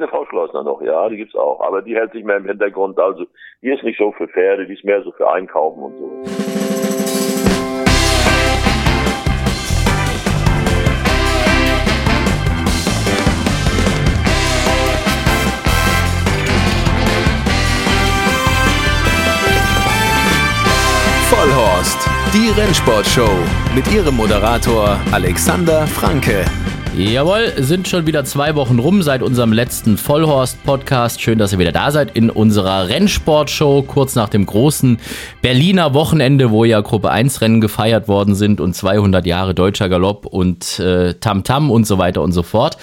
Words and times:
eine 0.00 0.08
Frau 0.08 0.24
Schleusner 0.26 0.62
noch, 0.62 0.80
ja, 0.82 1.08
die 1.08 1.16
gibt's 1.16 1.34
auch. 1.34 1.60
Aber 1.60 1.82
die 1.82 1.94
hält 1.94 2.12
sich 2.12 2.24
mehr 2.24 2.38
im 2.38 2.46
Hintergrund. 2.46 2.98
Also 2.98 3.26
die 3.62 3.70
ist 3.70 3.82
nicht 3.82 3.98
so 3.98 4.12
für 4.12 4.28
Pferde, 4.28 4.66
die 4.66 4.74
ist 4.74 4.84
mehr 4.84 5.02
so 5.02 5.12
für 5.12 5.30
Einkaufen 5.30 5.82
und 5.82 5.96
so. 5.98 6.22
Vollhorst, 21.28 22.08
die 22.34 22.50
Rennsportshow 22.60 23.30
mit 23.74 23.90
ihrem 23.92 24.16
Moderator 24.16 24.98
Alexander 25.12 25.86
Franke. 25.86 26.44
Jawohl, 26.98 27.52
sind 27.56 27.86
schon 27.86 28.06
wieder 28.06 28.24
zwei 28.24 28.56
Wochen 28.56 28.80
rum 28.80 29.02
seit 29.02 29.22
unserem 29.22 29.52
letzten 29.52 29.96
Vollhorst-Podcast. 29.96 31.20
Schön, 31.20 31.38
dass 31.38 31.52
ihr 31.52 31.60
wieder 31.60 31.70
da 31.70 31.92
seid 31.92 32.16
in 32.16 32.30
unserer 32.30 32.88
Rennsportshow, 32.88 33.82
kurz 33.82 34.16
nach 34.16 34.28
dem 34.28 34.44
großen 34.44 34.98
Berliner 35.40 35.94
Wochenende, 35.94 36.50
wo 36.50 36.64
ja 36.64 36.80
Gruppe 36.80 37.10
1 37.10 37.42
Rennen 37.42 37.60
gefeiert 37.60 38.08
worden 38.08 38.34
sind 38.34 38.60
und 38.60 38.74
200 38.74 39.24
Jahre 39.24 39.54
deutscher 39.54 39.88
Galopp 39.88 40.26
und 40.26 40.80
äh, 40.80 41.14
Tamtam 41.14 41.66
-Tam 41.66 41.70
und 41.70 41.86
so 41.86 41.96
weiter 41.98 42.22
und 42.22 42.32
so 42.32 42.42
fort. 42.42 42.76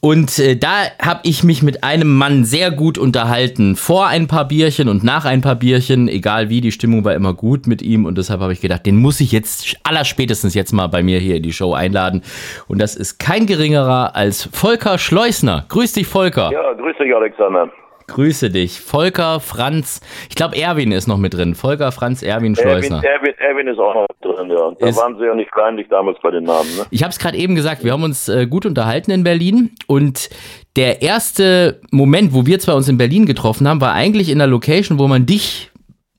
Und 0.00 0.38
äh, 0.38 0.56
da 0.56 0.86
habe 1.00 1.20
ich 1.24 1.44
mich 1.44 1.62
mit 1.62 1.84
einem 1.84 2.16
Mann 2.16 2.46
sehr 2.46 2.70
gut 2.70 2.96
unterhalten. 2.96 3.76
Vor 3.76 4.06
ein 4.06 4.26
paar 4.26 4.48
Bierchen 4.48 4.88
und 4.88 5.04
nach 5.04 5.26
ein 5.26 5.42
paar 5.42 5.56
Bierchen, 5.56 6.08
egal 6.08 6.48
wie, 6.48 6.62
die 6.62 6.72
Stimmung 6.72 7.04
war 7.04 7.14
immer 7.14 7.34
gut 7.34 7.66
mit 7.66 7.82
ihm 7.82 8.06
und 8.06 8.16
deshalb 8.16 8.40
habe 8.40 8.54
ich 8.54 8.62
gedacht, 8.62 8.86
den 8.86 8.96
muss 8.96 9.20
ich 9.20 9.32
jetzt 9.32 9.76
allerspätestens 9.82 10.54
jetzt 10.54 10.72
mal 10.72 10.86
bei 10.86 11.02
mir 11.02 11.18
hier 11.18 11.36
in 11.36 11.42
die 11.42 11.52
Show 11.52 11.74
einladen. 11.74 12.22
Und 12.68 12.78
das 12.78 12.96
ist 12.96 13.18
kein 13.18 13.33
kein 13.34 13.46
geringerer 13.46 14.14
als 14.14 14.48
Volker 14.52 14.96
Schleusner. 14.96 15.64
Grüß 15.68 15.94
dich, 15.94 16.06
Volker. 16.06 16.52
Ja, 16.52 16.72
grüß 16.74 16.96
dich, 16.98 17.12
Alexander. 17.12 17.68
Grüße 18.06 18.48
dich. 18.48 18.80
Volker, 18.80 19.40
Franz, 19.40 20.00
ich 20.28 20.36
glaube, 20.36 20.56
Erwin 20.56 20.92
ist 20.92 21.08
noch 21.08 21.16
mit 21.16 21.34
drin. 21.34 21.56
Volker, 21.56 21.90
Franz, 21.90 22.22
Erwin, 22.22 22.54
Schleusner. 22.54 23.02
Erwin, 23.02 23.34
Erwin, 23.34 23.34
Erwin 23.38 23.66
ist 23.66 23.80
auch 23.80 23.94
noch 23.94 24.06
drin, 24.20 24.50
ja. 24.50 24.70
Da 24.78 24.86
ist, 24.86 24.96
waren 24.98 25.18
sie 25.18 25.24
ja 25.24 25.34
nicht 25.34 25.50
kleinlich 25.50 25.88
damals 25.88 26.16
bei 26.22 26.30
den 26.30 26.44
Namen. 26.44 26.76
Ne? 26.76 26.84
Ich 26.92 27.02
habe 27.02 27.10
es 27.10 27.18
gerade 27.18 27.36
eben 27.36 27.56
gesagt, 27.56 27.82
wir 27.82 27.90
haben 27.90 28.04
uns 28.04 28.28
äh, 28.28 28.46
gut 28.46 28.66
unterhalten 28.66 29.10
in 29.10 29.24
Berlin 29.24 29.72
und 29.88 30.30
der 30.76 31.02
erste 31.02 31.80
Moment, 31.90 32.34
wo 32.34 32.46
wir 32.46 32.60
zwei 32.60 32.74
uns 32.74 32.88
in 32.88 32.98
Berlin 32.98 33.26
getroffen 33.26 33.66
haben, 33.66 33.80
war 33.80 33.94
eigentlich 33.94 34.28
in 34.28 34.38
der 34.38 34.46
Location, 34.46 35.00
wo 35.00 35.08
man 35.08 35.26
dich 35.26 35.72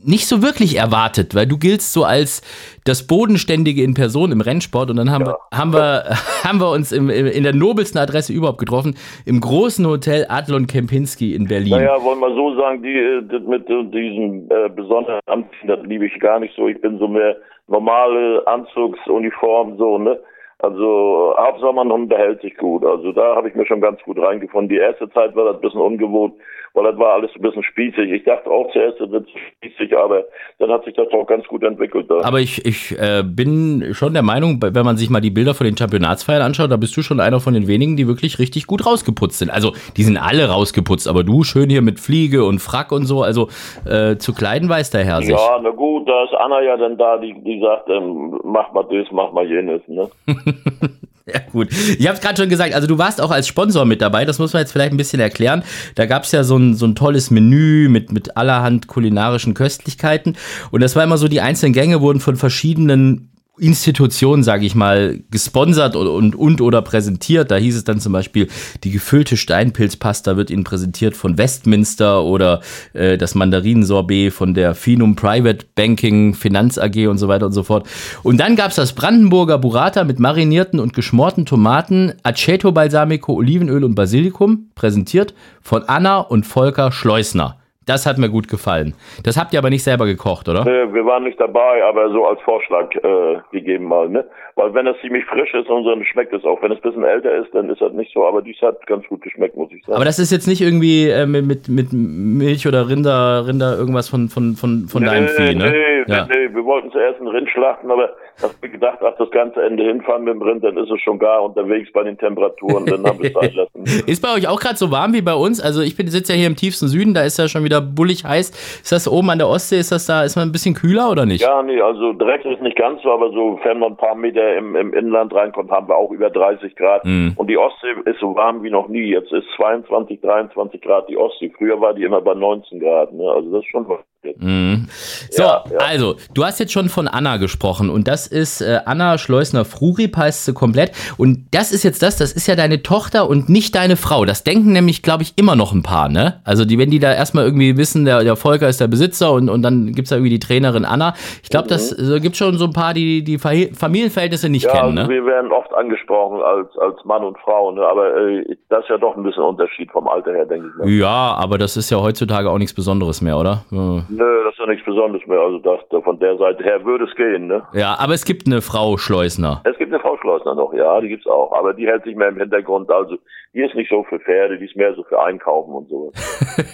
nicht 0.05 0.27
so 0.27 0.41
wirklich 0.41 0.77
erwartet, 0.77 1.35
weil 1.35 1.47
du 1.47 1.57
giltst 1.57 1.93
so 1.93 2.03
als 2.03 2.41
das 2.85 3.07
Bodenständige 3.07 3.83
in 3.83 3.93
Person 3.93 4.31
im 4.31 4.41
Rennsport 4.41 4.89
und 4.89 4.97
dann 4.97 5.11
haben, 5.11 5.25
ja. 5.25 5.33
wir, 5.33 5.57
haben, 5.57 5.73
wir, 5.73 6.03
haben 6.43 6.59
wir 6.59 6.71
uns 6.71 6.91
im, 6.91 7.09
in 7.09 7.43
der 7.43 7.55
nobelsten 7.55 7.99
Adresse 7.99 8.33
überhaupt 8.33 8.59
getroffen, 8.59 8.95
im 9.25 9.41
großen 9.41 9.85
Hotel 9.87 10.25
Adlon 10.29 10.67
Kempinski 10.67 11.33
in 11.33 11.47
Berlin. 11.47 11.71
Naja, 11.71 12.01
wollen 12.03 12.19
wir 12.19 12.33
so 12.35 12.55
sagen, 12.55 12.83
die, 12.83 12.93
äh, 12.93 13.39
mit 13.39 13.67
diesem 13.67 14.49
äh, 14.49 14.69
besonderen 14.69 15.19
Anziehen, 15.25 15.67
das 15.67 15.79
liebe 15.83 16.05
ich 16.05 16.19
gar 16.19 16.39
nicht 16.39 16.55
so. 16.55 16.67
Ich 16.67 16.79
bin 16.81 16.99
so 16.99 17.07
mehr 17.07 17.35
normale 17.67 18.45
Anzugsuniform, 18.47 19.77
so, 19.77 19.97
ne? 19.97 20.19
Also 20.59 21.35
Hauptsache 21.37 21.73
man 21.73 21.91
unterhält 21.91 22.41
sich 22.41 22.55
gut. 22.57 22.85
Also 22.85 23.11
da 23.11 23.35
habe 23.35 23.49
ich 23.49 23.55
mir 23.55 23.65
schon 23.65 23.81
ganz 23.81 24.01
gut 24.03 24.17
reingefunden. 24.17 24.69
Die 24.69 24.81
erste 24.81 25.09
Zeit 25.09 25.35
war 25.35 25.45
das 25.45 25.55
ein 25.55 25.61
bisschen 25.61 25.81
ungewohnt, 25.81 26.33
weil 26.75 26.91
das 26.91 26.99
war 26.99 27.13
alles 27.13 27.31
ein 27.35 27.41
bisschen 27.41 27.63
spießig. 27.63 28.11
Ich 28.11 28.23
dachte 28.23 28.49
auch 28.49 28.71
zuerst, 28.71 28.99
das 28.99 29.09
wird 29.09 29.27
spießig, 29.57 29.97
aber 29.97 30.25
dann 30.59 30.69
hat 30.71 30.83
sich 30.85 30.93
das 30.93 31.07
auch 31.11 31.25
ganz 31.25 31.45
gut 31.47 31.63
entwickelt. 31.63 32.09
Da. 32.09 32.21
Aber 32.23 32.39
ich, 32.39 32.65
ich 32.65 32.91
äh, 32.99 33.23
bin 33.23 33.93
schon 33.93 34.13
der 34.13 34.23
Meinung, 34.23 34.59
wenn 34.61 34.85
man 34.85 34.97
sich 34.97 35.09
mal 35.09 35.21
die 35.21 35.29
Bilder 35.29 35.53
von 35.53 35.65
den 35.65 35.77
Championatsfeiern 35.77 36.41
anschaut, 36.41 36.71
da 36.71 36.77
bist 36.77 36.95
du 36.97 37.01
schon 37.01 37.19
einer 37.19 37.39
von 37.39 37.53
den 37.53 37.67
wenigen, 37.67 37.95
die 37.95 38.07
wirklich 38.07 38.39
richtig 38.39 38.67
gut 38.67 38.85
rausgeputzt 38.85 39.39
sind. 39.39 39.49
Also 39.49 39.73
die 39.95 40.03
sind 40.03 40.17
alle 40.17 40.49
rausgeputzt, 40.49 41.07
aber 41.07 41.23
du 41.23 41.43
schön 41.43 41.69
hier 41.69 41.81
mit 41.81 41.99
Fliege 41.99 42.43
und 42.43 42.59
Frack 42.59 42.91
und 42.91 43.05
so, 43.05 43.23
also 43.23 43.47
äh, 43.89 44.17
zu 44.17 44.33
kleiden 44.33 44.69
weiß 44.69 44.91
der 44.91 45.05
Herr 45.05 45.21
sich. 45.21 45.29
Ja, 45.29 45.59
na 45.61 45.69
gut, 45.69 46.07
da 46.07 46.23
ist 46.23 46.33
Anna 46.33 46.61
ja 46.61 46.77
dann 46.77 46.97
da, 46.97 47.17
die, 47.17 47.33
die 47.41 47.59
sagt, 47.61 47.89
ähm, 47.89 48.39
mach 48.43 48.71
mal 48.73 48.83
das, 48.83 49.07
mach 49.11 49.31
mal 49.31 49.45
jenes, 49.47 49.81
ne? 49.87 50.09
Ja, 51.33 51.39
gut. 51.51 51.69
Ich 51.71 52.05
habe 52.07 52.15
es 52.15 52.21
gerade 52.21 52.39
schon 52.39 52.49
gesagt, 52.49 52.73
also 52.73 52.87
du 52.87 52.97
warst 52.97 53.19
auch 53.19 53.31
als 53.31 53.47
Sponsor 53.47 53.85
mit 53.85 54.01
dabei, 54.01 54.25
das 54.25 54.37
muss 54.37 54.53
man 54.53 54.61
jetzt 54.61 54.71
vielleicht 54.71 54.91
ein 54.91 54.97
bisschen 54.97 55.19
erklären. 55.19 55.63
Da 55.95 56.05
gab 56.05 56.23
es 56.23 56.31
ja 56.31 56.43
so 56.43 56.57
ein, 56.57 56.75
so 56.75 56.85
ein 56.85 56.95
tolles 56.95 57.31
Menü 57.31 57.89
mit, 57.89 58.11
mit 58.11 58.37
allerhand 58.37 58.87
kulinarischen 58.87 59.55
Köstlichkeiten. 59.55 60.35
Und 60.71 60.81
das 60.81 60.95
war 60.95 61.03
immer 61.03 61.17
so, 61.17 61.27
die 61.27 61.41
einzelnen 61.41 61.73
Gänge 61.73 62.01
wurden 62.01 62.19
von 62.19 62.35
verschiedenen 62.35 63.31
Institution, 63.57 64.43
sage 64.43 64.65
ich 64.65 64.75
mal, 64.75 65.21
gesponsert 65.31 65.95
und, 65.95 66.07
und, 66.07 66.35
und 66.35 66.61
oder 66.61 66.81
präsentiert. 66.81 67.51
Da 67.51 67.55
hieß 67.55 67.77
es 67.77 67.83
dann 67.83 67.99
zum 67.99 68.13
Beispiel, 68.13 68.47
die 68.83 68.91
gefüllte 68.91 69.37
Steinpilzpasta 69.37 70.37
wird 70.37 70.49
Ihnen 70.49 70.63
präsentiert 70.63 71.15
von 71.15 71.37
Westminster 71.37 72.23
oder 72.23 72.61
äh, 72.93 73.17
das 73.17 73.35
Mandarinensorbet 73.35 74.33
von 74.33 74.53
der 74.53 74.75
Finum 74.75 75.15
Private 75.15 75.65
Banking 75.75 76.33
Finanz 76.33 76.77
AG 76.77 77.07
und 77.07 77.17
so 77.17 77.27
weiter 77.27 77.45
und 77.45 77.53
so 77.53 77.63
fort. 77.63 77.87
Und 78.23 78.37
dann 78.37 78.55
gab's 78.55 78.75
das 78.75 78.93
Brandenburger 78.93 79.57
Burrata 79.57 80.03
mit 80.03 80.19
marinierten 80.19 80.79
und 80.79 80.93
geschmorten 80.93 81.45
Tomaten, 81.45 82.13
Aceto 82.23 82.71
Balsamico, 82.71 83.33
Olivenöl 83.33 83.83
und 83.83 83.95
Basilikum, 83.95 84.69
präsentiert 84.75 85.33
von 85.61 85.83
Anna 85.83 86.19
und 86.19 86.45
Volker 86.45 86.91
Schleusner. 86.91 87.57
Das 87.85 88.05
hat 88.05 88.17
mir 88.17 88.29
gut 88.29 88.47
gefallen. 88.47 88.95
Das 89.23 89.37
habt 89.37 89.53
ihr 89.53 89.59
aber 89.59 89.69
nicht 89.69 89.83
selber 89.83 90.05
gekocht, 90.05 90.49
oder? 90.49 90.63
Nee, 90.63 90.93
wir 90.93 91.05
waren 91.05 91.23
nicht 91.23 91.39
dabei, 91.39 91.83
aber 91.83 92.09
so 92.09 92.25
als 92.25 92.41
Vorschlag 92.41 92.93
äh, 92.95 93.37
gegeben 93.51 93.85
mal, 93.85 94.09
ne? 94.09 94.25
Weil 94.55 94.73
wenn 94.73 94.87
es 94.87 94.95
ziemlich 95.01 95.25
frisch 95.25 95.53
ist 95.53 95.69
und 95.69 95.83
so, 95.83 95.89
dann 95.89 96.03
schmeckt 96.05 96.33
es 96.33 96.43
auch. 96.45 96.61
Wenn 96.61 96.71
es 96.71 96.77
ein 96.79 96.81
bisschen 96.81 97.03
älter 97.03 97.35
ist, 97.35 97.53
dann 97.53 97.69
ist 97.69 97.81
das 97.81 97.91
nicht 97.91 98.13
so. 98.13 98.25
Aber 98.25 98.41
dies 98.41 98.59
hat 98.61 98.87
ganz 98.87 99.05
gut 99.07 99.21
geschmeckt, 99.21 99.57
muss 99.57 99.69
ich 99.71 99.83
sagen. 99.83 99.97
Aber 99.97 100.05
das 100.05 100.17
ist 100.17 100.31
jetzt 100.31 100.47
nicht 100.47 100.61
irgendwie 100.61 101.09
äh, 101.09 101.25
mit, 101.25 101.67
mit 101.67 101.89
Milch 101.91 102.65
oder 102.67 102.87
Rinder, 102.89 103.45
Rinder 103.47 103.77
irgendwas 103.77 104.09
von, 104.09 104.29
von, 104.29 104.55
von, 104.55 104.87
von 104.87 105.03
nee, 105.03 105.09
deinem 105.09 105.27
Vieh, 105.27 105.55
ne? 105.55 105.71
Nee, 105.71 106.13
ja. 106.13 106.25
nee, 106.25 106.53
wir 106.53 106.63
wollten 106.63 106.89
zuerst 106.91 107.19
einen 107.19 107.27
Rind 107.27 107.49
schlachten, 107.49 107.91
aber 107.91 108.15
hab 108.41 108.61
mir 108.61 108.69
gedacht, 108.69 108.99
ach, 109.01 109.13
das 109.17 109.29
ganze 109.31 109.61
Ende 109.61 109.83
hinfahren 109.83 110.23
mit 110.23 110.33
dem 110.33 110.41
Rind, 110.41 110.63
dann 110.63 110.77
ist 110.77 110.89
es 110.89 111.01
schon 111.01 111.19
gar 111.19 111.43
unterwegs 111.43 111.89
bei 111.93 112.03
den 112.03 112.17
Temperaturen, 112.17 112.85
dann 112.85 113.05
haben 113.05 113.21
wir 113.21 113.31
es 113.35 114.03
ist 114.07 114.21
bei 114.21 114.33
euch 114.33 114.47
auch 114.47 114.59
gerade 114.59 114.75
so 114.77 114.91
warm 114.91 115.13
wie 115.13 115.21
bei 115.21 115.33
uns? 115.33 115.61
Also 115.61 115.81
ich 115.81 115.95
sitze 115.95 116.33
ja 116.33 116.39
hier 116.39 116.47
im 116.47 116.55
tiefsten 116.55 116.87
Süden, 116.87 117.13
da 117.13 117.23
ist 117.23 117.37
ja 117.37 117.47
schon 117.47 117.63
wieder 117.63 117.74
bullig 117.81 118.25
heiß. 118.25 118.49
Ist 118.81 118.91
das 118.91 119.07
oben 119.07 119.29
an 119.29 119.37
der 119.37 119.47
Ostsee, 119.47 119.79
ist 119.79 119.91
das 119.91 120.05
da, 120.05 120.23
ist 120.23 120.35
man 120.35 120.47
ein 120.47 120.51
bisschen 120.51 120.75
kühler 120.75 121.09
oder 121.09 121.25
nicht? 121.25 121.41
Ja, 121.41 121.61
nee, 121.61 121.81
also 121.81 122.13
direkt 122.13 122.45
ist 122.45 122.61
nicht 122.61 122.77
ganz 122.77 123.01
so, 123.01 123.11
aber 123.11 123.31
so, 123.31 123.59
wenn 123.63 123.79
man 123.79 123.93
ein 123.93 123.97
paar 123.97 124.15
Meter 124.15 124.55
im, 124.57 124.75
im 124.75 124.93
Inland 124.93 125.33
reinkommt, 125.33 125.71
haben 125.71 125.87
wir 125.87 125.95
auch 125.95 126.11
über 126.11 126.29
30 126.29 126.75
Grad. 126.75 127.05
Mm. 127.05 127.29
Und 127.35 127.47
die 127.47 127.57
Ostsee 127.57 127.93
ist 128.05 128.19
so 128.19 128.35
warm 128.35 128.63
wie 128.63 128.69
noch 128.69 128.87
nie. 128.87 129.11
Jetzt 129.11 129.31
ist 129.31 129.47
22, 129.57 130.21
23 130.21 130.81
Grad 130.81 131.09
die 131.09 131.17
Ostsee. 131.17 131.51
Früher 131.57 131.79
war 131.81 131.93
die 131.93 132.03
immer 132.03 132.21
bei 132.21 132.33
19 132.33 132.79
Grad, 132.79 133.13
ne? 133.13 133.29
Also 133.29 133.51
das 133.51 133.63
ist 133.63 133.69
schon 133.69 133.87
was. 133.87 133.99
Mhm. 134.37 134.87
So, 135.29 135.43
ja, 135.43 135.63
ja. 135.71 135.77
also, 135.79 136.15
du 136.33 136.43
hast 136.43 136.59
jetzt 136.59 136.71
schon 136.71 136.89
von 136.89 137.07
Anna 137.07 137.37
gesprochen 137.37 137.89
und 137.89 138.07
das 138.07 138.27
ist 138.27 138.61
äh, 138.61 138.79
Anna 138.85 139.17
Schleusner-Frurip, 139.17 140.17
heißt 140.17 140.45
sie 140.45 140.53
komplett. 140.53 140.91
Und 141.17 141.45
das 141.51 141.71
ist 141.71 141.83
jetzt 141.83 142.01
das, 142.01 142.17
das 142.17 142.31
ist 142.31 142.47
ja 142.47 142.55
deine 142.55 142.83
Tochter 142.83 143.29
und 143.29 143.49
nicht 143.49 143.75
deine 143.75 143.95
Frau. 143.95 144.25
Das 144.25 144.43
denken 144.43 144.73
nämlich, 144.73 145.01
glaube 145.01 145.23
ich, 145.23 145.33
immer 145.37 145.55
noch 145.55 145.73
ein 145.73 145.83
paar, 145.83 146.09
ne? 146.09 146.41
Also, 146.43 146.65
die, 146.65 146.77
wenn 146.77 146.89
die 146.89 146.99
da 146.99 147.13
erstmal 147.13 147.45
irgendwie 147.45 147.77
wissen, 147.77 148.05
der, 148.05 148.23
der 148.23 148.35
Volker 148.35 148.67
ist 148.67 148.81
der 148.81 148.87
Besitzer 148.87 149.31
und, 149.31 149.49
und 149.49 149.61
dann 149.61 149.87
gibt 149.93 150.05
es 150.05 150.09
da 150.09 150.15
irgendwie 150.15 150.31
die 150.31 150.39
Trainerin 150.39 150.85
Anna. 150.85 151.13
Ich 151.43 151.49
glaube, 151.49 151.65
mhm. 151.65 151.69
das 151.69 151.91
äh, 151.97 152.19
gibt 152.19 152.37
schon 152.37 152.57
so 152.57 152.65
ein 152.65 152.73
paar, 152.73 152.93
die 152.93 153.23
die 153.23 153.37
Familienverhältnisse 153.37 154.49
nicht 154.49 154.65
ja, 154.65 154.71
kennen, 154.71 154.95
ne? 154.95 155.09
Wir 155.09 155.25
werden 155.25 155.51
oft 155.51 155.73
angesprochen 155.73 156.41
als, 156.41 156.67
als 156.77 157.03
Mann 157.05 157.23
und 157.23 157.37
Frau, 157.39 157.71
ne? 157.71 157.85
Aber 157.85 158.15
äh, 158.15 158.57
das 158.69 158.83
ist 158.83 158.89
ja 158.89 158.97
doch 158.97 159.15
ein 159.15 159.23
bisschen 159.23 159.43
Unterschied 159.43 159.91
vom 159.91 160.07
Alter 160.07 160.31
her, 160.31 160.45
denke 160.45 160.67
ich. 160.67 160.85
Ne? 160.85 160.91
Ja, 160.91 161.33
aber 161.35 161.57
das 161.57 161.77
ist 161.77 161.89
ja 161.89 161.99
heutzutage 161.99 162.49
auch 162.49 162.57
nichts 162.57 162.73
Besonderes 162.73 163.21
mehr, 163.21 163.37
oder? 163.37 163.65
Ja. 163.71 164.03
Nö, 164.17 164.43
das 164.43 164.53
ist 164.53 164.59
ja 164.59 164.67
nichts 164.67 164.85
Besonderes 164.85 165.25
mehr. 165.27 165.39
Also 165.39 165.59
das, 165.59 166.03
von 166.03 166.19
der 166.19 166.37
Seite 166.37 166.63
her 166.63 166.83
würde 166.85 167.05
es 167.05 167.15
gehen, 167.15 167.47
ne? 167.47 167.63
Ja, 167.73 167.97
aber 167.99 168.13
es 168.13 168.25
gibt 168.25 168.47
eine 168.47 168.61
Frau 168.61 168.97
Schleusner. 168.97 169.61
Es 169.63 169.77
gibt 169.77 169.93
eine 169.93 170.01
Frau 170.01 170.17
Schleusner 170.17 170.55
noch, 170.55 170.73
ja, 170.73 170.99
die 171.01 171.09
gibt's 171.09 171.27
auch. 171.27 171.51
Aber 171.51 171.73
die 171.73 171.87
hält 171.87 172.03
sich 172.03 172.15
mehr 172.15 172.29
im 172.29 172.37
Hintergrund. 172.37 172.91
Also 172.91 173.17
die 173.55 173.61
ist 173.61 173.73
nicht 173.73 173.89
so 173.89 174.03
für 174.03 174.19
Pferde, 174.19 174.57
die 174.57 174.65
ist 174.65 174.75
mehr 174.75 174.93
so 174.95 175.03
für 175.03 175.21
Einkaufen 175.23 175.73
und 175.73 175.87
so. 175.87 176.11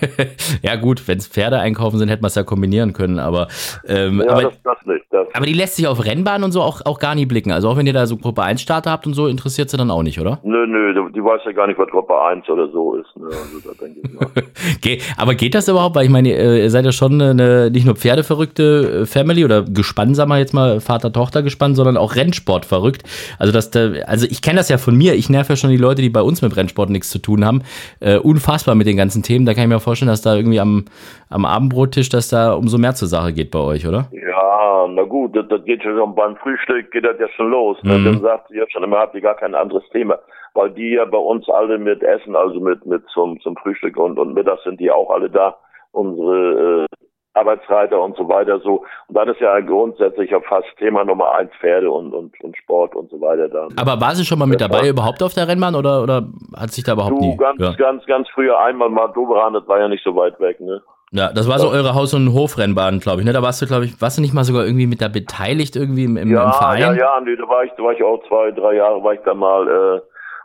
ja 0.63 0.75
gut, 0.75 1.07
wenn 1.07 1.19
es 1.19 1.27
Pferde 1.27 1.59
einkaufen 1.59 1.99
sind, 1.99 2.09
hätte 2.09 2.23
man 2.23 2.29
es 2.29 2.35
ja 2.35 2.43
kombinieren 2.43 2.93
können. 2.93 3.19
Aber, 3.19 3.47
ähm, 3.87 4.19
ja, 4.19 4.31
aber, 4.31 4.41
das, 4.43 4.61
das 4.63 4.85
nicht. 4.85 5.05
Das 5.11 5.27
aber 5.33 5.45
die 5.45 5.53
lässt 5.53 5.75
sich 5.75 5.87
auf 5.87 6.03
Rennbahn 6.03 6.43
und 6.43 6.51
so 6.51 6.61
auch, 6.61 6.81
auch 6.85 6.97
gar 6.97 7.13
nie 7.13 7.27
blicken. 7.27 7.51
Also 7.51 7.69
auch 7.69 7.77
wenn 7.77 7.85
ihr 7.85 7.93
da 7.93 8.07
so 8.07 8.17
Gruppe 8.17 8.41
1 8.41 8.61
Starter 8.61 8.89
habt 8.89 9.05
und 9.05 9.13
so, 9.13 9.27
interessiert 9.27 9.69
sie 9.69 9.77
dann 9.77 9.91
auch 9.91 10.01
nicht, 10.01 10.19
oder? 10.19 10.39
Nö, 10.43 10.65
nö, 10.65 11.11
die 11.11 11.23
weiß 11.23 11.41
ja 11.45 11.51
gar 11.51 11.67
nicht, 11.67 11.77
was 11.77 11.87
Gruppe 11.89 12.19
1 12.19 12.49
oder 12.49 12.67
so 12.69 12.95
ist. 12.95 13.15
Ne? 13.15 13.25
Also, 13.27 13.59
da 13.63 13.85
denke 13.85 13.99
ich 14.03 14.13
mal. 14.13 14.27
okay, 14.77 15.01
aber 15.17 15.35
geht 15.35 15.53
das 15.53 15.67
überhaupt? 15.67 15.95
Weil 15.95 16.05
ich 16.05 16.11
meine, 16.11 16.29
ihr 16.29 16.69
seid 16.71 16.85
ja 16.85 16.91
schon 16.91 17.19
eine 17.31 17.71
nicht 17.71 17.85
nur 17.85 17.95
pferdeverrückte 17.95 19.01
äh, 19.01 19.05
Family 19.05 19.45
oder 19.45 19.63
Gespann, 19.63 20.13
sagen 20.15 20.29
wir 20.29 20.37
jetzt 20.37 20.53
mal, 20.53 20.79
Vater-Tochter 20.79 21.43
gespannt, 21.43 21.75
sondern 21.75 21.97
auch 21.97 22.15
Rennsport 22.15 22.65
verrückt. 22.65 23.03
Also 23.39 23.51
das, 23.51 23.71
also 24.05 24.27
ich 24.29 24.41
kenne 24.41 24.57
das 24.57 24.69
ja 24.69 24.77
von 24.77 24.95
mir. 24.95 25.13
Ich 25.15 25.29
nerv 25.29 25.49
ja 25.49 25.55
schon 25.55 25.69
die 25.69 25.77
Leute, 25.77 26.01
die 26.01 26.09
bei 26.09 26.21
uns 26.21 26.41
mit 26.41 26.55
Rennsport 26.55 26.89
nichts 26.89 27.09
zu 27.09 27.19
tun 27.19 27.45
haben. 27.45 27.63
Äh, 27.99 28.17
unfassbar 28.17 28.75
mit 28.75 28.87
den 28.87 28.97
ganzen 28.97 29.23
Themen. 29.23 29.45
Da 29.45 29.53
kann 29.53 29.63
ich 29.63 29.69
mir 29.69 29.79
vorstellen, 29.79 30.09
dass 30.09 30.21
da 30.21 30.35
irgendwie 30.35 30.59
am, 30.59 30.85
am 31.29 31.45
Abendbrottisch, 31.45 32.09
dass 32.09 32.29
da 32.29 32.53
umso 32.53 32.77
mehr 32.77 32.93
zur 32.93 33.07
Sache 33.07 33.33
geht 33.33 33.51
bei 33.51 33.59
euch, 33.59 33.87
oder? 33.87 34.07
Ja, 34.11 34.87
na 34.89 35.03
gut, 35.03 35.35
das, 35.35 35.47
das 35.49 35.63
geht 35.65 35.83
schon 35.83 36.15
beim 36.15 36.35
Frühstück 36.37 36.91
geht 36.91 37.05
das 37.05 37.19
ja 37.19 37.27
schon 37.35 37.49
los. 37.49 37.77
Ne? 37.83 37.97
Mhm. 37.97 38.05
Dann 38.05 38.21
sagt 38.21 38.49
sie 38.49 38.57
ja 38.57 38.65
schon 38.69 38.83
immer, 38.83 38.99
habt 38.99 39.15
ihr 39.15 39.21
gar 39.21 39.35
kein 39.35 39.55
anderes 39.55 39.83
Thema 39.91 40.19
weil 40.53 40.71
die 40.71 40.91
ja 40.91 41.05
bei 41.05 41.17
uns 41.17 41.47
alle 41.49 41.77
mit 41.77 42.03
essen, 42.03 42.35
also 42.35 42.59
mit, 42.59 42.85
mit 42.85 43.03
zum, 43.13 43.39
zum 43.41 43.55
Frühstück 43.57 43.97
und, 43.97 44.19
und 44.19 44.33
mittags 44.33 44.63
sind 44.63 44.79
die 44.79 44.91
auch 44.91 45.09
alle 45.09 45.29
da, 45.29 45.57
unsere 45.91 46.83
äh, 46.83 46.95
Arbeitsreiter 47.33 48.01
und 48.01 48.17
so 48.17 48.27
weiter 48.27 48.59
so. 48.59 48.83
Und 49.07 49.15
dann 49.15 49.29
ist 49.29 49.39
ja 49.39 49.59
grundsätzlich 49.61 50.31
ja 50.31 50.39
fast 50.41 50.67
Thema 50.77 51.03
Nummer 51.05 51.35
eins 51.35 51.51
Pferde 51.59 51.89
und, 51.89 52.13
und, 52.13 52.33
und 52.43 52.57
Sport 52.57 52.95
und 52.95 53.09
so 53.09 53.21
weiter 53.21 53.47
da. 53.47 53.67
Aber 53.77 54.01
war 54.01 54.15
sie 54.15 54.25
schon 54.25 54.39
mal 54.39 54.47
mit 54.47 54.61
dabei 54.61 54.89
überhaupt 54.89 55.23
auf 55.23 55.33
der 55.33 55.47
Rennbahn 55.47 55.75
oder, 55.75 56.03
oder 56.03 56.23
hat 56.57 56.71
sich 56.71 56.83
da 56.83 56.93
überhaupt 56.93 57.21
du, 57.21 57.25
nie? 57.25 57.37
Ganz, 57.37 57.59
ja. 57.61 57.73
ganz, 57.73 58.05
ganz 58.05 58.27
früher 58.29 58.59
einmal 58.59 58.89
mal 58.89 59.07
Doberan, 59.07 59.53
das 59.53 59.67
war 59.67 59.79
ja 59.79 59.87
nicht 59.87 60.03
so 60.03 60.15
weit 60.15 60.39
weg, 60.39 60.59
ne? 60.59 60.81
Ja, 61.13 61.33
das 61.33 61.49
war 61.49 61.59
so 61.59 61.69
eure 61.69 61.93
Haus- 61.93 62.13
und 62.13 62.33
Hofrennbahn, 62.33 62.99
glaube 62.99 63.19
ich. 63.19 63.25
Ne? 63.25 63.33
Da 63.33 63.41
warst 63.41 63.61
du, 63.61 63.65
glaube 63.65 63.83
ich, 63.83 64.01
warst 64.01 64.17
du 64.17 64.21
nicht 64.21 64.33
mal 64.33 64.45
sogar 64.45 64.63
irgendwie 64.63 64.87
mit 64.87 65.01
da 65.01 65.09
beteiligt 65.09 65.75
irgendwie 65.75 66.05
im, 66.05 66.15
im, 66.15 66.31
ja, 66.31 66.45
im 66.45 66.53
Verein? 66.53 66.79
Ja, 66.79 66.93
ja, 66.93 67.19
nee, 67.19 67.35
da 67.35 67.49
war 67.49 67.65
ich, 67.65 67.71
da 67.75 67.83
war 67.83 67.91
ich 67.91 68.01
auch 68.01 68.23
zwei, 68.29 68.51
drei 68.51 68.75
Jahre, 68.75 69.03
war 69.03 69.13
ich 69.13 69.19
da 69.25 69.33
mal 69.33 69.67
äh, 69.67 70.01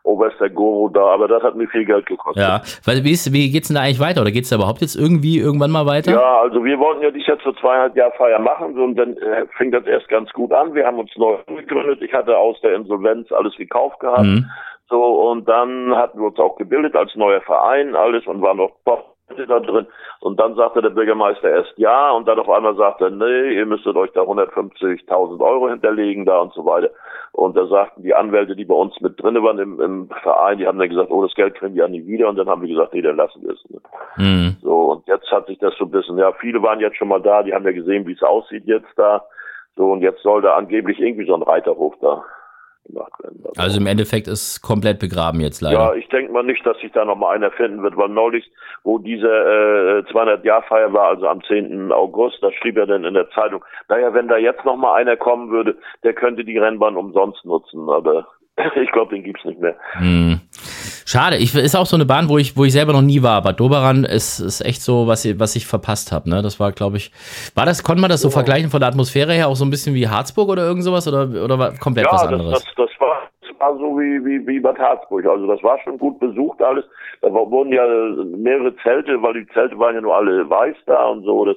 oberster 0.07 0.49
Guru 0.49 0.89
da, 0.89 1.05
aber 1.07 1.29
das 1.29 1.43
hat 1.43 1.57
mir 1.57 1.69
viel 1.69 1.85
Geld 1.85 2.07
gekostet. 2.07 2.43
Ja, 2.43 2.63
weil 2.85 3.05
wie, 3.05 3.13
ist, 3.13 3.33
wie 3.33 3.51
geht's 3.51 3.69
denn 3.69 3.75
da 3.75 3.83
eigentlich 3.83 4.01
weiter 4.01 4.23
oder 4.23 4.31
geht's 4.31 4.49
da 4.49 4.57
überhaupt 4.57 4.81
jetzt 4.81 4.95
irgendwie 4.95 5.39
irgendwann 5.39 5.71
mal 5.71 5.87
weiter? 5.87 6.13
Ja, 6.13 6.41
also 6.41 6.65
wir 6.65 6.79
wollten 6.79 7.03
ja 7.03 7.11
dies 7.11 7.27
jetzt 7.27 7.43
zur 7.43 7.57
zweieinhalb 7.57 7.97
Jahr 7.97 8.13
Feier 8.13 8.39
machen 8.39 8.79
und 8.79 8.97
dann 8.97 9.17
äh, 9.17 9.47
fing 9.57 9.73
das 9.73 9.85
erst 9.87 10.09
ganz 10.09 10.31
gut 10.33 10.53
an. 10.53 10.75
Wir 10.75 10.87
haben 10.87 10.99
uns 10.99 11.11
neu 11.17 11.37
gegründet. 11.47 12.01
Ich 12.03 12.13
hatte 12.13 12.37
aus 12.37 12.61
der 12.61 12.75
Insolvenz 12.75 13.31
alles 13.33 13.55
gekauft 13.57 14.01
gehabt. 14.01 14.23
Mhm. 14.23 14.47
So, 14.89 15.03
und 15.31 15.49
dann 15.49 15.97
hatten 15.97 16.21
wir 16.21 16.29
uns 16.29 16.39
auch 16.39 16.57
gebildet 16.57 16.95
als 16.95 17.15
neuer 17.17 17.41
Verein, 17.41 17.97
alles 17.97 18.25
und 18.27 18.41
waren 18.41 18.59
noch 18.59 18.73
da 18.85 19.61
drin. 19.61 19.87
Und 20.21 20.39
dann 20.39 20.55
sagte 20.55 20.83
der 20.83 20.91
Bürgermeister 20.91 21.51
erst 21.51 21.77
ja 21.77 22.11
und 22.13 22.29
dann 22.29 22.39
auf 22.39 22.49
einmal 22.49 22.77
sagte 22.77 23.07
er, 23.07 23.11
nee, 23.11 23.57
ihr 23.57 23.67
müsstet 23.67 23.97
euch 23.97 24.13
da 24.13 24.23
150.000 24.23 25.41
Euro 25.41 25.69
hinterlegen 25.69 26.25
da 26.25 26.39
und 26.39 26.53
so 26.53 26.65
weiter. 26.65 26.91
Und 27.37 27.55
da 27.55 27.67
sagten 27.67 28.03
die 28.03 28.15
Anwälte, 28.15 28.57
die 28.57 28.65
bei 28.65 28.75
uns 28.75 28.99
mit 29.03 29.23
drinne 29.23 29.43
waren 29.43 29.59
im, 29.59 29.79
im 29.79 30.09
Verein, 30.23 30.57
die 30.57 30.67
haben 30.67 30.79
dann 30.79 30.89
gesagt, 30.89 31.11
oh, 31.11 31.23
das 31.23 31.35
Geld 31.35 31.55
kriegen 31.55 31.75
wir 31.75 31.83
ja 31.83 31.89
nie 31.89 32.07
wieder. 32.07 32.31
Und 32.31 32.37
dann 32.37 32.49
haben 32.49 32.63
wir 32.63 32.69
gesagt, 32.69 32.95
nee, 32.95 33.03
dann 33.03 33.17
lassen 33.17 33.43
wir 33.43 33.53
es. 33.53 33.63
Ne? 33.69 33.79
Mhm. 34.17 34.57
So, 34.63 34.93
und 34.93 35.07
jetzt 35.07 35.31
hat 35.31 35.47
sich 35.47 35.59
das 35.59 35.75
so 35.77 35.85
ein 35.85 35.91
bisschen, 35.91 36.17
ja, 36.17 36.33
viele 36.33 36.63
waren 36.63 36.81
jetzt 36.81 36.97
schon 36.97 37.09
mal 37.09 37.21
da, 37.21 37.43
die 37.43 37.53
haben 37.53 37.67
ja 37.67 37.73
gesehen, 37.73 38.07
wie 38.07 38.15
es 38.15 38.23
aussieht 38.23 38.65
jetzt 38.65 38.89
da. 38.97 39.23
So, 39.77 39.93
und 39.93 40.01
jetzt 40.01 40.23
soll 40.23 40.41
da 40.41 40.55
angeblich 40.55 40.99
irgendwie 40.99 41.27
so 41.27 41.35
ein 41.35 41.43
Reiterhof 41.43 41.95
da 42.01 42.25
gemacht 42.87 43.13
werden. 43.23 43.43
Also, 43.45 43.61
also 43.61 43.81
im 43.81 43.87
Endeffekt 43.87 44.29
ist 44.29 44.63
komplett 44.63 44.99
begraben 44.99 45.41
jetzt 45.41 45.61
leider. 45.61 45.79
Ja, 45.79 45.95
ich 45.95 46.09
denke 46.09 46.33
mal 46.33 46.43
nicht, 46.43 46.65
dass 46.67 46.79
sich 46.79 46.93
da 46.93 47.05
nochmal 47.05 47.37
einer 47.37 47.51
finden 47.51 47.83
wird, 47.83 47.97
weil 47.97 48.09
neulich, 48.09 48.51
wo 48.85 48.99
diese 48.99 49.27
äh, 49.27 50.13
200-Jahr-Feier 50.13 50.93
war, 50.93 51.09
also 51.09 51.29
am 51.29 51.43
10. 51.43 51.93
August, 51.93 52.39
da 52.43 52.51
schrieb 52.53 52.77
er 52.77 52.87
dann 52.87 53.05
in 53.05 53.15
der 53.15 53.31
Zeitung, 53.31 53.65
naja, 53.89 54.13
wenn 54.15 54.29
da 54.29 54.37
jetzt 54.37 54.65
nochmal 54.65 55.01
einer 55.01 55.17
kommen 55.17 55.51
würde, 55.51 55.77
der 56.03 56.15
könnte 56.15 56.45
die 56.45 56.59
Rennbahn 56.59 56.97
umsonst 56.97 57.45
nutzen, 57.45 57.89
aber 57.89 58.27
ich 58.77 58.91
glaube, 58.93 59.15
den 59.15 59.25
gibt's 59.25 59.45
nicht 59.45 59.61
mehr. 59.61 59.77
Hm. 59.93 60.41
Schade, 61.09 61.37
ich, 61.37 61.55
ist 61.55 61.77
auch 61.77 61.87
so 61.87 61.97
eine 61.97 62.05
Bahn, 62.05 62.29
wo 62.29 62.37
ich, 62.37 62.57
wo 62.57 62.65
ich 62.65 62.73
selber 62.73 62.93
noch 62.93 63.01
nie 63.01 63.23
war. 63.23 63.41
Bad 63.41 63.61
Doberan 63.61 64.03
ist, 64.03 64.41
ist 64.41 64.61
echt 64.61 64.83
so, 64.83 65.07
was, 65.07 65.25
ich, 65.25 65.39
was 65.39 65.55
ich 65.55 65.65
verpasst 65.65 66.11
habe. 66.11 66.29
Ne? 66.29 66.43
Das 66.43 66.59
war, 66.59 66.73
glaube 66.73 66.97
ich, 66.97 67.13
war 67.55 67.65
das, 67.65 67.85
konnte 67.85 68.01
man 68.01 68.11
das 68.11 68.23
so 68.23 68.29
ja. 68.29 68.33
vergleichen 68.33 68.71
von 68.71 68.81
der 68.81 68.89
Atmosphäre 68.89 69.33
her 69.33 69.47
auch 69.47 69.55
so 69.55 69.65
ein 69.65 69.71
bisschen 69.71 69.95
wie 69.95 70.09
Harzburg 70.09 70.49
oder 70.49 70.67
irgend 70.67 70.83
sowas 70.83 71.07
oder, 71.07 71.29
oder 71.45 71.61
war 71.61 71.79
komplett 71.79 72.07
ja, 72.07 72.13
was 72.13 72.27
anderes? 72.27 72.53
Das, 72.55 72.65
das, 72.65 72.89
das, 72.91 73.01
war, 73.01 73.23
das 73.41 73.61
war 73.61 73.79
so 73.79 73.97
wie, 74.01 74.25
wie, 74.25 74.45
wie 74.49 74.59
Bad 74.59 74.81
Harzburg. 74.81 75.25
Also 75.27 75.47
das 75.47 75.63
war 75.63 75.79
schon 75.85 75.97
gut 75.97 76.19
besucht 76.19 76.61
alles. 76.61 76.85
Da 77.23 77.33
wurden 77.33 77.73
ja 77.73 77.87
mehrere 78.37 78.75
Zelte, 78.83 79.23
weil 79.23 79.35
die 79.35 79.47
Zelte 79.55 79.79
waren 79.79 79.95
ja 79.95 80.01
nur 80.01 80.17
alle 80.17 80.51
weiß 80.51 80.75
da 80.87 81.07
und 81.07 81.23
so. 81.23 81.45
Das, 81.45 81.57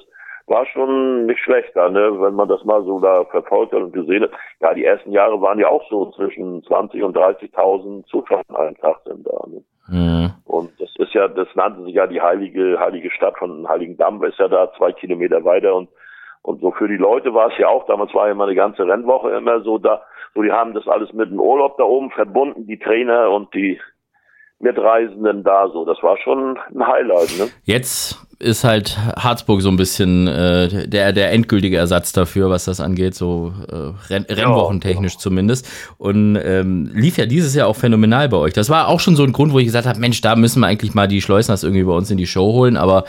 war 0.50 0.66
schon 0.66 1.26
nicht 1.26 1.40
schlechter, 1.40 1.90
ne, 1.90 2.12
wenn 2.20 2.34
man 2.34 2.48
das 2.48 2.64
mal 2.64 2.84
so 2.84 3.00
da 3.00 3.24
verfolgt 3.26 3.74
hat 3.74 3.82
und 3.82 3.94
gesehen 3.94 4.24
hat. 4.24 4.32
Ja, 4.62 4.74
die 4.74 4.86
ersten 4.86 5.12
Jahre 5.12 5.40
waren 5.42 5.60
ja 5.60 5.70
auch 5.70 5.88
so 5.90 6.12
zwischen 6.12 6.64
20 6.64 7.04
und 7.04 7.16
30.000 7.16 8.06
Zuschauer 8.08 8.42
an 8.50 8.56
einem 8.56 8.78
Tag 8.78 8.98
sind 9.06 9.28
da. 9.28 9.48
Ne? 9.48 9.64
Mhm. 9.88 10.32
Und 10.46 10.72
das 10.80 10.90
ist 10.98 11.14
ja, 11.14 11.28
das 11.28 11.48
nannte 11.56 11.84
sich 11.84 11.94
ja 11.94 12.08
die 12.08 12.22
heilige, 12.22 12.80
heilige 12.80 13.12
Stadt 13.12 13.38
von 13.38 13.68
Heiligendamm, 13.68 14.24
ist 14.24 14.40
ja 14.40 14.48
da 14.48 14.72
zwei 14.78 14.92
Kilometer 14.92 15.44
weiter 15.44 15.76
und 15.76 15.90
und 16.42 16.62
so 16.62 16.72
für 16.72 16.88
die 16.88 16.96
Leute 16.96 17.34
war 17.34 17.52
es 17.52 17.58
ja 17.58 17.68
auch, 17.68 17.86
damals 17.86 18.14
war 18.14 18.28
ja 18.28 18.32
immer 18.32 18.46
eine 18.46 18.56
ganze 18.56 18.88
Rennwoche 18.88 19.32
immer 19.32 19.62
so 19.62 19.78
da, 19.78 20.02
so 20.34 20.42
die 20.42 20.52
haben 20.52 20.74
das 20.74 20.88
alles 20.88 21.12
mit 21.14 21.30
dem 21.30 21.40
Urlaub 21.40 21.78
da 21.78 21.84
oben 21.84 22.12
verbunden, 22.12 22.66
die 22.66 22.80
Trainer 22.80 23.30
und 23.30 23.54
die 23.54 23.80
Mitreisenden 24.60 25.44
da 25.44 25.70
so. 25.70 25.86
Das 25.86 26.02
war 26.04 26.18
schon 26.18 26.58
ein 26.74 26.88
Highlight, 26.88 27.38
ne? 27.38 27.50
Jetzt 27.64 28.29
ist 28.40 28.64
halt 28.64 28.98
Harzburg 29.18 29.62
so 29.62 29.70
ein 29.70 29.76
bisschen 29.76 30.28
äh, 30.28 30.88
der, 30.88 31.12
der 31.12 31.34
endgültige 31.34 31.76
Ersatz 31.76 32.14
dafür, 32.14 32.50
was 32.50 32.64
das 32.64 32.80
angeht, 32.80 33.14
so 33.14 33.52
äh, 33.70 34.12
Renn 34.12 34.26
Rennwochentechnisch 34.30 35.16
ja. 35.16 35.20
zumindest. 35.20 35.68
Und 35.98 36.38
ähm, 36.38 36.90
lief 36.94 37.18
ja 37.18 37.26
dieses 37.26 37.54
Jahr 37.54 37.68
auch 37.68 37.76
phänomenal 37.76 38.30
bei 38.30 38.38
euch. 38.38 38.54
Das 38.54 38.70
war 38.70 38.88
auch 38.88 39.02
schon 39.02 39.18
so 39.18 39.24
ein 39.24 39.34
Grund, 39.34 39.52
wo 39.52 39.60
ich 39.60 39.66
gesagt 39.66 39.88
habe, 39.88 40.00
Mensch, 40.00 40.22
da 40.22 40.38
müssen 40.38 40.62
wir 40.62 40.68
eigentlich 40.68 40.94
mal 40.94 41.10
die 41.10 41.20
Schleusners 41.20 41.64
irgendwie 41.64 41.84
bei 41.84 41.92
uns 41.92 42.10
in 42.12 42.18
die 42.18 42.28
Show 42.28 42.54
holen. 42.54 42.78
Aber 42.78 43.04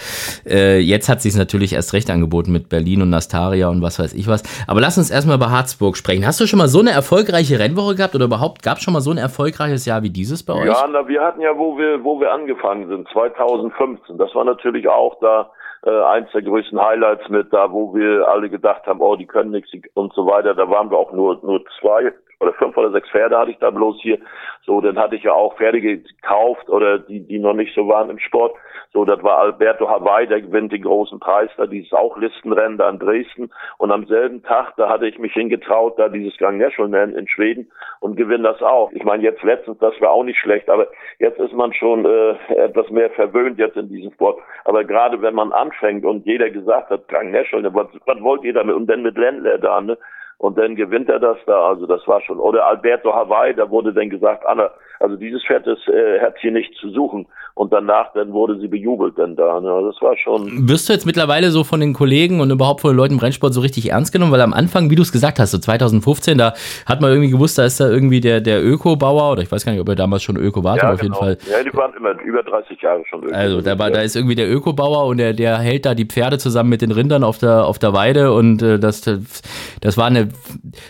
äh, 0.45 0.81
jetzt 0.81 1.09
hat 1.09 1.23
sich 1.23 1.37
natürlich 1.37 1.75
erst 1.75 1.93
recht 1.93 2.11
angeboten 2.11 2.51
mit 2.51 2.69
Berlin 2.69 3.03
und 3.03 3.11
Nastaria 3.11 3.69
und 3.69 3.83
was 3.83 4.01
weiß 4.01 4.15
ich 4.15 4.27
was. 4.27 4.43
Aber 4.67 4.81
lass 4.81 4.99
uns 4.99 5.13
erstmal 5.13 5.37
über 5.37 5.51
Harzburg 5.51 5.97
sprechen. 5.97 6.27
Hast 6.27 6.41
du 6.41 6.49
schon 6.49 6.59
mal 6.59 6.67
so 6.69 6.81
eine 6.81 6.91
erfolgreiche 6.91 7.61
Rennwoche 7.61 7.95
gehabt 7.95 8.17
oder 8.17 8.25
überhaupt 8.25 8.65
gab 8.65 8.79
es 8.79 8.83
schon 8.83 8.95
mal 8.95 9.01
so 9.01 9.13
ein 9.13 9.19
erfolgreiches 9.19 9.87
Jahr 9.87 10.03
wie 10.03 10.11
dieses 10.11 10.43
bei 10.43 10.55
euch? 10.55 10.67
Ja, 10.67 10.89
na, 10.91 11.07
wir 11.07 11.23
hatten 11.23 11.41
ja, 11.41 11.57
wo 11.57 11.79
wir, 11.79 12.03
wo 12.03 12.19
wir 12.19 12.33
angefangen 12.33 12.89
sind, 12.89 13.09
2015. 13.13 14.19
Das 14.19 14.35
war 14.35 14.45
natürlich 14.45 14.89
auch 14.89 15.20
da 15.21 15.51
äh, 15.85 16.03
eins 16.05 16.31
der 16.33 16.43
größten 16.43 16.81
Highlights 16.81 17.29
mit, 17.29 17.53
da 17.53 17.73
wo 17.73 17.95
wir 17.95 18.29
alle 18.29 18.51
gedacht 18.51 18.87
haben, 18.87 19.01
oh, 19.01 19.17
die 19.17 19.27
können 19.27 19.51
nichts 19.51 19.71
und 19.95 20.13
so 20.15 20.27
weiter. 20.27 20.55
Da 20.55 20.69
waren 20.69 20.91
wir 20.91 20.99
auch 20.99 21.13
nur 21.13 21.39
nur 21.43 21.65
zwei 21.81 22.13
oder 22.41 22.55
fünf 22.55 22.77
oder 22.77 22.91
sechs 22.91 23.09
Pferde 23.11 23.39
hatte 23.39 23.51
ich 23.51 23.59
da 23.59 23.71
bloß 23.71 24.01
hier. 24.01 24.19
So, 24.63 24.81
dann 24.81 24.99
hatte 24.99 25.17
ich 25.17 25.23
ja 25.23 25.33
auch 25.33 25.57
Pferde 25.57 25.81
gekauft 25.81 26.69
oder 26.69 26.99
die, 26.99 27.21
die 27.21 27.39
noch 27.39 27.55
nicht 27.55 27.75
so 27.75 27.87
waren 27.89 28.11
im 28.11 28.19
Sport. 28.19 28.57
So, 28.93 29.05
das 29.05 29.23
war 29.23 29.39
Alberto 29.39 29.89
Hawaii, 29.89 30.27
der 30.27 30.41
gewinnt 30.41 30.73
den 30.73 30.83
großen 30.83 31.21
Preis 31.21 31.51
da, 31.57 31.67
dieses 31.67 31.93
auch 31.93 32.17
Listenrennen 32.17 32.79
da 32.79 32.89
in 32.89 32.99
Dresden. 32.99 33.51
Und 33.79 33.93
am 33.93 34.07
selben 34.07 34.43
Tag, 34.43 34.75
da 34.77 34.89
hatte 34.89 35.07
ich 35.07 35.19
mich 35.19 35.33
hingetraut, 35.33 35.99
da 35.99 36.09
dieses 36.09 36.37
Gang 36.39 36.59
National 36.59 37.13
in 37.13 37.29
Schweden 37.29 37.71
und 38.01 38.17
gewinne 38.17 38.45
das 38.45 38.63
auch. 38.63 38.91
Ich 38.93 39.05
meine, 39.05 39.23
jetzt 39.23 39.43
letztens, 39.43 39.79
das 39.79 39.95
war 40.01 40.11
auch 40.11 40.25
nicht 40.25 40.39
schlecht, 40.39 40.69
aber 40.69 40.89
jetzt 41.19 41.39
ist 41.39 41.53
man 41.53 41.73
schon 41.73 42.05
äh, 42.05 42.37
etwas 42.55 42.91
mehr 42.91 43.11
verwöhnt 43.11 43.59
jetzt 43.59 43.77
in 43.77 43.89
diesem 43.89 44.13
Sport. 44.13 44.41
Aber 44.65 44.83
gerade 44.85 45.21
wenn 45.23 45.35
man 45.35 45.53
anfängt 45.53 46.05
und 46.05 46.27
jeder 46.27 46.51
gesagt 46.51 46.91
hat, 46.91 47.07
Gang 47.09 47.31
National, 47.31 47.73
was, 47.75 47.89
was 48.07 48.21
wollt 48.23 48.43
ihr 48.45 48.55
damit? 48.55 48.75
Und 48.75 48.87
dann 48.87 49.03
mit 49.03 49.17
Ländler 49.17 49.59
da, 49.59 49.81
ne? 49.81 49.99
Und 50.41 50.57
dann 50.57 50.75
gewinnt 50.75 51.11
er 51.11 51.21
das 51.21 51.37
da. 51.47 51.69
Also 51.69 51.87
das 51.87 52.01
war 52.09 52.23
schon. 52.23 52.39
Oder 52.39 52.67
Alberto 52.67 53.13
Hawaii, 53.13 53.55
da 53.55 53.69
wurde 53.69 53.93
dann 53.93 54.09
gesagt, 54.09 54.47
Anna, 54.47 54.71
also 54.99 55.17
dieses 55.17 55.43
Pferd 55.45 55.67
ist, 55.67 55.87
äh, 55.89 56.19
hat 56.21 56.35
hier 56.41 56.51
nichts 56.51 56.79
zu 56.79 56.89
suchen. 56.91 57.27
Und 57.55 57.75
danach 57.75 58.13
dann 58.15 58.33
wurde 58.33 58.59
sie 58.59 58.69
bejubelt 58.69 59.19
dann 59.19 59.37
da. 59.37 59.61
Ne? 59.61 59.71
Also 59.71 59.91
das 59.91 60.01
war 60.01 60.17
schon. 60.17 60.67
Wirst 60.67 60.89
du 60.89 60.95
jetzt 60.95 61.05
mittlerweile 61.05 61.51
so 61.51 61.63
von 61.63 61.81
den 61.81 61.93
Kollegen 61.93 62.41
und 62.41 62.51
überhaupt 62.51 62.81
von 62.81 62.93
den 62.93 62.97
Leuten 62.97 63.15
im 63.15 63.21
Rennsport 63.21 63.53
so 63.53 63.61
richtig 63.61 63.91
ernst 63.91 64.13
genommen? 64.13 64.33
Weil 64.33 64.41
am 64.41 64.55
Anfang, 64.55 64.89
wie 64.89 64.95
du 64.95 65.03
es 65.03 65.13
gesagt 65.13 65.39
hast, 65.39 65.51
so 65.51 65.59
2015, 65.59 66.39
da 66.39 66.55
hat 66.87 67.03
man 67.03 67.11
irgendwie 67.11 67.31
gewusst, 67.31 67.59
da 67.59 67.67
ist 67.67 67.79
da 67.79 67.91
irgendwie 67.91 68.21
der, 68.21 68.41
der 68.41 68.65
Öko-Bauer, 68.65 69.33
oder 69.33 69.43
ich 69.43 69.53
weiß 69.53 69.67
gar 69.67 69.73
nicht, 69.73 69.81
ob 69.83 69.89
er 69.91 69.95
damals 69.95 70.23
schon 70.23 70.39
Öko 70.39 70.65
war, 70.65 70.77
ja, 70.79 70.85
aber 70.85 70.95
auf 70.95 71.01
genau. 71.01 71.23
jeden 71.23 71.39
Fall. 71.39 71.53
Ja, 71.53 71.63
die 71.63 71.77
waren 71.77 71.93
immer 71.95 72.19
über 72.23 72.43
30 72.43 72.81
Jahre 72.81 73.03
schon 73.07 73.25
Öko. 73.25 73.35
Also 73.35 73.61
da, 73.61 73.79
war, 73.79 73.91
da 73.91 74.01
ist 74.01 74.17
irgendwie 74.17 74.37
der 74.37 74.51
Öko-Bauer 74.51 75.05
und 75.05 75.19
der, 75.19 75.35
der 75.35 75.59
hält 75.59 75.85
da 75.85 75.95
die 75.95 76.07
Pferde 76.07 76.39
zusammen 76.39 76.71
mit 76.71 76.81
den 76.81 76.93
Rindern 76.93 77.25
auf 77.25 77.37
der, 77.37 77.67
auf 77.67 77.79
der 77.79 77.93
Weide 77.93 78.33
und 78.33 78.63
äh, 78.63 78.79
das, 78.79 79.03
das 79.03 79.99
war 79.99 80.07
eine 80.07 80.30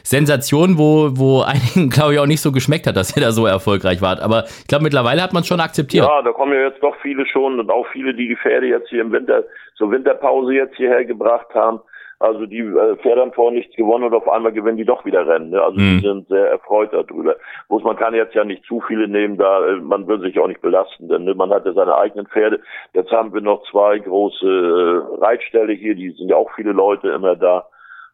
Sensation, 0.02 0.78
wo, 0.78 1.10
wo 1.12 1.42
einigen, 1.46 1.90
glaube 1.90 2.14
ich, 2.14 2.18
auch 2.18 2.26
nicht 2.26 2.40
so 2.40 2.52
geschmeckt 2.52 2.86
hat, 2.86 2.96
dass 2.96 3.16
ihr 3.16 3.22
da 3.22 3.32
so 3.32 3.46
erfolgreich 3.46 4.00
wart. 4.02 4.20
Aber 4.20 4.44
ich 4.44 4.66
glaube, 4.66 4.84
mittlerweile 4.84 5.22
hat 5.22 5.32
man 5.32 5.42
es 5.42 5.48
schon 5.48 5.60
akzeptiert. 5.60 6.06
Ja, 6.06 6.22
da 6.22 6.32
kommen 6.32 6.52
ja 6.52 6.68
jetzt 6.68 6.82
doch 6.82 6.96
viele 7.02 7.26
schon 7.26 7.60
und 7.60 7.70
auch 7.70 7.86
viele, 7.92 8.14
die 8.14 8.28
die 8.28 8.36
Pferde 8.36 8.66
jetzt 8.66 8.88
hier 8.88 9.02
im 9.02 9.12
Winter, 9.12 9.44
zur 9.76 9.90
Winterpause 9.90 10.52
jetzt 10.52 10.76
hierher 10.76 11.04
gebracht 11.04 11.48
haben. 11.54 11.80
Also 12.20 12.44
die 12.44 12.58
äh, 12.58 12.96
Pferde 12.96 13.22
haben 13.22 13.32
vorher 13.32 13.58
nichts 13.58 13.74
gewonnen 13.76 14.04
und 14.04 14.14
auf 14.14 14.28
einmal 14.28 14.52
gewinnen 14.52 14.76
die 14.76 14.84
doch 14.84 15.06
wieder 15.06 15.26
Rennen. 15.26 15.50
Ne? 15.50 15.62
Also 15.62 15.80
mhm. 15.80 16.00
die 16.00 16.06
sind 16.06 16.28
sehr 16.28 16.50
erfreut 16.50 16.92
darüber. 16.92 17.34
Bloß 17.68 17.82
man 17.82 17.96
kann 17.96 18.14
jetzt 18.14 18.34
ja 18.34 18.44
nicht 18.44 18.62
zu 18.66 18.82
viele 18.86 19.08
nehmen, 19.08 19.38
da 19.38 19.66
äh, 19.66 19.76
man 19.76 20.06
will 20.06 20.20
sich 20.20 20.38
auch 20.38 20.46
nicht 20.46 20.60
belasten, 20.60 21.08
denn 21.08 21.24
ne? 21.24 21.34
man 21.34 21.50
hat 21.50 21.64
ja 21.64 21.72
seine 21.72 21.96
eigenen 21.96 22.26
Pferde. 22.26 22.60
Jetzt 22.92 23.10
haben 23.10 23.32
wir 23.32 23.40
noch 23.40 23.62
zwei 23.70 23.98
große 23.98 24.46
äh, 24.46 25.24
Reitställe 25.24 25.72
hier, 25.72 25.94
die 25.94 26.10
sind 26.10 26.28
ja 26.28 26.36
auch 26.36 26.50
viele 26.54 26.72
Leute 26.72 27.08
immer 27.08 27.36
da. 27.36 27.66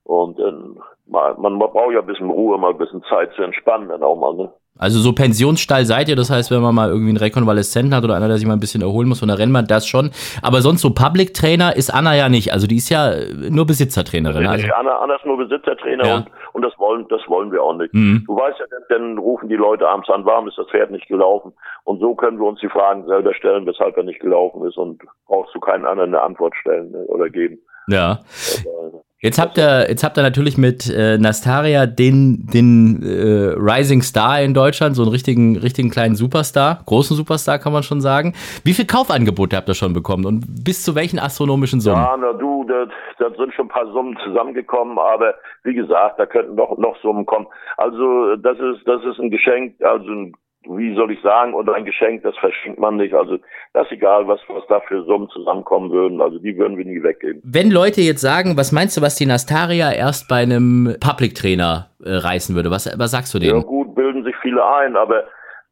Und 0.07 0.39
ähm, 0.39 0.79
man, 1.07 1.41
man 1.41 1.59
braucht 1.59 1.93
ja 1.93 2.01
ein 2.01 2.07
bisschen 2.07 2.31
Ruhe, 2.31 2.57
mal 2.59 2.71
ein 2.71 2.79
bisschen 2.79 3.03
Zeit 3.09 3.33
zu 3.35 3.43
entspannen 3.43 3.89
dann 3.89 4.03
auch 4.03 4.17
mal, 4.17 4.35
ne? 4.35 4.53
Also 4.79 4.99
so 5.01 5.15
Pensionsstall 5.15 5.87
seid 5.87 6.07
ihr, 6.11 6.17
das 6.17 6.29
heißt, 6.29 6.51
wenn 6.51 6.61
man 6.61 6.75
mal 6.75 6.91
irgendwie 6.91 7.09
einen 7.09 7.17
Rekonvaleszenten 7.17 7.95
hat 7.95 8.05
oder 8.05 8.15
einer, 8.15 8.29
der 8.29 8.37
sich 8.37 8.47
mal 8.47 8.53
ein 8.53 8.61
bisschen 8.61 8.83
erholen 8.83 9.09
muss 9.09 9.21
von 9.21 9.29
der 9.29 9.39
Rennbahn, 9.39 9.67
das 9.67 9.87
schon. 9.87 10.11
Aber 10.43 10.61
sonst 10.61 10.83
so 10.83 10.91
Public 10.93 11.33
Trainer 11.33 11.75
ist 11.75 11.89
Anna 11.89 12.15
ja 12.15 12.29
nicht. 12.29 12.53
Also 12.53 12.67
die 12.67 12.77
ist 12.77 12.91
ja 12.91 13.11
nur 13.49 13.67
Besitzertrainerin. 13.67 14.47
Also, 14.47 14.67
Anna, 14.79 14.99
Anna 14.99 15.15
ist 15.17 15.25
nur 15.25 15.39
Besitzertrainer 15.39 16.07
Ja. 16.07 16.17
und, 16.17 16.27
und 16.53 16.63
das 16.63 16.79
wollen 16.79 17.07
das 17.09 17.23
wollen 17.27 17.51
wir 17.53 17.63
auch 17.63 17.75
nicht. 17.75 17.95
Mhm. 17.95 18.25
Du 18.27 18.37
weißt 18.37 18.59
ja, 18.61 18.67
dann, 18.71 18.83
dann 18.91 19.19
rufen 19.19 19.49
die 19.49 19.57
Leute 19.57 19.89
abends 19.89 20.11
an, 20.11 20.27
warum 20.27 20.47
ist 20.47 20.59
das 20.59 20.69
Pferd 20.69 20.91
nicht 20.91 21.09
gelaufen? 21.09 21.55
Und 21.85 21.99
so 22.01 22.15
können 22.15 22.39
wir 22.39 22.47
uns 22.47 22.61
die 22.61 22.69
Fragen 22.69 23.07
selber 23.07 23.33
stellen, 23.33 23.65
weshalb 23.65 23.97
er 23.97 24.03
nicht 24.03 24.21
gelaufen 24.21 24.63
ist 24.67 24.77
und 24.77 25.01
brauchst 25.27 25.55
du 25.55 25.59
keinen 25.61 25.87
anderen 25.87 26.15
eine 26.15 26.23
Antwort 26.23 26.55
stellen 26.55 26.91
ne, 26.91 26.99
oder 27.07 27.31
geben. 27.31 27.59
ja. 27.89 28.21
Aber, 28.67 29.01
Jetzt 29.23 29.41
habt 29.41 29.57
ihr, 29.57 29.89
jetzt 29.89 30.05
habt 30.05 30.19
ihr 30.19 30.23
natürlich 30.23 30.59
mit 30.59 30.93
äh, 30.95 31.17
Nastaria 31.17 31.87
den, 31.87 32.47
den 32.53 33.03
äh, 33.03 33.55
Rising 33.57 34.03
Star 34.03 34.43
in 34.43 34.53
Deutschland, 34.53 34.95
so 34.95 35.03
einen 35.03 35.11
richtigen, 35.11 35.57
richtigen 35.57 35.89
kleinen 35.89 36.17
Superstar, 36.17 36.81
großen 36.85 37.17
Superstar 37.17 37.59
kann 37.59 37.73
man 37.73 37.83
schon 37.83 38.03
sagen. 38.03 38.35
Wie 38.63 38.75
viel 38.75 38.85
Kaufangebote 38.85 39.57
habt 39.57 39.71
ihr 39.71 39.75
schon 39.75 39.95
bekommen 39.95 40.27
und 40.27 40.65
bis 40.65 40.85
zu 40.85 40.95
welchen 40.95 41.19
astronomischen 41.19 41.81
Summen? 41.81 42.03
Ja, 42.03 42.15
na 42.15 42.35
du, 42.35 42.65
da, 42.65 42.87
da 43.19 43.35
sind 43.37 43.55
schon 43.55 43.67
ein 43.67 43.71
paar 43.71 43.91
Summen 43.91 44.19
zusammengekommen, 44.23 44.99
aber 44.99 45.35
wie 45.65 45.73
gesagt, 45.73 46.21
da 46.21 46.27
könnten 46.27 46.55
noch, 46.55 46.77
noch 46.77 47.01
Summen 47.01 47.25
kommen. 47.25 47.47
Also 47.79 48.37
das 48.37 48.59
ist, 48.59 48.87
das 48.87 49.03
ist 49.03 49.19
ein 49.19 49.31
Geschenk, 49.31 49.81
also 49.81 50.11
ein, 50.11 50.35
wie 50.69 50.95
soll 50.95 51.11
ich 51.11 51.21
sagen, 51.23 51.55
und 51.55 51.69
ein 51.71 51.85
Geschenk, 51.85 52.23
das 52.23 52.37
verschenkt 52.39 52.79
man 52.79 52.97
nicht. 52.97 53.15
Also 53.15 53.39
das 53.73 53.87
ist 53.87 53.93
egal, 53.93 54.27
was, 54.27 54.41
was 54.49 54.65
da 54.69 54.81
für 54.81 55.03
Summen 55.05 55.29
zusammenkommen 55.31 55.91
würden. 55.91 56.21
Also 56.21 56.39
die 56.39 56.57
würden 56.57 56.77
wir 56.77 56.85
nie 56.85 57.03
weggeben. 57.03 57.41
Wenn 57.45 57.71
Leute 57.71 58.01
jetzt 58.01 58.21
sagen, 58.21 58.57
was 58.57 58.73
meinst 58.73 58.97
du, 58.97 59.03
was 59.03 59.17
die 59.17 59.27
Nastaria 59.27 59.93
erst 59.93 60.29
bei 60.29 60.37
einem 60.43 60.97
Public 61.01 61.35
Trainer 61.35 61.91
äh, 62.05 62.11
reißen 62.11 62.55
würde? 62.55 62.71
Was, 62.71 62.87
was 62.99 63.11
sagst 63.11 63.33
du 63.35 63.39
Ja 63.39 63.53
denen? 63.53 63.63
gut, 63.67 63.95
bilden 63.95 64.25
sich 64.25 64.35
viele 64.43 64.65
ein, 64.65 64.97
aber 64.97 65.25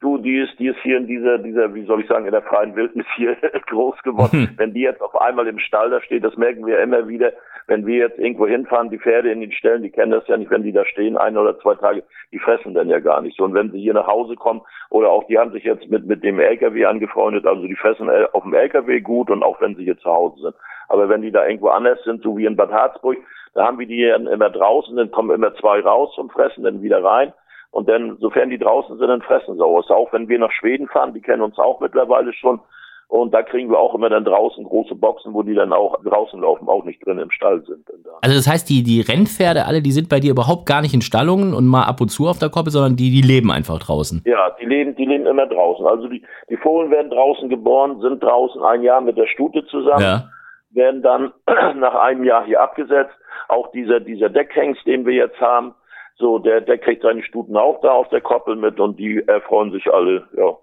du, 0.04 0.18
die 0.18 0.38
ist, 0.38 0.58
die 0.58 0.68
ist 0.68 0.78
hier 0.82 0.98
in 0.98 1.06
dieser, 1.06 1.38
dieser, 1.38 1.74
wie 1.74 1.84
soll 1.86 2.00
ich 2.00 2.06
sagen, 2.06 2.26
in 2.26 2.32
der 2.32 2.42
freien 2.42 2.76
Wildnis 2.76 3.06
hier 3.16 3.36
groß 3.66 4.02
geworden. 4.02 4.54
Wenn 4.56 4.74
die 4.74 4.82
jetzt 4.82 5.00
auf 5.00 5.20
einmal 5.20 5.48
im 5.48 5.58
Stall 5.58 5.90
da 5.90 6.00
steht, 6.02 6.24
das 6.24 6.36
merken 6.36 6.66
wir 6.66 6.78
immer 6.80 7.08
wieder, 7.08 7.32
wenn 7.66 7.86
wir 7.86 7.96
jetzt 7.96 8.18
irgendwo 8.18 8.46
hinfahren, 8.46 8.90
die 8.90 8.98
Pferde 8.98 9.30
in 9.30 9.40
den 9.40 9.52
Ställen, 9.52 9.82
die 9.82 9.90
kennen 9.90 10.12
das 10.12 10.28
ja 10.28 10.36
nicht, 10.36 10.50
wenn 10.50 10.62
die 10.62 10.72
da 10.72 10.84
stehen, 10.84 11.16
ein 11.16 11.38
oder 11.38 11.58
zwei 11.58 11.74
Tage, 11.76 12.04
die 12.30 12.38
fressen 12.38 12.74
dann 12.74 12.90
ja 12.90 13.00
gar 13.00 13.22
nicht 13.22 13.36
so. 13.38 13.44
Und 13.44 13.54
wenn 13.54 13.70
sie 13.70 13.80
hier 13.80 13.94
nach 13.94 14.06
Hause 14.06 14.36
kommen, 14.36 14.60
oder 14.90 15.10
auch 15.10 15.26
die 15.26 15.38
haben 15.38 15.52
sich 15.52 15.64
jetzt 15.64 15.88
mit, 15.90 16.06
mit 16.06 16.22
dem 16.22 16.38
LKW 16.38 16.84
angefreundet, 16.84 17.46
also 17.46 17.66
die 17.66 17.74
fressen 17.74 18.08
äh, 18.10 18.26
auf 18.32 18.42
dem 18.42 18.52
LKW 18.52 19.00
gut 19.00 19.30
und 19.30 19.42
auch 19.42 19.60
wenn 19.62 19.74
sie 19.74 19.84
hier 19.84 19.98
zu 19.98 20.10
Hause 20.10 20.42
sind. 20.42 20.54
Aber 20.88 21.08
wenn 21.08 21.22
die 21.22 21.32
da 21.32 21.46
irgendwo 21.46 21.68
anders 21.68 22.02
sind, 22.04 22.22
so 22.22 22.36
wie 22.36 22.44
in 22.44 22.56
Bad 22.56 22.70
Harzburg, 22.70 23.16
da 23.54 23.64
haben 23.66 23.78
wir 23.78 23.86
die 23.86 24.02
immer 24.02 24.50
draußen, 24.50 24.96
dann 24.96 25.10
kommen 25.10 25.30
immer 25.30 25.54
zwei 25.54 25.80
raus 25.80 26.12
zum 26.14 26.28
Fressen, 26.28 26.64
dann 26.64 26.82
wieder 26.82 27.02
rein. 27.02 27.32
Und 27.74 27.88
dann, 27.88 28.16
sofern 28.20 28.50
die 28.50 28.58
draußen 28.58 28.98
sind, 28.98 29.08
dann 29.08 29.20
fressen 29.20 29.56
sie 29.56 29.64
aus. 29.64 29.90
Auch 29.90 30.12
wenn 30.12 30.28
wir 30.28 30.38
nach 30.38 30.52
Schweden 30.52 30.86
fahren, 30.86 31.12
die 31.12 31.20
kennen 31.20 31.42
uns 31.42 31.58
auch 31.58 31.80
mittlerweile 31.80 32.32
schon. 32.32 32.60
Und 33.08 33.34
da 33.34 33.42
kriegen 33.42 33.68
wir 33.68 33.80
auch 33.80 33.96
immer 33.96 34.08
dann 34.08 34.24
draußen 34.24 34.62
große 34.62 34.94
Boxen, 34.94 35.34
wo 35.34 35.42
die 35.42 35.54
dann 35.54 35.72
auch 35.72 36.00
draußen 36.04 36.40
laufen, 36.40 36.68
auch 36.68 36.84
nicht 36.84 37.04
drin 37.04 37.18
im 37.18 37.32
Stall 37.32 37.64
sind. 37.66 37.84
Also 38.22 38.36
das 38.36 38.46
heißt, 38.48 38.70
die, 38.70 38.84
die 38.84 39.00
Rennpferde 39.00 39.66
alle, 39.66 39.82
die 39.82 39.90
sind 39.90 40.08
bei 40.08 40.20
dir 40.20 40.30
überhaupt 40.30 40.66
gar 40.66 40.82
nicht 40.82 40.94
in 40.94 41.02
Stallungen 41.02 41.52
und 41.52 41.66
mal 41.66 41.82
ab 41.82 42.00
und 42.00 42.10
zu 42.10 42.28
auf 42.28 42.38
der 42.38 42.48
Koppel, 42.48 42.70
sondern 42.70 42.94
die, 42.94 43.10
die 43.10 43.22
leben 43.26 43.50
einfach 43.50 43.80
draußen. 43.80 44.22
Ja, 44.24 44.50
die 44.60 44.66
leben, 44.66 44.94
die 44.94 45.04
leben 45.06 45.26
immer 45.26 45.46
draußen. 45.46 45.84
Also 45.84 46.06
die, 46.06 46.22
die 46.48 46.56
Fohlen 46.56 46.92
werden 46.92 47.10
draußen 47.10 47.48
geboren, 47.48 48.00
sind 48.00 48.22
draußen 48.22 48.62
ein 48.62 48.82
Jahr 48.82 49.00
mit 49.00 49.16
der 49.18 49.26
Stute 49.26 49.66
zusammen, 49.66 50.00
Ja. 50.00 50.30
werden 50.70 51.02
dann 51.02 51.32
nach 51.80 51.94
einem 51.96 52.22
Jahr 52.22 52.44
hier 52.46 52.60
abgesetzt. 52.60 53.14
Auch 53.48 53.72
dieser, 53.72 53.98
dieser 53.98 54.28
Deckhengst, 54.30 54.86
den 54.86 55.04
wir 55.06 55.14
jetzt 55.14 55.40
haben, 55.40 55.74
so, 56.16 56.38
der, 56.38 56.60
der 56.60 56.78
kriegt 56.78 57.02
seine 57.02 57.22
Stuten 57.22 57.56
auch 57.56 57.80
da 57.80 57.90
auf 57.90 58.08
der 58.08 58.20
Koppel 58.20 58.56
mit 58.56 58.78
und 58.78 58.98
die 58.98 59.22
erfreuen 59.26 59.72
sich 59.72 59.92
alle, 59.92 60.26
ja. 60.36 60.56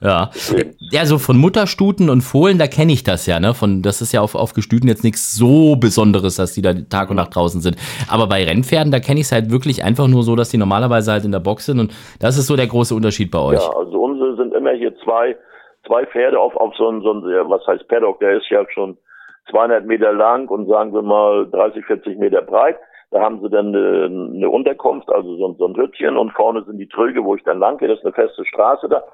Ja. 0.00 0.28
Ja, 0.90 1.06
so 1.06 1.18
von 1.18 1.38
Mutterstuten 1.38 2.10
und 2.10 2.20
Fohlen, 2.20 2.58
da 2.58 2.66
kenne 2.66 2.92
ich 2.92 3.04
das 3.04 3.26
ja, 3.26 3.40
ne? 3.40 3.54
Von, 3.54 3.80
das 3.80 4.02
ist 4.02 4.12
ja 4.12 4.20
auf, 4.20 4.34
auf 4.34 4.52
Gestüten 4.52 4.88
jetzt 4.88 5.04
nichts 5.04 5.34
so 5.34 5.76
Besonderes, 5.76 6.36
dass 6.36 6.52
die 6.52 6.62
da 6.62 6.74
Tag 6.74 7.10
und 7.10 7.16
Nacht 7.16 7.34
draußen 7.34 7.60
sind. 7.60 7.76
Aber 8.10 8.26
bei 8.26 8.44
Rennpferden, 8.44 8.92
da 8.92 8.98
kenne 8.98 9.20
ich 9.20 9.26
es 9.26 9.32
halt 9.32 9.50
wirklich 9.50 9.82
einfach 9.82 10.08
nur 10.08 10.22
so, 10.22 10.36
dass 10.36 10.50
die 10.50 10.58
normalerweise 10.58 11.12
halt 11.12 11.24
in 11.24 11.32
der 11.32 11.38
Box 11.40 11.66
sind 11.66 11.80
und 11.80 11.94
das 12.20 12.36
ist 12.36 12.48
so 12.48 12.56
der 12.56 12.66
große 12.66 12.94
Unterschied 12.94 13.30
bei 13.30 13.38
euch. 13.38 13.62
Ja, 13.62 13.70
also 13.70 13.98
unsere 14.02 14.36
sind 14.36 14.52
immer 14.52 14.72
hier 14.72 14.94
zwei, 14.98 15.36
zwei 15.86 16.04
Pferde 16.04 16.38
auf, 16.38 16.54
auf 16.56 16.74
so 16.76 16.90
ein, 16.90 17.00
so 17.00 17.12
ein, 17.12 17.22
was 17.48 17.66
heißt 17.66 17.88
Paddock, 17.88 18.20
der 18.20 18.36
ist 18.36 18.50
ja 18.50 18.62
schon 18.74 18.98
200 19.50 19.86
Meter 19.86 20.12
lang 20.12 20.48
und 20.48 20.66
sagen 20.66 20.92
wir 20.92 21.02
mal 21.02 21.46
30, 21.50 21.84
40 21.86 22.18
Meter 22.18 22.42
breit. 22.42 22.76
Da 23.14 23.20
haben 23.22 23.40
sie 23.40 23.48
dann 23.48 23.68
eine, 23.68 24.06
eine 24.34 24.50
Unterkunft, 24.50 25.08
also 25.08 25.36
so, 25.36 25.46
ein- 25.46 25.54
so 25.56 25.66
ein 25.66 25.76
Hütchen 25.76 26.16
und 26.16 26.32
vorne 26.32 26.64
sind 26.64 26.78
die 26.78 26.88
Tröge, 26.88 27.24
wo 27.24 27.36
ich 27.36 27.44
dann 27.44 27.60
lang 27.60 27.78
gehe. 27.78 27.86
Das 27.88 27.98
ist 28.00 28.04
eine 28.04 28.12
feste 28.12 28.44
Straße 28.44 28.88
da. 28.88 29.04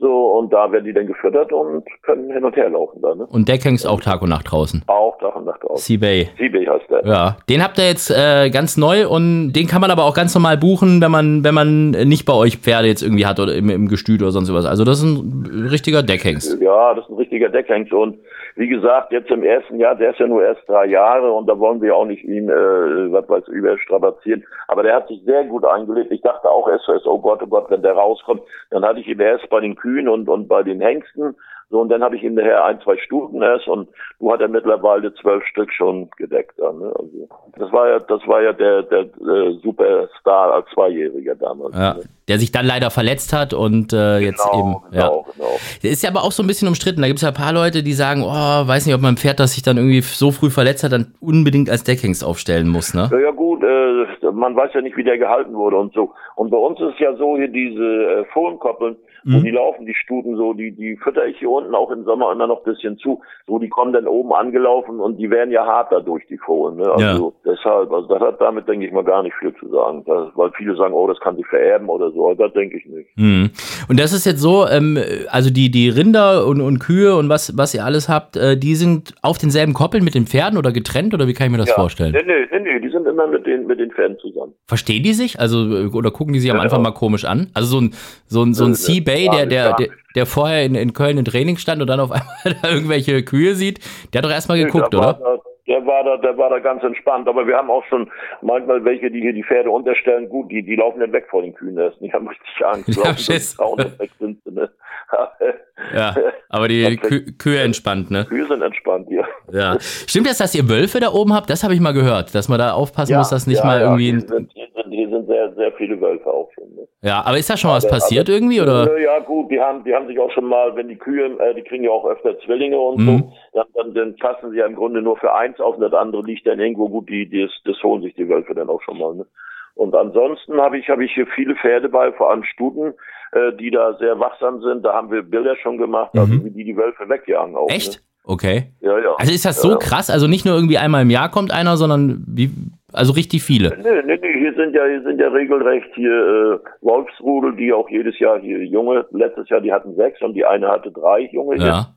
So, 0.00 0.26
und 0.38 0.52
da 0.52 0.70
werden 0.70 0.84
die 0.84 0.92
dann 0.92 1.08
gefüttert 1.08 1.52
und 1.52 1.82
können 2.04 2.30
hin 2.32 2.44
und 2.44 2.54
her 2.54 2.70
laufen 2.70 3.02
da, 3.02 3.16
ne? 3.16 3.26
Und 3.32 3.48
Deckhengst 3.48 3.84
auch 3.84 4.00
Tag 4.00 4.22
und 4.22 4.28
Nacht 4.28 4.52
draußen. 4.52 4.84
Auch 4.86 5.18
Tag 5.18 5.34
und 5.34 5.44
Nacht 5.46 5.64
aus. 5.64 5.84
Seabay. 5.86 6.28
Seabay 6.38 6.66
heißt 6.66 6.88
der. 6.88 7.04
Ja, 7.04 7.36
den 7.48 7.64
habt 7.64 7.78
ihr 7.78 7.88
jetzt 7.88 8.08
äh, 8.12 8.48
ganz 8.50 8.76
neu 8.76 9.08
und 9.08 9.52
den 9.54 9.66
kann 9.66 9.80
man 9.80 9.90
aber 9.90 10.04
auch 10.04 10.14
ganz 10.14 10.32
normal 10.36 10.56
buchen, 10.56 11.00
wenn 11.02 11.10
man 11.10 11.42
wenn 11.42 11.52
man 11.52 11.90
nicht 11.90 12.26
bei 12.26 12.32
euch 12.32 12.58
Pferde 12.58 12.86
jetzt 12.86 13.02
irgendwie 13.02 13.26
hat 13.26 13.40
oder 13.40 13.56
im, 13.56 13.70
im 13.70 13.88
Gestüt 13.88 14.22
oder 14.22 14.30
sonst 14.30 14.54
was. 14.54 14.66
Also 14.66 14.84
das 14.84 14.98
ist 15.02 15.04
ein 15.04 15.66
richtiger 15.68 16.04
Deckhengst. 16.04 16.60
Ja, 16.60 16.94
das 16.94 17.04
ist 17.04 17.10
ein 17.10 17.16
richtiger 17.16 17.48
Deckhengst. 17.48 17.92
Und 17.92 18.18
wie 18.58 18.66
gesagt, 18.66 19.12
jetzt 19.12 19.30
im 19.30 19.44
ersten 19.44 19.78
Jahr, 19.78 19.94
der 19.94 20.10
ist 20.10 20.18
ja 20.18 20.26
nur 20.26 20.42
erst 20.42 20.68
drei 20.68 20.86
Jahre 20.86 21.30
und 21.30 21.48
da 21.48 21.56
wollen 21.60 21.80
wir 21.80 21.94
auch 21.94 22.06
nicht 22.06 22.24
ihn, 22.24 22.48
äh, 22.48 23.12
was 23.12 23.28
weiß 23.28 23.44
ich, 23.46 23.54
überstrapazieren. 23.54 24.44
Aber 24.66 24.82
der 24.82 24.96
hat 24.96 25.06
sich 25.06 25.22
sehr 25.24 25.44
gut 25.44 25.64
eingelebt. 25.64 26.10
Ich 26.10 26.22
dachte 26.22 26.50
auch 26.50 26.68
erst, 26.68 26.88
oh 27.06 27.20
Gott, 27.20 27.40
oh 27.40 27.46
Gott, 27.46 27.70
wenn 27.70 27.82
der 27.82 27.92
rauskommt, 27.92 28.42
dann 28.70 28.84
hatte 28.84 28.98
ich 28.98 29.06
ihn 29.06 29.20
erst 29.20 29.48
bei 29.48 29.60
den 29.60 29.76
Kühen 29.76 30.08
und, 30.08 30.28
und 30.28 30.48
bei 30.48 30.64
den 30.64 30.80
Hengsten. 30.80 31.36
So, 31.70 31.80
und 31.80 31.90
dann 31.90 32.02
habe 32.02 32.16
ich 32.16 32.22
ihm 32.22 32.34
nachher 32.34 32.64
ein, 32.64 32.80
zwei 32.80 32.96
Stuten 32.96 33.42
erst 33.42 33.68
und 33.68 33.88
du 34.20 34.32
hat 34.32 34.40
er 34.40 34.48
mittlerweile 34.48 35.12
zwölf 35.14 35.44
Stück 35.44 35.70
schon 35.72 36.08
gedeckt. 36.16 36.54
Dann, 36.58 36.78
ne? 36.78 36.86
also, 36.98 37.28
das 37.58 37.70
war 37.72 37.88
ja, 37.90 37.98
das 37.98 38.26
war 38.26 38.40
ja 38.42 38.52
der, 38.54 38.82
der 38.84 39.00
äh, 39.00 39.52
Superstar 39.62 40.54
als 40.54 40.66
Zweijähriger 40.72 41.34
damals. 41.34 41.74
Ja, 41.76 41.94
Ne? 41.94 42.02
der 42.28 42.38
sich 42.38 42.52
dann 42.52 42.66
leider 42.66 42.90
verletzt 42.90 43.32
hat 43.32 43.54
und 43.54 43.92
äh, 43.94 44.18
jetzt 44.18 44.44
eben. 44.54 44.60
Genau, 44.62 44.84
genau, 44.90 45.26
Ja. 45.26 45.32
genau. 45.34 45.50
Der 45.82 45.90
ist 45.90 46.02
ja 46.02 46.10
aber 46.10 46.22
auch 46.24 46.32
so 46.32 46.42
ein 46.42 46.46
bisschen 46.46 46.68
umstritten. 46.68 47.00
Da 47.00 47.06
gibt 47.06 47.18
es 47.18 47.22
ja 47.22 47.28
ein 47.28 47.34
paar 47.34 47.52
Leute, 47.54 47.82
die 47.82 47.94
sagen, 47.94 48.22
oh, 48.22 48.28
weiß 48.68 48.84
nicht, 48.86 48.94
ob 48.94 49.00
man 49.00 49.14
ein 49.14 49.16
Pferd, 49.16 49.40
das 49.40 49.54
sich 49.54 49.62
dann 49.62 49.76
irgendwie 49.78 50.02
so 50.02 50.30
früh 50.30 50.50
verletzt 50.50 50.84
hat, 50.84 50.92
dann 50.92 51.14
unbedingt 51.20 51.70
als 51.70 51.84
Deckhengst 51.84 52.22
aufstellen 52.24 52.68
muss, 52.68 52.92
ne? 52.92 53.08
Ja, 53.10 53.18
ja 53.18 53.30
gut, 53.30 53.62
äh, 53.62 54.27
man 54.38 54.56
weiß 54.56 54.70
ja 54.74 54.80
nicht, 54.80 54.96
wie 54.96 55.04
der 55.04 55.18
gehalten 55.18 55.54
wurde 55.54 55.76
und 55.76 55.92
so. 55.92 56.12
Und 56.36 56.50
bei 56.50 56.56
uns 56.56 56.80
ist 56.80 56.98
ja 56.98 57.14
so 57.16 57.36
hier 57.36 57.48
diese 57.48 57.84
äh, 57.84 58.24
Fohlenkoppeln, 58.32 58.96
wo 59.24 59.40
die 59.40 59.50
laufen, 59.50 59.84
die 59.84 59.94
Stuten 59.94 60.36
so, 60.36 60.54
die, 60.54 60.70
die 60.72 60.96
fütter 60.96 61.26
ich 61.26 61.38
hier 61.38 61.50
unten 61.50 61.74
auch 61.74 61.90
im 61.90 62.04
Sommer 62.04 62.32
immer 62.32 62.46
noch 62.46 62.64
ein 62.64 62.72
bisschen 62.72 62.96
zu. 62.98 63.20
So, 63.46 63.58
die 63.58 63.68
kommen 63.68 63.92
dann 63.92 64.06
oben 64.06 64.32
angelaufen 64.32 65.00
und 65.00 65.18
die 65.18 65.30
werden 65.30 65.50
ja 65.50 65.66
hart 65.66 65.92
dadurch, 65.92 66.26
die 66.28 66.38
Fohlen. 66.38 66.76
Ne? 66.76 66.90
Also 66.90 67.34
deshalb, 67.44 67.90
also 67.92 68.08
das 68.08 68.20
hat 68.20 68.40
damit, 68.40 68.68
denke 68.68 68.86
ich 68.86 68.92
mal, 68.92 69.04
gar 69.04 69.22
nicht 69.22 69.34
viel 69.38 69.54
zu 69.56 69.68
sagen. 69.68 70.02
Das, 70.06 70.28
weil 70.34 70.50
viele 70.56 70.76
sagen, 70.76 70.94
oh, 70.94 71.06
das 71.06 71.20
kann 71.20 71.36
sich 71.36 71.46
vererben 71.46 71.88
oder 71.88 72.10
so, 72.10 72.30
aber 72.30 72.46
das 72.46 72.54
denke 72.54 72.78
ich 72.78 72.86
nicht. 72.86 73.08
Mhm. 73.16 73.50
Und 73.88 74.00
das 74.00 74.12
ist 74.12 74.24
jetzt 74.24 74.40
so, 74.40 74.66
ähm, 74.66 74.98
also 75.30 75.50
die, 75.52 75.70
die 75.70 75.90
Rinder 75.90 76.46
und, 76.46 76.60
und 76.60 76.78
Kühe 76.78 77.16
und 77.16 77.28
was, 77.28 77.56
was 77.56 77.74
ihr 77.74 77.84
alles 77.84 78.08
habt, 78.08 78.36
äh, 78.36 78.56
die 78.56 78.76
sind 78.76 79.14
auf 79.22 79.36
denselben 79.36 79.74
Koppeln 79.74 80.04
mit 80.04 80.14
den 80.14 80.26
Pferden 80.26 80.58
oder 80.58 80.72
getrennt 80.72 81.12
oder 81.12 81.26
wie 81.26 81.34
kann 81.34 81.48
ich 81.48 81.52
mir 81.52 81.58
das 81.58 81.72
vorstellen? 81.72 82.12
Nee, 82.12 82.22
nee, 82.24 82.46
nee, 82.50 82.78
nee, 82.80 82.87
immer 83.08 83.26
mit 83.26 83.46
den, 83.46 83.66
mit 83.66 83.80
den 83.80 83.90
Pferden 83.90 84.18
zusammen. 84.18 84.54
Verstehen 84.66 85.02
die 85.02 85.14
sich? 85.14 85.40
Also, 85.40 85.64
äh, 85.76 85.86
oder 85.86 86.10
gucken 86.10 86.34
die 86.34 86.40
sich 86.40 86.50
am 86.50 86.58
Ja, 86.58 86.62
Anfang 86.62 86.80
ja. 86.80 86.90
mal 86.90 86.94
komisch 86.94 87.24
an? 87.24 87.50
Also 87.54 87.68
so 87.68 87.80
ein, 87.80 87.94
so 88.26 88.42
ein, 88.42 88.54
so 88.54 88.64
ein 88.64 88.70
nö, 88.70 88.76
Sea-Bay, 88.76 89.28
der, 89.30 89.46
der, 89.46 89.74
der, 89.76 89.88
der 90.14 90.26
vorher 90.26 90.64
in, 90.64 90.74
in 90.74 90.92
Köln 90.92 91.18
im 91.18 91.24
Training 91.24 91.56
stand 91.56 91.80
und 91.80 91.88
dann 91.88 92.00
auf 92.00 92.12
einmal 92.12 92.58
da 92.62 92.70
irgendwelche 92.70 93.22
Kühe 93.22 93.54
sieht, 93.54 93.80
der 94.12 94.18
hat 94.18 94.24
doch 94.26 94.30
erstmal 94.32 94.58
geguckt, 94.58 94.92
der 94.92 95.00
oder? 95.00 95.40
Der 95.68 95.84
war 95.86 96.02
da, 96.02 96.16
der 96.16 96.36
war 96.38 96.50
da 96.50 96.58
ganz 96.58 96.82
entspannt. 96.82 97.28
Aber 97.28 97.46
wir 97.46 97.56
haben 97.56 97.70
auch 97.70 97.84
schon 97.86 98.10
manchmal 98.40 98.84
welche, 98.84 99.10
die 99.10 99.20
hier 99.20 99.32
die 99.32 99.44
Pferde 99.44 99.70
unterstellen. 99.70 100.28
Gut, 100.28 100.50
die, 100.50 100.62
die 100.62 100.76
laufen 100.76 101.00
dann 101.00 101.12
weg 101.12 101.26
vor 101.30 101.42
den 101.42 101.54
Kühen 101.54 101.76
erst. 101.78 102.00
Die 102.00 102.12
haben 102.12 102.26
richtig 102.26 102.66
Angst. 102.66 102.88
Die 102.88 102.92
haben 102.94 103.02
Laufen 103.04 103.18
so 103.18 103.32
Schiss. 103.32 103.56
300 103.56 103.98
weg 103.98 104.10
sind 104.18 104.46
ne? 104.46 104.70
Ja, 105.94 106.14
aber 106.48 106.68
die 106.68 106.96
Kü 106.96 107.32
Kühe 107.38 107.60
entspannt, 107.60 108.10
ne? 108.10 108.24
Kühe 108.26 108.46
sind 108.46 108.62
entspannt, 108.62 109.08
ja. 109.10 109.24
Ja. 109.52 109.78
Stimmt 109.80 110.26
das, 110.26 110.38
dass 110.38 110.54
ihr 110.54 110.68
Wölfe 110.68 111.00
da 111.00 111.12
oben 111.12 111.32
habt? 111.32 111.48
Das 111.48 111.62
habe 111.62 111.72
ich 111.72 111.80
mal 111.80 111.92
gehört, 111.92 112.34
dass 112.34 112.48
man 112.48 112.58
da 112.58 112.72
aufpassen 112.72 113.16
muss, 113.16 113.30
dass 113.30 113.46
nicht 113.46 113.58
ja, 113.58 113.64
mal 113.64 113.80
ja, 113.80 113.86
irgendwie. 113.86 114.10
Ein- 114.10 114.20
sind, 114.20 114.52
sind, 114.52 114.52
hier 114.98 115.08
sind 115.08 115.26
sehr, 115.26 115.52
sehr 115.54 115.72
viele 115.72 116.00
Wölfe 116.00 116.26
auch 116.32 116.50
schon. 116.54 116.64
Ne? 116.74 116.88
Ja, 117.02 117.22
aber 117.24 117.38
ist 117.38 117.48
da 117.48 117.56
schon 117.56 117.70
was 117.70 117.84
Aber- 117.84 117.94
passiert 117.94 118.28
aber- 118.28 118.34
irgendwie 118.36 118.60
oder? 118.60 118.98
Ja, 119.00 119.18
gut, 119.20 119.50
die 119.50 119.60
haben, 119.60 119.84
die 119.84 119.94
haben 119.94 120.06
sich 120.06 120.18
auch 120.18 120.30
schon 120.32 120.44
mal, 120.46 120.74
wenn 120.76 120.88
die 120.88 120.96
Kühe, 120.96 121.26
äh, 121.38 121.54
die 121.54 121.62
kriegen 121.62 121.84
ja 121.84 121.90
auch 121.90 122.04
öfter 122.04 122.38
Zwillinge 122.40 122.78
und 122.78 122.98
Mhm. 123.00 123.06
so, 123.06 123.32
dann, 123.54 123.66
dann, 123.74 123.94
dann 123.94 124.16
passen 124.16 124.50
sie 124.50 124.58
ja 124.58 124.66
im 124.66 124.74
Grunde 124.76 125.00
nur 125.00 125.16
für 125.16 125.32
eins 125.34 125.58
auf 125.60 125.76
und 125.76 125.80
das 125.82 125.92
andere 125.94 126.22
liegt 126.22 126.46
dann 126.46 126.58
irgendwo 126.60 126.88
gut, 126.88 127.08
die, 127.08 127.28
die, 127.28 127.42
das, 127.42 127.52
das 127.64 127.82
holen 127.82 128.02
sich 128.02 128.14
die 128.14 128.28
Wölfe 128.28 128.54
dann 128.54 128.68
auch 128.68 128.82
schon 128.82 128.98
mal. 128.98 129.14
Ne? 129.14 129.26
Und 129.74 129.94
ansonsten 129.94 130.60
habe 130.60 130.76
ich, 130.78 130.88
habe 130.88 131.04
ich 131.04 131.12
hier 131.14 131.26
viele 131.34 131.54
Pferde 131.54 131.88
bei, 131.88 132.10
vor 132.12 132.30
allem 132.30 132.42
Stuten, 132.44 132.94
äh, 133.32 133.52
die 133.58 133.70
da 133.70 133.94
sehr 133.98 134.18
wachsam 134.18 134.60
sind. 134.60 134.84
Da 134.84 134.92
haben 134.92 135.10
wir 135.12 135.22
Bilder 135.22 135.54
schon 135.56 135.78
gemacht, 135.78 136.10
also 136.16 136.32
wie 136.44 136.50
die 136.50 136.64
die 136.64 136.76
Wölfe 136.76 137.08
wegjagen 137.08 137.54
auch. 137.56 137.68
Mhm. 137.68 137.74
Echt? 137.74 137.92
Ne? 137.94 138.00
Okay. 138.24 138.64
Ja, 138.80 138.98
ja. 138.98 139.14
Also 139.16 139.32
ist 139.32 139.44
das 139.44 139.62
so 139.62 139.70
ja. 139.70 139.76
krass? 139.76 140.10
Also 140.10 140.26
nicht 140.26 140.44
nur 140.44 140.54
irgendwie 140.54 140.76
einmal 140.78 141.02
im 141.02 141.10
Jahr 141.10 141.30
kommt 141.30 141.50
einer, 141.52 141.76
sondern 141.76 142.24
wie? 142.26 142.50
Also 142.92 143.12
richtig 143.12 143.42
viele. 143.42 143.76
Nee, 143.76 144.02
nee, 144.02 144.18
nee, 144.20 144.38
hier 144.38 144.54
sind 144.54 144.74
ja, 144.74 144.86
hier 144.86 145.02
sind 145.02 145.20
ja 145.20 145.28
regelrecht 145.28 145.90
hier 145.94 146.10
äh, 146.10 146.58
Wolfsrudel, 146.80 147.54
die 147.56 147.72
auch 147.72 147.88
jedes 147.90 148.18
Jahr 148.18 148.38
hier 148.38 148.64
Junge, 148.64 149.06
letztes 149.10 149.48
Jahr 149.50 149.60
die 149.60 149.72
hatten 149.72 149.94
sechs 149.94 150.22
und 150.22 150.32
die 150.34 150.46
eine 150.46 150.68
hatte 150.68 150.90
drei 150.90 151.28
Junge. 151.32 151.56
Ja. 151.56 151.88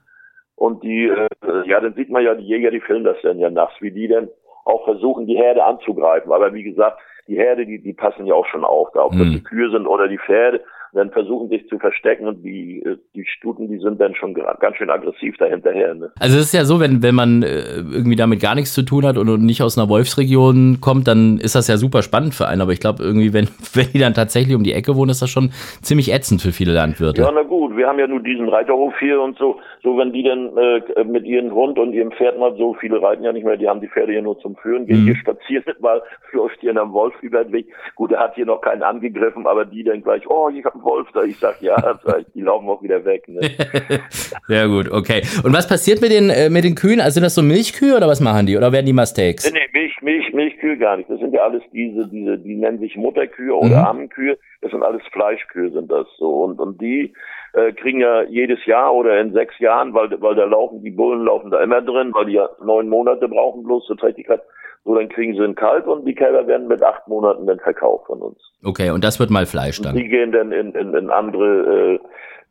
Und 0.55 0.83
die, 0.83 1.05
äh, 1.07 1.27
ja, 1.65 1.79
dann 1.79 1.93
sieht 1.93 2.09
man 2.09 2.23
ja, 2.23 2.35
die 2.35 2.45
Jäger, 2.45 2.71
die 2.71 2.81
filmen 2.81 3.05
das 3.05 3.17
dann 3.23 3.39
ja 3.39 3.49
nachts, 3.49 3.81
wie 3.81 3.91
die 3.91 4.09
dann 4.09 4.27
auch 4.65 4.83
versuchen, 4.83 5.25
die 5.25 5.37
Herde 5.37 5.63
anzugreifen. 5.63 6.31
Aber 6.31 6.53
wie 6.53 6.63
gesagt, 6.63 6.99
die 7.27 7.37
Herde, 7.37 7.65
die, 7.65 7.81
die 7.81 7.93
passen 7.93 8.25
ja 8.25 8.33
auch 8.33 8.45
schon 8.47 8.65
auf, 8.65 8.89
da 8.93 9.05
ob 9.05 9.13
das 9.13 9.21
Hm. 9.21 9.31
die 9.31 9.43
Kühe 9.43 9.71
sind 9.71 9.87
oder 9.87 10.07
die 10.07 10.19
Pferde, 10.19 10.61
dann 10.93 11.11
versuchen 11.11 11.49
sich 11.49 11.67
zu 11.69 11.79
verstecken 11.79 12.27
und 12.27 12.43
die, 12.43 12.83
äh, 12.83 12.97
die 13.15 13.25
Stuten, 13.25 13.69
die 13.69 13.77
sind 13.79 13.99
dann 14.01 14.13
schon 14.15 14.33
ganz 14.33 14.75
schön 14.77 14.89
aggressiv 14.89 15.37
dahinterher. 15.37 15.93
Ne? 15.93 16.11
Also 16.19 16.37
es 16.37 16.45
ist 16.45 16.53
ja 16.53 16.65
so, 16.65 16.79
wenn, 16.79 17.01
wenn 17.01 17.15
man 17.15 17.43
äh, 17.43 17.77
irgendwie 17.77 18.15
damit 18.15 18.41
gar 18.41 18.55
nichts 18.55 18.73
zu 18.73 18.83
tun 18.83 19.05
hat 19.05 19.17
und, 19.17 19.29
und 19.29 19.45
nicht 19.45 19.63
aus 19.63 19.77
einer 19.77 19.89
Wolfsregion 19.89 20.79
kommt, 20.81 21.07
dann 21.07 21.37
ist 21.37 21.55
das 21.55 21.67
ja 21.67 21.77
super 21.77 22.01
spannend 22.01 22.33
für 22.33 22.47
einen. 22.47 22.61
Aber 22.61 22.73
ich 22.73 22.79
glaube 22.79 23.03
irgendwie, 23.03 23.33
wenn, 23.33 23.47
wenn 23.73 23.87
die 23.93 23.99
dann 23.99 24.13
tatsächlich 24.13 24.55
um 24.55 24.63
die 24.63 24.73
Ecke 24.73 24.95
wohnen, 24.95 25.11
ist 25.11 25.21
das 25.21 25.29
schon 25.29 25.51
ziemlich 25.81 26.11
ätzend 26.11 26.41
für 26.41 26.51
viele 26.51 26.73
Landwirte. 26.73 27.21
Ja, 27.21 27.31
na 27.33 27.43
gut, 27.43 27.75
wir 27.77 27.87
haben 27.87 27.99
ja 27.99 28.07
nur 28.07 28.21
diesen 28.21 28.49
Reiterhof 28.49 28.93
hier 28.99 29.21
und 29.21 29.37
so. 29.37 29.59
So, 29.83 29.97
wenn 29.97 30.13
die 30.13 30.21
dann 30.21 30.55
äh, 30.57 31.03
mit 31.03 31.25
ihrem 31.25 31.51
Hund 31.53 31.79
und 31.79 31.93
ihrem 31.93 32.11
Pferd 32.11 32.37
mal 32.37 32.55
so, 32.55 32.75
viele 32.75 33.01
reiten 33.01 33.23
ja 33.23 33.33
nicht 33.33 33.43
mehr, 33.45 33.57
die 33.57 33.67
haben 33.67 33.81
die 33.81 33.87
Pferde 33.87 34.11
hier 34.11 34.21
nur 34.21 34.37
zum 34.39 34.55
Führen, 34.57 34.85
gehen 34.85 35.01
Mhm. 35.01 35.05
hier 35.05 35.15
spazieren, 35.15 35.63
mal 35.79 36.01
läuft 36.33 36.59
hier 36.59 36.69
einem 36.69 36.93
Wolf 36.93 37.15
über 37.21 37.43
den 37.43 37.51
Weg. 37.53 37.67
Gut, 37.95 38.11
er 38.11 38.19
hat 38.19 38.35
hier 38.35 38.45
noch 38.45 38.61
keinen 38.61 38.83
angegriffen, 38.83 39.47
aber 39.47 39.65
die 39.65 39.83
dann 39.83 40.03
gleich, 40.03 40.21
oh, 40.29 40.49
ich 40.49 40.63
hab 40.63 40.75
einen 40.75 40.83
Wolf 40.83 41.07
da. 41.13 41.23
Ich 41.23 41.37
sag, 41.39 41.61
ja, 41.61 41.99
ich, 42.19 42.25
die 42.35 42.41
laufen 42.41 42.69
auch 42.69 42.83
wieder 42.83 43.03
weg. 43.05 43.27
Ne? 43.27 43.41
Sehr 44.47 44.67
gut, 44.67 44.91
okay. 44.91 45.21
Und 45.43 45.53
was 45.53 45.67
passiert 45.67 46.01
mit 46.01 46.11
den, 46.11 46.29
äh, 46.29 46.49
mit 46.49 46.63
den 46.63 46.75
Kühen? 46.75 46.99
Also 46.99 47.15
sind 47.15 47.23
das 47.23 47.35
so 47.35 47.41
Milchkühe 47.41 47.95
oder 47.95 48.07
was 48.07 48.21
machen 48.21 48.45
die? 48.45 48.57
Oder 48.57 48.71
werden 48.71 48.85
die 48.85 48.93
mal 48.93 49.05
Steaks? 49.07 49.51
Nee, 49.51 49.59
nee, 49.59 49.79
Milch, 49.79 49.95
Milch, 50.01 50.33
Milchkühe 50.33 50.77
gar 50.77 50.97
nicht. 50.97 51.09
Das 51.09 51.19
sind 51.19 51.33
ja 51.33 51.41
alles 51.41 51.63
diese, 51.73 52.07
diese, 52.07 52.37
die 52.37 52.55
nennen 52.55 52.79
sich 52.79 52.95
Mutterkühe 52.95 53.53
oder 53.55 53.67
Mhm. 53.79 53.85
Ammenkühe. 53.85 54.37
Das 54.61 54.69
sind 54.71 54.83
alles 54.83 55.01
Fleischkühe, 55.11 55.71
sind 55.71 55.91
das 55.91 56.05
so. 56.19 56.43
Und, 56.43 56.59
und 56.59 56.79
die 56.79 57.13
äh, 57.53 57.71
kriegen 57.73 57.99
ja 57.99 58.23
jedes 58.23 58.65
Jahr 58.65 58.93
oder 58.93 59.19
in 59.19 59.33
sechs 59.33 59.57
Jahren, 59.59 59.93
weil, 59.93 60.09
weil 60.21 60.35
da 60.35 60.45
laufen, 60.45 60.83
die 60.83 60.91
Bullen 60.91 61.25
laufen 61.25 61.51
da 61.51 61.61
immer 61.61 61.81
drin, 61.81 62.11
weil 62.13 62.25
die 62.25 62.33
ja 62.33 62.49
neun 62.63 62.87
Monate 62.89 63.27
brauchen 63.27 63.63
bloß 63.63 63.85
zur 63.85 63.97
Trächtigkeit. 63.97 64.41
So, 64.83 64.95
dann 64.95 65.09
kriegen 65.09 65.35
sie 65.35 65.43
einen 65.43 65.53
Kalb 65.55 65.85
und 65.87 66.05
die 66.05 66.15
Kälber 66.15 66.47
werden 66.47 66.67
mit 66.67 66.81
acht 66.81 67.07
Monaten 67.07 67.45
dann 67.45 67.59
verkauft 67.59 68.07
von 68.07 68.19
uns. 68.19 68.39
Okay, 68.63 68.89
und 68.89 69.03
das 69.03 69.19
wird 69.19 69.29
mal 69.29 69.45
Fleisch 69.45 69.79
dann. 69.81 69.95
Die 69.95 70.07
gehen 70.07 70.31
dann 70.31 70.51
in, 70.51 70.71
in, 70.73 70.93
in 70.95 71.09
andere 71.11 71.99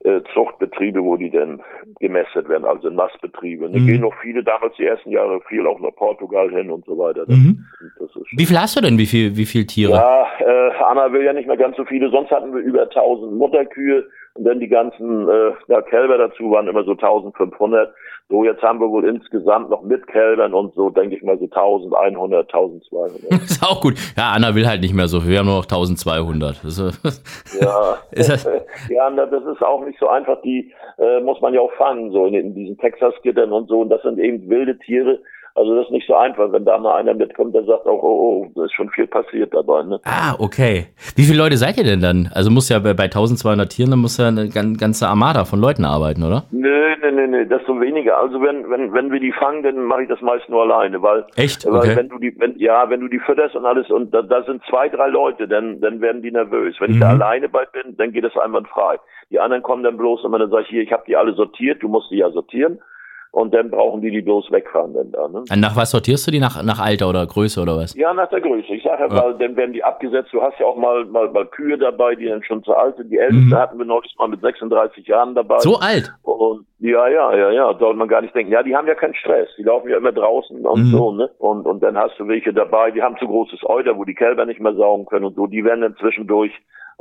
äh, 0.05 0.09
äh, 0.09 0.23
Zuchtbetriebe, 0.33 1.03
wo 1.03 1.17
die 1.17 1.31
dann 1.31 1.61
gemästet 1.99 2.49
werden, 2.49 2.65
also. 2.65 2.89
Und 2.89 2.97
da 2.97 3.09
Mhm. 3.81 3.87
gehen 3.87 4.01
noch 4.01 4.15
viele 4.23 4.43
damals 4.45 4.75
die 4.77 4.87
ersten 4.87 5.11
Jahre 5.11 5.41
viel 5.49 5.67
auch 5.67 5.81
nach 5.81 5.95
Portugal 5.97 6.49
hin 6.51 6.71
und 6.71 6.85
so 6.87 6.97
weiter. 6.97 7.27
Das, 7.27 7.37
Mhm. 7.37 7.67
das 7.99 8.11
Wie 8.37 8.47
viel 8.47 8.59
hast 8.59 8.77
du 8.77 8.81
denn? 8.81 8.97
Wie 8.99 9.07
viel, 9.07 9.37
wie 9.37 9.45
viel 9.45 9.67
Tiere? 9.67 9.93
ja, 9.93 10.27
äh, 10.39 10.71
Anna 10.83 11.13
will 11.13 11.25
ja 11.25 11.33
nicht 11.33 11.47
mehr 11.49 11.57
ganz 11.57 11.77
so 11.77 11.85
viele. 11.85 12.11
Sonst 12.11 12.31
hatten 12.31 12.55
wir 12.55 12.61
über 12.63 12.89
1000 12.89 13.33
Mutterkühe 13.33 14.07
und 14.35 14.45
dann 14.45 14.61
die 14.61 14.69
ganzen 14.69 15.29
äh, 15.29 15.53
ja, 15.69 15.83
Kälber 15.83 16.19
dazu 16.19 16.51
waren 16.51 16.69
immer 16.69 16.85
so 16.85 16.93
1500. 16.93 17.93
So, 18.29 18.45
jetzt 18.45 18.63
haben 18.63 18.79
wir 18.79 18.89
wohl 18.89 19.05
insgesamt 19.09 19.71
noch 19.71 19.83
mit 19.83 20.07
Kälbern 20.07 20.55
und 20.55 20.73
so, 20.75 20.89
denke 20.89 21.17
ich 21.17 21.23
mal, 21.25 21.37
so 21.39 21.47
1100, 21.47 22.47
1200. 22.55 23.23
Ist 23.43 23.61
auch 23.61 23.81
gut. 23.81 23.95
Ja, 24.17 24.31
Anna 24.37 24.55
will 24.55 24.69
halt 24.69 24.83
nicht 24.83 24.95
mehr 24.95 25.09
so 25.09 25.19
viel. 25.21 25.31
Wir 25.33 25.41
haben 25.41 25.47
nur 25.47 25.57
noch 25.57 25.65
1200. 25.65 26.63
Das 26.63 26.79
ist, 26.79 27.61
ja. 27.61 27.97
Ist 28.13 28.31
das- 28.31 28.45
ja, 28.89 29.11
das 29.11 29.45
ist 29.45 29.63
auch 29.63 29.85
nicht 29.85 29.99
so 29.99 30.07
einfach. 30.09 30.41
Die 30.43 30.73
äh, 30.99 31.21
muss 31.21 31.41
man 31.41 31.55
ja 31.55 31.61
auch 31.61 31.73
fangen, 31.73 32.13
so 32.13 32.25
in, 32.27 32.35
in 32.35 32.55
diesen 32.55 32.79
Texas-Gittern 32.79 33.53
und 33.53 33.69
so. 33.69 33.81
Und 33.81 33.89
das 33.89 34.03
sind 34.03 34.21
eben 34.21 34.49
wilde 34.49 34.79
Tiere. 34.79 35.19
Also 35.55 35.75
das 35.75 35.87
ist 35.87 35.91
nicht 35.93 36.07
so 36.07 36.15
einfach, 36.15 36.53
wenn 36.53 36.65
da 36.65 36.79
mal 36.79 36.95
einer 36.95 37.13
mitkommt, 37.15 37.55
der 37.55 37.65
sagt 37.65 37.87
auch, 37.87 38.03
oh, 38.03 38.45
oh, 38.47 38.53
da 38.55 38.65
ist 38.65 38.73
schon 38.75 38.89
viel 38.91 39.07
passiert 39.07 39.53
dabei. 39.53 39.83
Ne? 39.83 40.01
ah, 40.05 40.35
okay. 40.39 40.87
Wie 41.17 41.25
viele 41.25 41.39
Leute 41.39 41.57
seid 41.57 41.77
ihr 41.77 41.85
denn 41.85 42.01
dann? 42.01 42.31
Also 42.35 42.51
muss 42.51 42.69
ja 42.69 42.79
bei, 42.79 42.95
bei 42.95 43.05
1200 43.05 43.69
Tieren, 43.69 43.91
dann 43.91 43.99
muss 44.01 44.17
ja 44.17 44.29
eine 44.29 44.49
gan- 44.49 44.77
ganze 44.77 45.09
Armada 45.09 45.45
von 45.45 45.61
Leuten 45.61 45.85
arbeiten, 45.85 46.23
oder? 46.23 46.45
Nö, 46.53 46.95
nö, 47.03 47.11
nö, 47.13 47.27
nö, 47.27 47.47
desto 47.47 47.81
weniger. 47.81 48.19
Also 48.19 48.41
wenn, 48.41 48.71
wenn, 48.71 48.93
wenn 48.93 49.11
wir 49.13 49.21
die 49.21 49.33
fangen, 49.33 49.63
dann 49.63 49.85
mache 49.85 50.03
ich 50.05 50.09
das 50.09 50.21
meist 50.21 50.49
nur 50.49 50.63
alleine, 50.63 51.03
weil, 51.03 51.25
Echt? 51.37 51.67
weil 51.67 51.79
Okay. 51.81 51.97
wenn 51.97 52.09
du 52.09 52.19
die, 52.19 52.35
wenn, 52.39 52.59
ja, 52.59 52.89
wenn 52.89 53.01
du 53.01 53.09
die 53.09 53.19
fütterst 53.19 53.57
und 53.57 53.67
alles 53.67 53.91
und 53.91 54.15
da, 54.15 54.23
da 54.23 54.43
sind 54.45 54.63
zwei, 54.71 54.89
drei 54.89 55.09
Leute, 55.09 55.49
dann, 55.49 55.81
dann 55.81 56.01
werden 56.01 56.23
die 56.23 56.31
nervös. 56.31 56.77
Wenn 56.81 56.93
ich 56.93 57.01
da 57.01 57.13
Mhm. 57.15 57.21
alleine 57.23 57.49
bei 57.49 57.65
bin, 57.67 57.97
dann 57.97 58.13
geht 58.13 58.25
das 58.25 58.37
einwandfrei. 58.37 58.99
Die 59.31 59.41
anderen 59.41 59.63
kommen 59.63 59.83
dann 59.83 59.97
bloß 59.97 60.25
und 60.25 60.33
dann 60.33 60.49
sage 60.51 60.63
ich 60.63 60.69
hier, 60.69 60.83
ich 60.83 60.93
habe 60.93 61.05
die 61.07 61.17
alle 61.17 61.35
sortiert, 61.35 61.83
du 61.83 61.89
musst 61.89 62.11
die 62.11 62.17
ja 62.19 62.31
sortieren 62.31 62.81
und 63.33 63.55
dann 63.55 63.71
brauchen 63.71 64.01
die 64.01 64.11
die 64.11 64.23
bloß 64.23 64.51
wegfahren 64.51 64.93
dann 64.95 65.13
da, 65.13 65.29
ne? 65.29 65.45
Nach 65.57 65.77
was 65.77 65.91
sortierst 65.93 66.27
du 66.27 66.31
die? 66.31 66.41
Nach, 66.41 66.63
nach 66.63 66.81
Alter 66.81 67.09
oder 67.09 67.27
Größe 67.27 67.61
oder 67.61 67.77
was? 67.77 67.95
Ja, 67.95 68.13
nach 68.13 68.29
der 68.29 68.41
Größe. 68.41 68.73
Ich 68.75 68.83
sage 68.83 69.03
ja, 69.05 69.09
Ja. 69.09 69.23
mal, 69.23 69.39
dann 69.39 69.57
werden 69.57 69.73
die 69.73 69.85
abgesetzt. 69.85 70.31
Du 70.33 70.43
hast 70.43 70.59
ja 70.59 70.67
auch 70.67 70.77
mal, 70.77 71.05
mal, 71.05 71.31
mal 71.31 71.47
Kühe 71.47 71.79
dabei, 71.79 72.15
die 72.17 72.27
dann 72.27 72.43
schon 72.43 72.63
zu 72.65 72.75
alt 72.75 72.97
sind. 72.97 73.11
Die 73.11 73.19
älteste 73.19 73.47
Mhm. 73.47 73.55
hatten 73.55 73.79
wir 73.79 73.85
noch 73.87 74.03
mal 74.19 74.29
mit 74.29 74.41
36 74.41 75.07
Jahren 75.07 75.35
dabei. 75.35 75.59
So 75.61 75.77
alt? 75.79 76.13
Und 76.23 76.67
ja, 76.81 77.07
ja, 77.09 77.35
ja, 77.37 77.51
ja, 77.51 77.75
sollte 77.79 77.99
man 77.99 78.09
gar 78.09 78.23
nicht 78.23 78.35
denken. 78.35 78.53
Ja, 78.53 78.63
die 78.63 78.75
haben 78.75 78.89
ja 78.89 78.95
keinen 78.95 79.15
Stress. 79.15 79.49
Die 79.59 79.63
laufen 79.63 79.89
ja 79.91 79.97
immer 79.99 80.13
draußen 80.13 80.65
und 80.67 80.81
Mhm. 80.89 80.91
so, 80.91 81.13
ne? 81.13 81.31
Und, 81.39 81.67
und 81.67 81.83
dann 81.83 81.97
hast 81.97 82.19
du 82.19 82.27
welche 82.27 82.53
dabei, 82.53 82.91
die 82.91 83.03
haben 83.03 83.17
zu 83.19 83.27
großes 83.27 83.61
Euter, 83.65 83.97
wo 83.97 84.05
die 84.05 84.15
Kälber 84.15 84.45
nicht 84.47 84.61
mehr 84.61 84.75
saugen 84.75 85.07
können 85.07 85.27
und 85.27 85.37
so. 85.37 85.47
Die 85.47 85.65
werden 85.65 85.83
dann 85.83 85.97
zwischendurch 85.97 86.53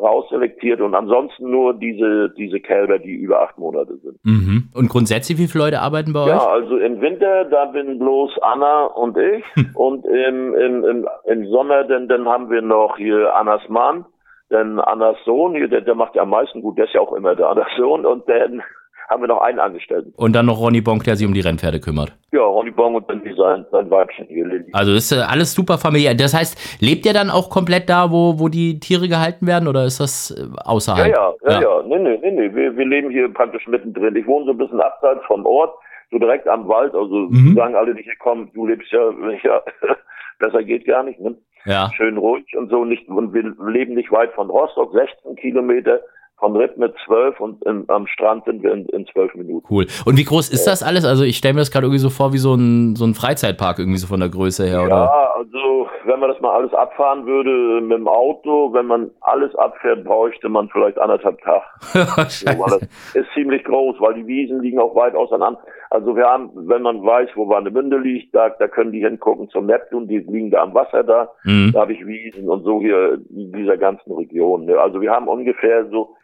rausselektiert 0.01 0.81
und 0.81 0.95
ansonsten 0.95 1.49
nur 1.51 1.73
diese, 1.73 2.29
diese 2.37 2.59
Kälber, 2.59 2.99
die 2.99 3.13
über 3.13 3.41
acht 3.41 3.57
Monate 3.57 3.97
sind. 3.97 4.17
Mhm. 4.23 4.69
Und 4.73 4.89
grundsätzlich, 4.89 5.37
wie 5.37 5.47
viele 5.47 5.65
Leute 5.65 5.81
arbeiten 5.81 6.13
bei 6.13 6.27
Ja, 6.27 6.37
euch? 6.37 6.47
also 6.47 6.77
im 6.77 7.01
Winter, 7.01 7.45
da 7.45 7.65
bin 7.65 7.99
bloß 7.99 8.37
Anna 8.41 8.85
und 8.85 9.17
ich. 9.17 9.43
und 9.75 10.05
im, 10.05 10.53
im, 10.55 10.83
im, 10.83 11.07
im 11.25 11.47
Sommer, 11.49 11.83
dann, 11.83 12.07
dann 12.07 12.27
haben 12.27 12.49
wir 12.49 12.61
noch 12.61 12.97
hier 12.97 13.35
Annas 13.35 13.61
Mann, 13.69 14.05
dann 14.49 14.79
Annas 14.79 15.17
Sohn, 15.25 15.53
hier, 15.55 15.67
der, 15.67 15.81
der 15.81 15.95
macht 15.95 16.15
ja 16.15 16.23
am 16.23 16.29
meisten 16.29 16.61
gut, 16.61 16.77
der 16.77 16.85
ist 16.85 16.93
ja 16.93 17.01
auch 17.01 17.13
immer 17.13 17.35
da, 17.35 17.49
Annas 17.49 17.67
Sohn. 17.77 18.05
Und 18.05 18.27
dann 18.29 18.61
haben 19.09 19.21
wir 19.23 19.27
noch 19.27 19.41
einen 19.41 19.59
Angestellten. 19.59 20.13
Und 20.15 20.33
dann 20.33 20.45
noch 20.45 20.59
Ronny 20.59 20.81
Bonk, 20.81 21.03
der 21.03 21.15
sich 21.15 21.25
um 21.27 21.33
die 21.33 21.39
Rennpferde 21.41 21.79
kümmert. 21.79 22.13
Ja, 22.31 22.41
Ronny 22.41 22.69
Bong 22.71 22.93
und 22.95 23.09
dann 23.09 23.21
sein, 23.35 23.65
sein 23.71 23.89
Weibchen 23.89 24.27
hier, 24.27 24.45
Lilly. 24.45 24.69
Also 24.71 24.93
ist 24.93 25.11
äh, 25.11 25.15
alles 25.27 25.53
super 25.53 25.77
familiär. 25.79 26.13
Das 26.13 26.33
heißt, 26.35 26.79
lebt 26.81 27.05
ihr 27.07 27.13
dann 27.13 27.29
auch 27.31 27.49
komplett 27.49 27.89
da, 27.89 28.11
wo, 28.11 28.39
wo 28.39 28.49
die 28.49 28.79
Tiere 28.79 29.07
gehalten 29.07 29.47
werden 29.47 29.67
oder 29.67 29.83
ist 29.85 29.99
das 29.99 30.29
äh, 30.31 30.41
Ja, 30.43 30.65
außerhalb? 30.65 31.07
ja, 31.07 31.33
ja, 31.47 31.61
ja, 31.61 31.83
nee, 31.87 31.97
nee, 31.97 32.19
nee, 32.21 32.31
nee. 32.31 32.55
Wir, 32.55 32.77
wir 32.77 32.85
leben 32.85 33.09
hier 33.09 33.27
praktisch 33.33 33.67
mittendrin. 33.67 34.15
Ich 34.15 34.27
wohne 34.27 34.45
so 34.45 34.51
ein 34.51 34.57
bisschen 34.57 34.79
abseits 34.79 35.21
vom 35.25 35.43
Ort, 35.45 35.73
so 36.11 36.19
direkt 36.19 36.47
am 36.47 36.67
Wald. 36.67 36.93
Also 36.93 37.15
Mhm. 37.29 37.55
sagen 37.55 37.75
alle, 37.75 37.95
die 37.95 38.03
hier 38.03 38.15
kommen, 38.19 38.51
du 38.53 38.67
lebst 38.67 38.91
ja, 38.91 39.09
ja, 39.43 39.61
besser 40.39 40.63
geht 40.63 40.85
gar 40.85 41.03
nicht, 41.03 41.19
ne? 41.19 41.35
Ja. 41.65 41.89
schön 41.97 42.17
ruhig 42.17 42.45
und 42.57 42.69
so 42.69 42.85
nicht 42.85 43.07
und 43.09 43.33
wir 43.33 43.43
leben 43.67 43.95
nicht 43.95 44.11
weit 44.13 44.31
von 44.33 44.49
Rostock, 44.49 44.93
16 44.93 45.35
Kilometer, 45.35 45.99
von 46.39 46.55
Ripp 46.55 46.77
mit 46.77 46.93
12 47.05 47.39
und 47.39 47.63
in, 47.65 47.83
am 47.89 48.07
Strand 48.07 48.45
sind 48.45 48.63
wir 48.63 48.71
in, 48.71 48.85
in 48.87 49.05
12 49.07 49.35
Minuten. 49.35 49.65
Cool. 49.69 49.85
Und 50.05 50.17
wie 50.17 50.23
groß 50.23 50.49
ist 50.49 50.65
das 50.65 50.81
alles? 50.81 51.05
Also 51.05 51.23
ich 51.23 51.37
stelle 51.37 51.53
mir 51.53 51.59
das 51.59 51.71
gerade 51.71 51.85
irgendwie 51.85 51.99
so 51.99 52.09
vor 52.09 52.33
wie 52.33 52.37
so 52.37 52.55
ein, 52.55 52.95
so 52.95 53.05
ein 53.05 53.13
Freizeitpark 53.13 53.79
irgendwie 53.79 53.97
so 53.97 54.07
von 54.07 54.19
der 54.19 54.29
Größe 54.29 54.65
her, 54.65 54.83
oder? 54.83 55.05
Ja, 55.05 55.33
also 55.35 55.87
wenn 56.05 56.19
man 56.19 56.29
das 56.29 56.39
mal 56.39 56.55
alles 56.55 56.73
abfahren 56.73 57.25
würde 57.25 57.81
mit 57.81 57.97
dem 57.97 58.07
Auto, 58.07 58.73
wenn 58.73 58.85
man 58.85 59.11
alles 59.21 59.53
abfährt, 59.55 60.03
bräuchte 60.05 60.49
man 60.49 60.69
vielleicht 60.69 60.97
anderthalb 60.97 61.39
Tag. 61.41 61.63
So, 62.29 62.45
das 62.45 62.81
ist 63.13 63.27
ziemlich 63.33 63.63
groß, 63.63 63.97
weil 63.99 64.13
die 64.13 64.27
Wiesen 64.27 64.61
liegen 64.61 64.79
auch 64.79 64.95
weit 64.95 65.15
auseinander. 65.15 65.59
Also 65.89 66.15
wir 66.15 66.25
haben, 66.25 66.51
wenn 66.53 66.83
man 66.83 67.03
weiß, 67.03 67.29
wo 67.35 67.49
Warnemünde 67.49 67.97
liegt, 67.97 68.35
da, 68.35 68.49
da 68.49 68.67
können 68.67 68.91
die 68.91 68.99
hingucken 68.99 69.49
zum 69.49 69.65
Neptun, 69.65 70.07
die 70.07 70.19
liegen 70.19 70.51
da 70.51 70.61
am 70.61 70.73
Wasser 70.73 71.03
da. 71.03 71.29
Mhm. 71.43 71.71
Da 71.73 71.81
habe 71.81 71.93
ich 71.93 72.05
Wiesen 72.05 72.47
und 72.47 72.63
so 72.63 72.79
hier 72.79 73.19
in 73.29 73.51
dieser 73.51 73.77
ganzen 73.77 74.11
Region. 74.13 74.65
Ne? 74.65 74.77
Also 74.77 75.01
wir 75.01 75.11
haben 75.11 75.27
ungefähr 75.27 75.89
so 75.89 76.15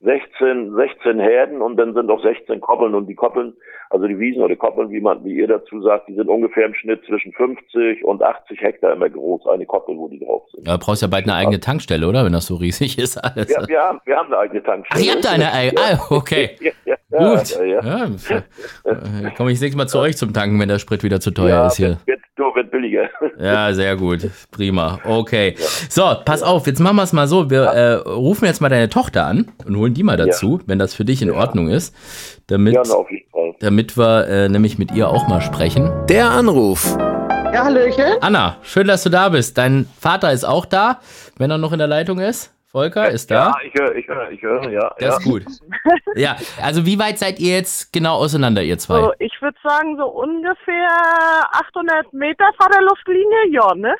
16, 0.00 0.74
16 0.76 1.18
Herden 1.18 1.60
und 1.60 1.76
dann 1.76 1.92
sind 1.92 2.08
auch 2.10 2.22
16 2.22 2.60
Koppeln 2.60 2.94
und 2.94 3.06
die 3.08 3.16
Koppeln, 3.16 3.54
also 3.90 4.06
die 4.06 4.18
Wiesen 4.18 4.42
oder 4.42 4.54
Koppeln, 4.54 4.90
wie 4.90 5.00
man, 5.00 5.24
wie 5.24 5.34
ihr 5.34 5.48
dazu 5.48 5.82
sagt, 5.82 6.08
die 6.08 6.14
sind 6.14 6.28
ungefähr 6.28 6.66
im 6.66 6.74
Schnitt 6.74 7.04
zwischen 7.04 7.32
50 7.32 8.04
und 8.04 8.22
80 8.22 8.60
Hektar 8.60 8.92
immer 8.92 9.10
groß, 9.10 9.46
eine 9.48 9.66
Koppel, 9.66 9.96
wo 9.96 10.08
die 10.08 10.20
drauf 10.20 10.44
sind. 10.52 10.66
Ja, 10.68 10.76
du 10.76 10.84
brauchst 10.84 11.02
ja 11.02 11.08
bald 11.08 11.24
eine 11.24 11.34
eigene 11.34 11.58
Tankstelle, 11.58 12.06
oder? 12.06 12.24
Wenn 12.24 12.32
das 12.32 12.46
so 12.46 12.54
riesig 12.56 12.96
ist 12.98 13.16
alles. 13.16 13.50
Ja, 13.50 13.66
wir 13.66 13.80
haben, 13.80 14.00
wir 14.04 14.16
haben 14.16 14.26
eine 14.26 14.38
eigene 14.38 14.60
Ach, 14.62 14.66
Tankstelle. 14.66 15.04
ihr 15.04 15.12
habt 15.12 15.26
eine 15.26 15.52
eigene. 15.52 15.80
Ah, 15.80 16.06
okay. 16.10 16.50
Ja, 16.60 16.72
ja, 17.10 18.04
Gut. 18.04 18.28
Ja, 18.84 19.30
komme 19.30 19.50
ich 19.50 19.60
nächstes 19.60 19.76
Mal 19.76 19.86
zu 19.86 19.98
euch 19.98 20.18
zum 20.18 20.34
Tanken, 20.34 20.60
wenn 20.60 20.68
der 20.68 20.78
Sprit 20.78 21.02
wieder 21.02 21.20
zu 21.20 21.30
teuer 21.30 21.66
ist 21.66 21.76
hier. 21.76 21.96
Wird, 22.04 22.20
wird, 22.36 22.54
wird 22.54 22.70
billiger. 22.70 23.08
Ja, 23.38 23.72
sehr 23.72 23.96
gut. 23.96 24.28
Prima. 24.50 24.98
Okay. 25.04 25.54
So, 25.88 26.02
pass 26.24 26.42
auf, 26.42 26.66
jetzt 26.66 26.80
machen 26.80 26.96
wir 26.96 27.04
es 27.04 27.12
mal 27.12 27.26
so. 27.28 27.48
Wir 27.50 27.62
äh, 27.62 27.92
rufen 27.94 28.46
jetzt 28.46 28.60
mal 28.60 28.68
deine 28.68 28.88
Tochter 28.88 29.26
an 29.26 29.46
und 29.64 29.76
holen 29.76 29.87
die 29.94 30.02
mal 30.02 30.16
dazu, 30.16 30.60
wenn 30.66 30.78
das 30.78 30.94
für 30.94 31.04
dich 31.04 31.22
in 31.22 31.30
Ordnung 31.30 31.68
ist. 31.68 31.94
Damit, 32.48 32.74
Ja, 32.74 32.82
na, 32.86 32.94
auf 32.94 33.10
jeden 33.10 33.30
Fall. 33.30 33.54
damit 33.60 33.96
wir 33.96 34.26
äh, 34.28 34.48
nämlich 34.48 34.78
mit 34.78 34.92
ihr 34.92 35.08
auch 35.08 35.28
mal 35.28 35.40
sprechen. 35.40 35.90
Der 36.08 36.30
Anruf. 36.30 36.96
Ja, 37.52 37.64
Hallöchen. 37.64 38.04
Anna, 38.20 38.56
schön, 38.62 38.86
dass 38.86 39.02
du 39.04 39.10
da 39.10 39.30
bist. 39.30 39.56
Dein 39.56 39.88
Vater 39.98 40.32
ist 40.32 40.44
auch 40.44 40.66
da, 40.66 41.00
wenn 41.38 41.50
er 41.50 41.58
noch 41.58 41.72
in 41.72 41.78
der 41.78 41.88
Leitung 41.88 42.18
ist. 42.18 42.52
Volker 42.70 43.08
ist 43.10 43.30
da. 43.30 43.46
Ja, 43.46 43.54
ich 43.64 43.72
höre, 43.74 43.96
ich 43.96 44.06
höre, 44.06 44.30
ich 44.30 44.42
höre, 44.42 44.70
ja. 44.70 44.92
Das 44.98 45.08
ja. 45.08 45.16
ist 45.16 45.24
gut. 45.24 45.44
Ja, 46.14 46.36
also 46.62 46.84
wie 46.84 46.98
weit 46.98 47.18
seid 47.18 47.38
ihr 47.38 47.54
jetzt 47.54 47.92
genau 47.92 48.16
auseinander, 48.16 48.62
ihr 48.62 48.76
zwei? 48.78 49.00
So, 49.00 49.12
ich 49.18 49.32
würde 49.40 49.56
sagen, 49.62 49.96
so 49.96 50.04
ungefähr 50.06 50.88
800 51.52 52.12
Meter 52.12 52.44
vor 52.60 52.68
der 52.70 52.82
Luftlinie, 52.82 53.48
ja, 53.50 53.74
ne? 53.74 53.94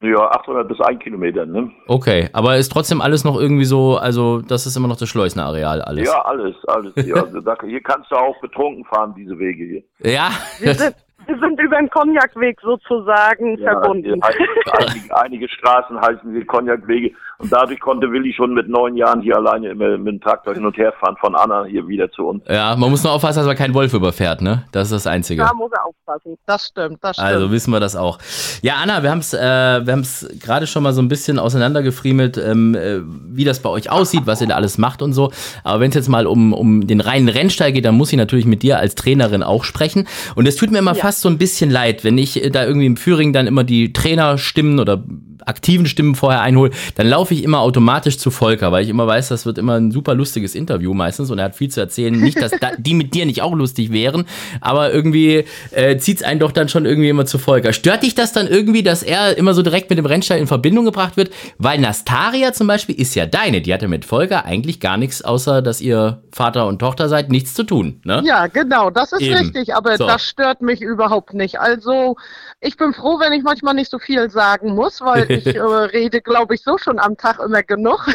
Ja, 0.00 0.30
800 0.30 0.68
bis 0.68 0.80
1 0.80 1.00
Kilometer, 1.00 1.44
ne? 1.44 1.72
Okay, 1.88 2.28
aber 2.32 2.56
ist 2.56 2.70
trotzdem 2.70 3.00
alles 3.00 3.24
noch 3.24 3.38
irgendwie 3.38 3.64
so, 3.64 3.96
also 3.96 4.40
das 4.40 4.64
ist 4.64 4.76
immer 4.76 4.86
noch 4.86 4.96
das 4.96 5.08
Schleusner 5.08 5.46
Areal, 5.46 5.82
alles. 5.82 6.06
Ja, 6.06 6.22
alles, 6.22 6.54
alles. 6.68 6.92
Ja, 7.04 7.16
also 7.24 7.40
da, 7.40 7.56
hier 7.64 7.80
kannst 7.82 8.10
du 8.12 8.16
auch 8.16 8.40
betrunken 8.40 8.84
fahren, 8.84 9.12
diese 9.16 9.36
Wege 9.38 9.64
hier. 9.98 10.12
Ja, 10.14 10.30
Wir 10.60 10.74
sind, 10.74 10.94
wir 11.26 11.38
sind 11.40 11.60
über 11.60 11.76
den 11.78 11.90
Cognac-Weg 11.90 12.60
sozusagen 12.62 13.58
Ja, 13.58 13.72
verbunden. 13.72 14.20
einige, 14.72 15.16
einige 15.16 15.48
Straßen 15.48 16.00
heißen 16.00 16.32
hier 16.32 16.46
Cognac-Wege. 16.46 17.12
Und 17.40 17.52
dadurch 17.52 17.78
konnte 17.78 18.10
Willi 18.10 18.32
schon 18.32 18.52
mit 18.52 18.68
neun 18.68 18.96
Jahren 18.96 19.20
hier 19.22 19.36
alleine 19.36 19.68
immer 19.68 19.96
mit 19.96 20.08
dem 20.14 20.20
Traktor 20.20 20.54
hin 20.54 20.66
und 20.66 20.76
her 20.76 20.92
fahren, 20.98 21.14
von 21.20 21.36
Anna 21.36 21.64
hier 21.66 21.86
wieder 21.86 22.10
zu 22.10 22.26
uns. 22.26 22.42
ja, 22.48 22.74
man 22.74 22.90
muss 22.90 23.04
nur 23.04 23.12
aufpassen, 23.12 23.38
dass 23.38 23.46
man 23.46 23.54
keinen 23.56 23.74
Wolf 23.74 23.94
überfährt, 23.94 24.42
ne? 24.42 24.64
Das 24.72 24.88
ist 24.88 24.92
das 24.92 25.06
Einzige. 25.06 25.42
Da 25.42 25.52
muss 25.54 25.70
er 25.72 25.86
aufpassen. 25.86 26.36
Das 26.46 26.66
stimmt, 26.66 26.98
das 27.00 27.14
stimmt. 27.14 27.28
Also 27.28 27.52
wissen 27.52 27.70
wir 27.70 27.78
das 27.78 27.94
auch. 27.94 28.18
Ja, 28.62 28.74
Anna, 28.82 29.04
wir 29.04 29.10
haben 29.12 29.20
es 29.20 29.34
äh, 29.34 29.38
wir 29.38 29.92
haben's 29.92 30.28
gerade 30.40 30.66
schon 30.66 30.82
mal 30.82 30.92
so 30.92 31.00
ein 31.00 31.06
bisschen 31.06 31.38
auseinandergefriemelt, 31.38 32.38
ähm, 32.38 32.74
äh, 32.74 33.00
wie 33.04 33.44
das 33.44 33.60
bei 33.60 33.68
euch 33.70 33.88
aussieht, 33.88 34.22
was 34.24 34.40
ihr 34.40 34.48
da 34.48 34.56
alles 34.56 34.76
macht 34.76 35.00
und 35.00 35.12
so. 35.12 35.30
Aber 35.62 35.78
wenn 35.78 35.90
es 35.90 35.94
jetzt 35.94 36.08
mal 36.08 36.26
um, 36.26 36.52
um 36.52 36.88
den 36.88 37.00
reinen 37.00 37.28
Rennstall 37.28 37.70
geht, 37.70 37.84
dann 37.84 37.94
muss 37.94 38.10
ich 38.12 38.18
natürlich 38.18 38.46
mit 38.46 38.64
dir 38.64 38.78
als 38.80 38.96
Trainerin 38.96 39.44
auch 39.44 39.62
sprechen. 39.62 40.08
Und 40.34 40.48
es 40.48 40.56
tut 40.56 40.72
mir 40.72 40.78
immer 40.78 40.94
Ja. 40.96 41.02
fast 41.02 41.20
so 41.20 41.28
ein 41.28 41.38
bisschen 41.38 41.70
leid, 41.70 42.02
wenn 42.02 42.18
ich 42.18 42.42
äh, 42.44 42.50
da 42.50 42.64
irgendwie 42.64 42.86
im 42.86 42.96
Führing 42.96 43.32
dann 43.32 43.46
immer 43.46 43.62
die 43.62 43.92
Trainerstimmen 43.92 44.80
oder 44.80 45.04
aktiven 45.46 45.86
Stimmen 45.86 46.14
vorher 46.14 46.40
einhole, 46.40 46.70
dann 46.96 47.08
laufe 47.08 47.34
ich 47.34 47.42
immer 47.44 47.60
automatisch 47.60 48.18
zu 48.18 48.30
Volker, 48.30 48.72
weil 48.72 48.84
ich 48.84 48.90
immer 48.90 49.06
weiß, 49.06 49.28
das 49.28 49.46
wird 49.46 49.58
immer 49.58 49.74
ein 49.74 49.90
super 49.90 50.14
lustiges 50.14 50.54
Interview 50.54 50.94
meistens 50.94 51.30
und 51.30 51.38
er 51.38 51.46
hat 51.46 51.56
viel 51.56 51.70
zu 51.70 51.80
erzählen. 51.80 52.14
Nicht, 52.18 52.40
dass 52.40 52.52
da, 52.52 52.70
die 52.78 52.94
mit 52.94 53.14
dir 53.14 53.26
nicht 53.26 53.42
auch 53.42 53.54
lustig 53.54 53.92
wären, 53.92 54.24
aber 54.60 54.92
irgendwie 54.92 55.44
äh, 55.70 55.96
zieht 55.98 56.18
es 56.18 56.22
einen 56.22 56.40
doch 56.40 56.52
dann 56.52 56.68
schon 56.68 56.84
irgendwie 56.86 57.08
immer 57.08 57.26
zu 57.26 57.38
Volker. 57.38 57.72
Stört 57.72 58.02
dich 58.02 58.14
das 58.14 58.32
dann 58.32 58.46
irgendwie, 58.46 58.82
dass 58.82 59.02
er 59.02 59.36
immer 59.36 59.54
so 59.54 59.62
direkt 59.62 59.90
mit 59.90 59.98
dem 59.98 60.06
Rennstall 60.06 60.38
in 60.38 60.46
Verbindung 60.46 60.84
gebracht 60.84 61.16
wird? 61.16 61.30
Weil 61.58 61.78
Nastaria 61.78 62.52
zum 62.52 62.66
Beispiel 62.66 62.94
ist 62.94 63.14
ja 63.14 63.26
deine, 63.26 63.60
die 63.60 63.72
hatte 63.72 63.88
mit 63.88 64.04
Volker 64.04 64.44
eigentlich 64.44 64.80
gar 64.80 64.96
nichts, 64.96 65.22
außer 65.22 65.62
dass 65.62 65.80
ihr 65.80 66.22
Vater 66.32 66.66
und 66.66 66.78
Tochter 66.78 67.08
seid, 67.08 67.30
nichts 67.30 67.54
zu 67.54 67.64
tun. 67.64 68.00
Ne? 68.04 68.22
Ja, 68.24 68.46
genau, 68.46 68.90
das 68.90 69.12
ist 69.12 69.22
Eben. 69.22 69.34
richtig, 69.34 69.74
aber 69.74 69.96
So. 69.96 70.06
das 70.06 70.22
stört 70.22 70.62
mich 70.62 70.80
überhaupt 70.80 71.34
nicht. 71.34 71.58
Also, 71.60 72.16
ich 72.60 72.76
bin 72.76 72.92
froh, 72.92 73.20
wenn 73.20 73.32
ich 73.32 73.44
manchmal 73.44 73.74
nicht 73.74 73.90
so 73.90 74.00
viel 74.00 74.30
sagen 74.30 74.74
muss, 74.74 75.00
weil 75.00 75.30
ich 75.30 75.46
äh, 75.54 75.60
rede, 75.60 76.20
glaube 76.20 76.54
ich, 76.54 76.62
so 76.62 76.76
schon 76.76 76.98
am 76.98 77.16
Tag 77.16 77.38
immer 77.38 77.62
genug. 77.62 78.06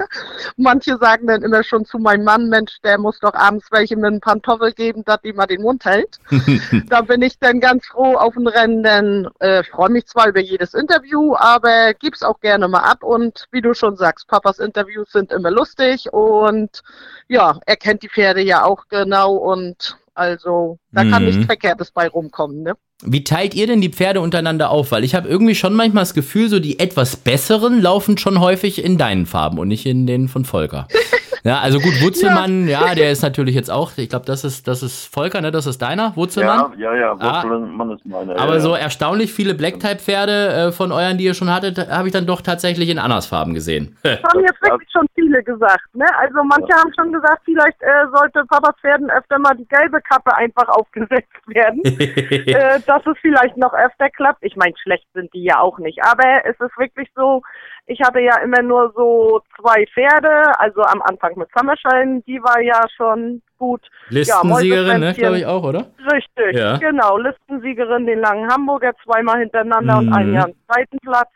Manche 0.56 0.96
sagen 0.98 1.26
dann 1.26 1.42
immer 1.42 1.64
schon 1.64 1.84
zu 1.84 1.98
meinem 1.98 2.24
Mann, 2.24 2.48
Mensch, 2.48 2.80
der 2.84 2.98
muss 2.98 3.18
doch 3.18 3.34
abends 3.34 3.66
welche 3.72 3.96
mit 3.96 4.06
einem 4.06 4.20
Pantoffel 4.20 4.72
geben, 4.72 5.04
dass 5.04 5.20
die 5.22 5.32
mal 5.32 5.46
den 5.46 5.62
Mund 5.62 5.84
hält. 5.84 6.18
da 6.88 7.00
bin 7.00 7.22
ich 7.22 7.38
dann 7.40 7.58
ganz 7.58 7.86
froh 7.86 8.14
auf 8.14 8.34
dem 8.34 8.46
Rennen, 8.46 8.84
denn 8.84 9.28
äh, 9.40 9.62
ich 9.62 9.68
freue 9.68 9.90
mich 9.90 10.06
zwar 10.06 10.28
über 10.28 10.40
jedes 10.40 10.74
Interview, 10.74 11.34
aber 11.36 11.92
gib's 11.94 12.22
auch 12.22 12.38
gerne 12.40 12.68
mal 12.68 12.82
ab 12.82 13.02
und 13.02 13.46
wie 13.50 13.60
du 13.60 13.74
schon 13.74 13.96
sagst, 13.96 14.28
Papas 14.28 14.60
Interviews 14.60 15.10
sind 15.10 15.32
immer 15.32 15.50
lustig 15.50 16.12
und 16.12 16.82
ja, 17.26 17.58
er 17.66 17.76
kennt 17.76 18.02
die 18.02 18.08
Pferde 18.08 18.42
ja 18.42 18.64
auch 18.64 18.86
genau 18.88 19.34
und 19.34 19.98
also 20.18 20.78
da 20.92 21.04
kann 21.04 21.22
Mhm. 21.22 21.28
nichts 21.28 21.46
Verkehrtes 21.46 21.90
bei 21.92 22.08
rumkommen, 22.08 22.62
ne? 22.62 22.74
Wie 23.04 23.22
teilt 23.22 23.54
ihr 23.54 23.66
denn 23.68 23.80
die 23.80 23.90
Pferde 23.90 24.20
untereinander 24.20 24.70
auf? 24.70 24.90
Weil 24.90 25.04
ich 25.04 25.14
habe 25.14 25.28
irgendwie 25.28 25.54
schon 25.54 25.74
manchmal 25.74 26.02
das 26.02 26.14
Gefühl, 26.14 26.48
so 26.48 26.58
die 26.58 26.80
etwas 26.80 27.16
besseren 27.16 27.80
laufen 27.80 28.18
schon 28.18 28.40
häufig 28.40 28.82
in 28.84 28.98
deinen 28.98 29.24
Farben 29.26 29.58
und 29.58 29.68
nicht 29.68 29.86
in 29.86 30.06
denen 30.06 30.26
von 30.28 30.44
Volker. 30.44 30.88
Ja, 31.44 31.60
also 31.60 31.78
gut, 31.78 32.00
Wurzelmann, 32.02 32.68
ja, 32.68 32.94
der 32.94 33.10
ist 33.10 33.22
natürlich 33.22 33.54
jetzt 33.54 33.70
auch, 33.70 33.92
ich 33.96 34.08
glaube, 34.08 34.26
das 34.26 34.44
ist, 34.44 34.66
das 34.68 34.82
ist 34.82 35.06
Volker, 35.12 35.40
ne? 35.40 35.50
Das 35.50 35.66
ist 35.66 35.80
deiner, 35.80 36.14
Wurzelmann. 36.16 36.72
Ja, 36.78 36.94
ja, 36.94 37.00
ja, 37.00 37.16
Ah. 37.18 37.42
Wurzelmann 37.44 37.90
ist 37.92 38.06
meine. 38.06 38.36
Aber 38.38 38.54
ja, 38.54 38.60
so 38.60 38.74
ja. 38.74 38.82
erstaunlich 38.82 39.32
viele 39.32 39.54
Black-Type-Pferde 39.54 40.68
äh, 40.68 40.72
von 40.72 40.92
euren, 40.92 41.18
die 41.18 41.24
ihr 41.24 41.34
schon 41.34 41.52
hattet, 41.52 41.78
habe 41.90 42.08
ich 42.08 42.12
dann 42.12 42.26
doch 42.26 42.40
tatsächlich 42.40 42.88
in 42.88 42.98
Annas 42.98 43.26
Farben 43.26 43.54
gesehen. 43.54 43.96
Das 44.08 44.32
haben 44.32 44.40
jetzt 44.40 44.60
wirklich 44.62 44.88
schon 44.90 45.06
viele 45.14 45.42
gesagt, 45.42 45.94
ne? 45.94 46.06
Also 46.18 46.42
manche 46.42 46.72
haben 46.74 46.92
schon 46.98 47.12
gesagt, 47.12 47.42
vielleicht 47.44 47.80
äh, 47.82 48.06
sollte 48.12 48.44
Papas 48.46 48.74
Pferden 48.80 49.08
öfter 49.10 49.38
mal 49.38 49.54
die 49.54 49.66
gelbe 49.68 50.00
Kappe 50.02 50.34
einfach 50.36 50.68
aufgesetzt 50.68 51.28
werden. 51.46 51.82
äh, 51.84 52.80
dass 52.86 53.06
es 53.06 53.16
vielleicht 53.20 53.56
noch 53.56 53.72
öfter 53.74 54.10
klappt. 54.10 54.42
Ich 54.42 54.56
meine, 54.56 54.74
schlecht 54.82 55.06
sind 55.14 55.32
die 55.34 55.44
ja 55.44 55.60
auch 55.60 55.78
nicht. 55.78 56.02
Aber 56.04 56.24
es 56.44 56.58
ist 56.60 56.76
wirklich 56.78 57.08
so, 57.14 57.42
ich 57.88 58.00
hatte 58.02 58.20
ja 58.20 58.38
immer 58.40 58.62
nur 58.62 58.92
so 58.94 59.40
zwei 59.58 59.84
Pferde, 59.94 60.52
also 60.58 60.82
am 60.82 61.00
Anfang 61.02 61.36
mit 61.36 61.48
Summershine, 61.56 62.22
die 62.26 62.38
war 62.42 62.60
ja 62.60 62.80
schon 62.96 63.42
gut. 63.58 63.80
Listensiegerin, 64.10 65.00
ne, 65.00 65.06
Mäuseschwänzchen. 65.06 65.22
glaube 65.22 65.38
ich 65.38 65.46
auch, 65.46 65.62
oder? 65.64 65.86
Richtig, 66.12 66.56
Ja. 66.56 66.76
genau. 66.76 67.16
Listensiegerin, 67.18 68.06
den 68.06 68.20
langen 68.20 68.48
Hamburger, 68.52 68.92
zweimal 69.04 69.40
hintereinander 69.40 69.98
und 69.98 70.12
ein 70.12 70.28
Mhm. 70.28 70.34
Jahr 70.34 70.44
am 70.44 70.52
zweiten 70.70 70.98
Platz. 70.98 71.30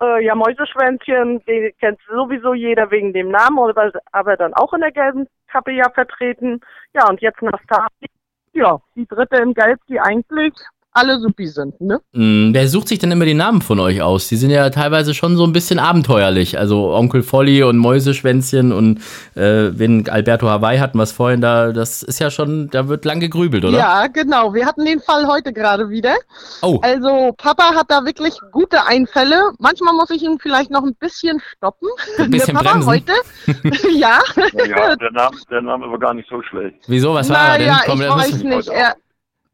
Äh, 0.00 0.24
ja, 0.24 0.34
Mäuseschwänzchen, 0.34 1.44
den 1.44 1.72
kennt 1.78 2.00
sowieso 2.08 2.54
jeder 2.54 2.90
wegen 2.90 3.12
dem 3.12 3.30
Namen, 3.30 3.58
aber, 3.60 3.92
aber 4.10 4.36
dann 4.36 4.52
auch 4.54 4.72
in 4.72 4.80
der 4.80 4.90
gelben 4.90 5.28
Kappe 5.48 5.70
ja 5.70 5.88
vertreten. 5.90 6.60
Ja, 6.92 7.08
und 7.08 7.20
jetzt 7.20 7.40
Nastasi. 7.40 8.08
Ja, 8.52 8.78
die 8.96 9.06
dritte 9.06 9.36
in 9.40 9.54
Gelb, 9.54 9.78
die 9.88 10.00
eigentlich 10.00 10.52
alle 10.92 11.18
supi 11.20 11.46
sind, 11.46 11.80
ne? 11.80 12.00
Mm, 12.12 12.52
Wer 12.52 12.68
sucht 12.68 12.88
sich 12.88 12.98
denn 12.98 13.10
immer 13.10 13.24
die 13.24 13.34
Namen 13.34 13.62
von 13.62 13.80
euch 13.80 14.02
aus? 14.02 14.28
Die 14.28 14.36
sind 14.36 14.50
ja 14.50 14.68
teilweise 14.70 15.14
schon 15.14 15.36
so 15.36 15.44
ein 15.44 15.52
bisschen 15.52 15.78
abenteuerlich. 15.78 16.58
Also 16.58 16.92
Onkel 16.94 17.22
Folly 17.22 17.62
und 17.62 17.78
Mäuseschwänzchen 17.78 18.72
und 18.72 18.98
äh, 19.34 19.70
wenn 19.72 20.08
Alberto 20.08 20.48
Hawaii 20.48 20.78
hatten 20.78 20.98
wir 20.98 21.04
es 21.04 21.12
vorhin 21.12 21.40
da, 21.40 21.72
das 21.72 22.02
ist 22.02 22.18
ja 22.20 22.30
schon, 22.30 22.68
da 22.70 22.88
wird 22.88 23.04
lang 23.04 23.20
gegrübelt, 23.20 23.64
oder? 23.64 23.78
Ja, 23.78 24.06
genau. 24.08 24.52
Wir 24.54 24.66
hatten 24.66 24.84
den 24.84 25.00
Fall 25.00 25.26
heute 25.26 25.52
gerade 25.52 25.88
wieder. 25.88 26.14
Oh, 26.60 26.78
Also 26.82 27.32
Papa 27.38 27.74
hat 27.74 27.86
da 27.88 28.04
wirklich 28.04 28.38
gute 28.52 28.84
Einfälle. 28.86 29.52
Manchmal 29.58 29.94
muss 29.94 30.10
ich 30.10 30.22
ihn 30.22 30.38
vielleicht 30.40 30.70
noch 30.70 30.82
ein 30.82 30.94
bisschen 30.96 31.40
stoppen. 31.56 31.88
Ein 32.18 32.30
bisschen 32.30 32.54
Der 32.54 32.62
Papa 32.62 32.72
bremsen. 32.72 32.88
heute. 32.90 33.12
ja. 33.98 34.18
Ja, 34.36 34.64
ja, 34.66 34.96
der 34.96 35.10
Name, 35.12 35.36
der 35.50 35.62
Name 35.62 35.90
war 35.90 35.98
gar 35.98 36.14
nicht 36.14 36.28
so 36.28 36.42
schlecht, 36.42 36.76
wieso? 36.86 37.14
Was 37.14 37.30
war 37.30 37.52
er 37.54 37.58
denn? 37.58 37.66
naja, 37.68 37.80
Komm, 37.86 38.00
ich 38.02 38.06
das 38.06 38.16
weiß 38.16 38.42
nicht. 38.42 38.68
Er, 38.68 38.94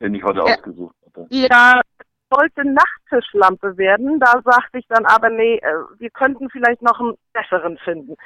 den 0.01 0.15
ich 0.15 0.23
heute 0.25 0.39
Ja. 0.39 0.45
ausgesucht 0.57 0.95
hatte. 1.25 1.35
ja, 1.37 1.81
sollte 2.31 2.63
Nachttischlampe 2.65 3.77
werden. 3.79 4.21
Da 4.21 4.41
sagte 4.45 4.79
ich 4.79 4.87
dann 4.89 5.07
aber, 5.07 5.31
nee, 5.31 5.55
äh, 5.57 5.61
wir 5.99 6.11
könnten 6.11 6.51
vielleicht 6.51 6.83
noch 6.83 7.01
einen 7.01 7.15
besseren 7.33 7.79
finden. 7.79 8.17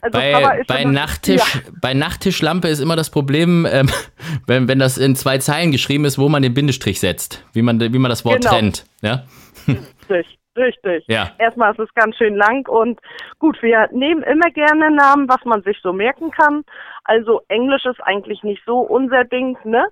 Also 0.00 0.18
Bei, 0.18 0.62
bei, 0.66 0.84
Nachttisch, 0.84 1.60
bei 1.80 1.92
Nachttischlampe 1.94 2.68
ist 2.68 2.80
immer 2.80 2.96
das 2.96 3.10
Problem, 3.10 3.66
ähm, 3.70 3.90
wenn, 4.46 4.68
wenn 4.68 4.78
das 4.78 4.96
in 4.98 5.16
zwei 5.16 5.38
Zeilen 5.38 5.70
geschrieben 5.72 6.04
ist, 6.04 6.18
wo 6.18 6.28
man 6.28 6.42
den 6.42 6.54
Bindestrich 6.54 6.98
setzt, 7.00 7.44
wie 7.52 7.62
man, 7.62 7.78
wie 7.80 7.98
man 7.98 8.08
das 8.08 8.24
Wort 8.24 8.40
Genau. 8.40 8.54
trennt. 8.54 8.84
Ja? 9.02 9.24
Ja, 9.66 9.74
richtig, 10.08 10.38
richtig. 10.56 11.04
Ja. 11.08 11.32
Erstmal 11.38 11.72
ist 11.72 11.80
es 11.80 11.94
ganz 11.94 12.16
schön 12.16 12.34
lang 12.34 12.66
und 12.68 13.00
gut, 13.38 13.60
wir 13.62 13.88
nehmen 13.92 14.22
immer 14.22 14.50
gerne 14.50 14.90
Namen, 14.92 15.28
was 15.28 15.44
man 15.44 15.62
sich 15.62 15.78
so 15.82 15.92
merken 15.92 16.30
kann. 16.30 16.64
Also 17.04 17.42
Englisch 17.48 17.84
ist 17.84 18.00
eigentlich 18.02 18.42
nicht 18.42 18.62
so 18.64 18.78
unser 18.78 19.24
Ding, 19.24 19.58
ne? 19.64 19.84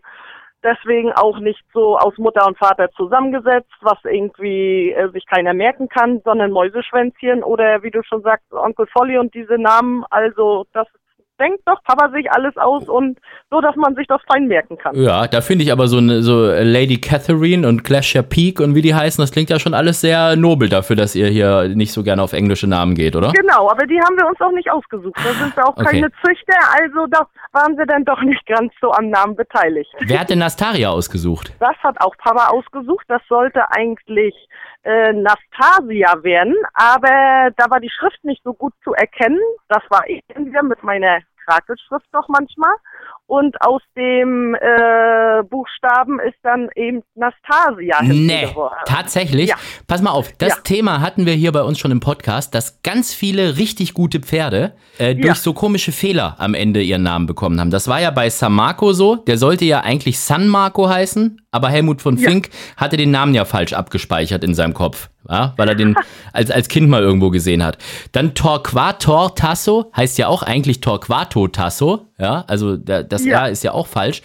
Deswegen 0.62 1.11
auch 1.12 1.38
nicht 1.38 1.64
so 1.73 1.96
aus 1.96 2.16
Mutter 2.18 2.46
und 2.46 2.59
Vater 2.59 2.90
zusammengesetzt, 2.90 3.73
was 3.81 3.99
irgendwie 4.05 4.92
äh, 4.92 5.11
sich 5.11 5.25
keiner 5.27 5.55
merken 5.55 5.88
kann, 5.88 6.20
sondern 6.23 6.51
Mäuseschwänzchen 6.51 7.42
oder 7.42 7.83
wie 7.83 7.90
du 7.90 8.03
schon 8.03 8.20
sagst, 8.23 8.53
Onkel 8.53 8.87
Folly 8.88 9.16
und 9.16 9.35
diese 9.35 9.57
Namen. 9.57 10.05
Also 10.11 10.66
das 10.75 10.87
denkt 11.40 11.62
doch 11.66 11.83
Papa 11.85 12.11
sich 12.11 12.31
alles 12.31 12.57
aus 12.57 12.88
und 12.88 13.18
so, 13.50 13.61
dass 13.61 13.74
man 13.76 13.94
sich 13.96 14.07
das 14.07 14.20
fein 14.33 14.46
merken 14.46 14.79
kann. 14.79 14.94
Ja, 14.94 15.26
da 15.26 15.40
finde 15.40 15.64
ich 15.64 15.72
aber 15.72 15.88
so, 15.88 15.96
eine, 15.98 16.22
so 16.22 16.46
Lady 16.46 17.00
Catherine 17.00 17.66
und 17.66 17.83
Glacier 17.83 18.22
Peak 18.22 18.61
und 18.61 18.74
wie 18.74 18.83
die 18.83 18.94
heißen, 18.94 19.20
das 19.22 19.33
klingt 19.33 19.50
ja 19.50 19.59
schon 19.59 19.74
alles 19.74 20.00
sehr 20.00 20.37
nobel 20.37 20.68
dafür, 20.68 20.94
dass 20.96 21.16
ihr 21.16 21.26
hier 21.29 21.68
nicht 21.68 21.92
so 21.92 22.03
gerne 22.05 22.22
auf 22.22 22.33
englische 22.33 22.68
Namen 22.68 22.94
geht, 22.94 23.16
oder? 23.16 23.33
Genau, 23.33 23.70
aber 23.70 23.87
die 23.87 23.98
haben 24.00 24.16
wir 24.16 24.26
uns 24.29 24.40
auch 24.40 24.53
nicht 24.53 24.70
ausgesucht. 24.70 25.16
Da 25.16 25.33
sind 25.33 25.57
wir 25.57 25.66
auch 25.66 25.76
Okay. 25.81 25.85
keine 25.85 26.11
Züchter, 26.24 26.59
also 26.83 27.07
da 27.07 27.20
waren 27.53 27.76
wir 27.79 27.87
dann 27.87 28.05
doch 28.05 28.20
nicht 28.22 28.44
ganz 28.46 28.72
so 28.81 28.92
am 28.92 29.09
Namen 29.09 29.35
beteiligt. 29.35 29.88
Wer 30.00 30.20
hat 30.20 30.29
denn 30.31 30.40
Nastaria 30.40 30.90
ausgesucht? 30.90 31.53
Das 31.59 31.76
hat 31.83 32.00
auch 32.00 32.14
Papa 32.18 32.48
ausgesucht. 32.50 33.05
Das 33.09 33.22
sollte 33.29 33.62
eigentlich 33.70 34.35
äh, 34.83 35.12
Nastasia 35.12 36.22
werden, 36.22 36.55
aber 36.74 37.50
da 37.57 37.70
war 37.70 37.81
die 37.81 37.90
Schrift 37.90 38.22
nicht 38.24 38.42
so 38.44 38.53
gut 38.53 38.72
zu 38.85 38.92
erkennen. 38.94 39.38
Das 39.68 39.83
war 39.88 40.03
ich 40.09 40.22
wieder 40.37 40.62
mit 40.62 40.83
meiner 40.83 41.18
Krakelschrift 41.46 42.12
noch 42.12 42.29
manchmal. 42.29 42.74
Und 43.31 43.55
aus 43.62 43.81
dem 43.97 44.57
äh, 44.57 45.43
Buchstaben 45.49 46.19
ist 46.19 46.35
dann 46.43 46.69
eben 46.75 47.03
Nastasia 47.14 48.03
Nee, 48.03 48.49
tatsächlich. 48.87 49.51
Ja. 49.51 49.55
Pass 49.87 50.03
mal 50.03 50.11
auf, 50.11 50.33
das 50.38 50.49
Ja. 50.49 50.57
Thema 50.64 51.01
hatten 51.01 51.27
wir 51.27 51.35
hier 51.35 51.53
bei 51.53 51.62
uns 51.62 51.79
schon 51.79 51.93
im 51.93 52.01
Podcast, 52.01 52.57
dass 52.57 52.83
ganz 52.83 53.14
viele 53.14 53.57
richtig 53.57 53.95
gute 53.95 54.19
Pferde 54.19 54.73
äh, 54.99 55.14
durch 55.14 55.27
Ja. 55.27 55.35
so 55.37 55.53
komische 55.55 55.93
Fehler 55.93 56.35
am 56.38 56.55
Ende 56.55 56.83
ihren 56.83 57.05
Namen 57.05 57.27
bekommen 57.27 57.61
haben. 57.61 57.71
Das 57.71 57.87
war 57.87 58.01
ja 58.01 58.11
bei 58.11 58.29
San 58.31 58.53
Marco 58.53 58.93
so, 58.93 59.14
der 59.14 59.38
sollte 59.38 59.64
ja 59.64 59.83
eigentlich 59.83 60.19
San 60.19 60.49
Marco 60.49 60.88
heißen, 60.88 61.40
aber 61.53 61.69
Helmut 61.69 62.03
von. 62.03 62.19
Fink 62.19 62.51
hatte 62.77 62.97
den 62.97 63.12
Namen 63.12 63.35
ja 63.35 63.45
falsch 63.45 63.75
abgespeichert 63.75 64.43
in 64.43 64.55
seinem 64.55 64.75
Kopf. 64.75 65.09
Ja, 65.29 65.53
weil 65.59 65.69
er 65.69 65.75
den 65.75 65.95
als, 66.33 66.51
als 66.51 66.69
Kind 66.69 66.88
mal 66.88 67.03
irgendwo 67.03 67.29
gesehen 67.31 67.62
hat. 67.62 67.77
Dann 68.12 68.35
Torquator 68.35 69.35
Tasso 69.35 69.90
heißt 69.95 70.16
ja 70.19 70.29
auch 70.29 70.43
eigentlich 70.43 70.81
Torquato 70.81 71.47
Tasso. 71.49 72.07
Ja, 72.19 72.45
also 72.49 72.77
der, 72.77 73.05
das 73.20 73.33
ja. 73.33 73.46
R 73.46 73.50
ist 73.50 73.64
ja 73.64 73.72
auch 73.72 73.87
falsch. 73.87 74.22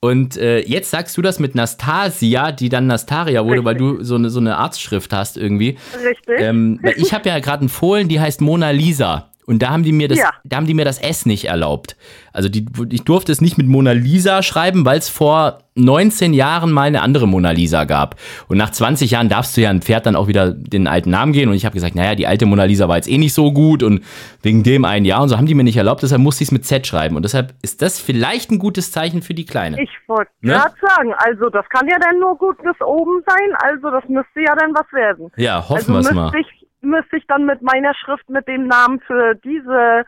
Und 0.00 0.36
äh, 0.36 0.60
jetzt 0.60 0.90
sagst 0.90 1.16
du 1.16 1.22
das 1.22 1.38
mit 1.38 1.54
Nastasia, 1.54 2.52
die 2.52 2.68
dann 2.68 2.86
Nastaria 2.86 3.44
wurde, 3.44 3.60
Richtig. 3.60 3.64
weil 3.64 3.74
du 3.76 4.02
so 4.02 4.14
eine, 4.14 4.30
so 4.30 4.40
eine 4.40 4.56
Arztschrift 4.56 5.12
hast 5.12 5.36
irgendwie. 5.36 5.76
Richtig. 5.94 6.40
Ähm, 6.40 6.80
ich 6.96 7.12
habe 7.12 7.28
ja 7.28 7.38
gerade 7.38 7.60
einen 7.60 7.68
Fohlen, 7.68 8.08
die 8.08 8.20
heißt 8.20 8.40
Mona 8.40 8.70
Lisa. 8.70 9.30
Und 9.48 9.62
da 9.62 9.70
haben 9.70 9.82
die 9.82 9.92
mir 9.92 10.08
das, 10.08 10.18
ja. 10.18 10.30
da 10.44 10.58
haben 10.58 10.66
die 10.66 10.74
mir 10.74 10.84
das 10.84 10.98
S 10.98 11.24
nicht 11.24 11.46
erlaubt. 11.46 11.96
Also 12.34 12.50
die, 12.50 12.66
ich 12.90 13.04
durfte 13.04 13.32
es 13.32 13.40
nicht 13.40 13.56
mit 13.56 13.66
Mona 13.66 13.92
Lisa 13.92 14.42
schreiben, 14.42 14.84
weil 14.84 14.98
es 14.98 15.08
vor 15.08 15.60
19 15.74 16.34
Jahren 16.34 16.70
mal 16.70 16.82
eine 16.82 17.00
andere 17.00 17.26
Mona 17.26 17.52
Lisa 17.52 17.84
gab. 17.84 18.16
Und 18.48 18.58
nach 18.58 18.68
20 18.68 19.10
Jahren 19.10 19.30
darfst 19.30 19.56
du 19.56 19.62
ja 19.62 19.70
ein 19.70 19.80
Pferd 19.80 20.04
dann 20.04 20.16
auch 20.16 20.28
wieder 20.28 20.52
den 20.52 20.86
alten 20.86 21.08
Namen 21.08 21.32
gehen. 21.32 21.48
Und 21.48 21.54
ich 21.54 21.64
habe 21.64 21.72
gesagt, 21.72 21.94
naja, 21.94 22.14
die 22.14 22.26
alte 22.26 22.44
Mona 22.44 22.64
Lisa 22.64 22.88
war 22.88 22.96
jetzt 22.96 23.08
eh 23.08 23.16
nicht 23.16 23.32
so 23.32 23.50
gut 23.50 23.82
und 23.82 24.04
wegen 24.42 24.64
dem 24.64 24.84
ein 24.84 25.06
Jahr 25.06 25.22
und 25.22 25.30
so 25.30 25.38
haben 25.38 25.46
die 25.46 25.54
mir 25.54 25.64
nicht 25.64 25.78
erlaubt, 25.78 26.02
deshalb 26.02 26.20
musste 26.20 26.44
ich 26.44 26.48
es 26.48 26.52
mit 26.52 26.66
Z 26.66 26.86
schreiben. 26.86 27.16
Und 27.16 27.22
deshalb 27.22 27.54
ist 27.62 27.80
das 27.80 27.98
vielleicht 27.98 28.50
ein 28.50 28.58
gutes 28.58 28.92
Zeichen 28.92 29.22
für 29.22 29.32
die 29.32 29.46
Kleine. 29.46 29.82
Ich 29.82 29.90
wollte 30.08 30.30
ne? 30.42 30.52
gerade 30.52 30.74
sagen, 30.78 31.14
also 31.16 31.48
das 31.48 31.66
kann 31.70 31.88
ja 31.88 31.96
dann 31.98 32.18
nur 32.18 32.36
gut 32.36 32.58
bis 32.58 32.78
oben 32.84 33.22
sein, 33.26 33.56
also 33.60 33.90
das 33.90 34.04
müsste 34.08 34.42
ja 34.46 34.54
dann 34.56 34.74
was 34.74 34.92
werden. 34.92 35.32
Ja, 35.36 35.66
hoffen 35.66 35.94
also 35.96 36.10
wir 36.10 36.10
es 36.10 36.12
mal. 36.12 36.32
Ich 36.38 36.57
müsste 36.88 37.16
ich 37.16 37.26
dann 37.26 37.44
mit 37.44 37.62
meiner 37.62 37.94
Schrift 37.94 38.28
mit 38.28 38.46
dem 38.48 38.66
Namen 38.66 39.00
für 39.00 39.34
diese 39.36 40.04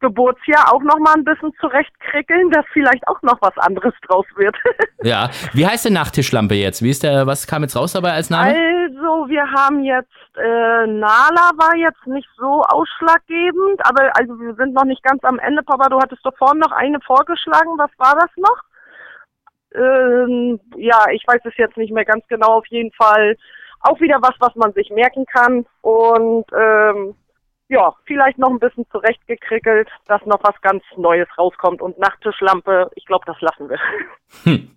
Geburtsjahr 0.00 0.72
auch 0.72 0.82
noch 0.82 0.98
mal 0.98 1.14
ein 1.14 1.24
bisschen 1.24 1.52
zurechtkrickeln, 1.60 2.50
dass 2.50 2.64
vielleicht 2.72 3.06
auch 3.06 3.20
noch 3.22 3.40
was 3.42 3.56
anderes 3.58 3.92
draus 4.08 4.26
wird. 4.34 4.56
ja, 5.02 5.30
wie 5.52 5.66
heißt 5.66 5.84
denn 5.84 5.92
Nachttischlampe 5.92 6.54
jetzt? 6.54 6.82
Wie 6.82 6.90
ist 6.90 7.02
der, 7.02 7.26
was 7.26 7.46
kam 7.46 7.62
jetzt 7.62 7.76
raus 7.76 7.92
dabei 7.92 8.12
als 8.12 8.30
Name? 8.30 8.48
Also, 8.48 9.28
wir 9.28 9.44
haben 9.50 9.84
jetzt, 9.84 10.08
äh, 10.36 10.86
Nala 10.86 11.50
war 11.56 11.76
jetzt 11.76 12.06
nicht 12.06 12.28
so 12.36 12.62
ausschlaggebend, 12.62 13.80
aber 13.84 14.10
also 14.18 14.38
wir 14.40 14.54
sind 14.54 14.72
noch 14.72 14.84
nicht 14.84 15.02
ganz 15.02 15.22
am 15.24 15.38
Ende. 15.38 15.62
Papa, 15.62 15.88
du 15.88 15.98
hattest 15.98 16.24
doch 16.24 16.36
vorhin 16.36 16.58
noch 16.58 16.72
eine 16.72 16.98
vorgeschlagen. 17.00 17.78
Was 17.78 17.90
war 17.98 18.14
das 18.14 18.30
noch? 18.36 18.62
Ähm, 19.72 20.58
ja, 20.76 21.04
ich 21.12 21.22
weiß 21.26 21.42
es 21.44 21.56
jetzt 21.56 21.76
nicht 21.76 21.92
mehr 21.92 22.04
ganz 22.04 22.26
genau. 22.28 22.58
Auf 22.58 22.66
jeden 22.66 22.92
Fall 22.92 23.36
auch 23.80 24.00
wieder 24.00 24.18
was, 24.20 24.34
was 24.40 24.54
man 24.56 24.72
sich 24.72 24.90
merken 24.90 25.24
kann 25.26 25.66
und 25.82 26.44
ähm, 26.56 27.14
ja, 27.68 27.94
vielleicht 28.04 28.38
noch 28.38 28.50
ein 28.50 28.58
bisschen 28.58 28.84
zurechtgekrickelt, 28.90 29.88
dass 30.06 30.24
noch 30.26 30.42
was 30.42 30.60
ganz 30.60 30.82
Neues 30.96 31.28
rauskommt 31.38 31.80
und 31.80 31.98
Nachttischlampe, 31.98 32.90
ich 32.96 33.06
glaube, 33.06 33.24
das 33.26 33.40
lassen 33.40 33.68
wir. 33.68 33.78
Hm. 34.44 34.70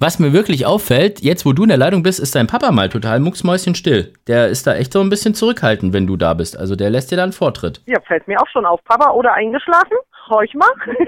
Was 0.00 0.18
mir 0.18 0.32
wirklich 0.32 0.66
auffällt, 0.66 1.20
jetzt 1.20 1.46
wo 1.46 1.52
du 1.52 1.62
in 1.62 1.68
der 1.68 1.78
Leitung 1.78 2.02
bist, 2.02 2.20
ist 2.20 2.34
dein 2.34 2.46
Papa 2.46 2.72
mal 2.72 2.88
total 2.88 3.20
mucksmäuschenstill. 3.20 4.12
Der 4.26 4.48
ist 4.48 4.66
da 4.66 4.74
echt 4.74 4.92
so 4.92 5.00
ein 5.00 5.08
bisschen 5.08 5.34
zurückhaltend, 5.34 5.92
wenn 5.92 6.06
du 6.06 6.16
da 6.16 6.34
bist. 6.34 6.58
Also 6.58 6.74
der 6.74 6.90
lässt 6.90 7.10
dir 7.10 7.16
dann 7.16 7.32
Vortritt. 7.32 7.80
Ja, 7.86 8.00
fällt 8.00 8.26
mir 8.28 8.40
auch 8.40 8.48
schon 8.48 8.66
auf. 8.66 8.82
Papa 8.84 9.12
oder 9.12 9.32
eingeschlafen? 9.34 9.96
Horch 10.28 10.54
mal. 10.54 10.68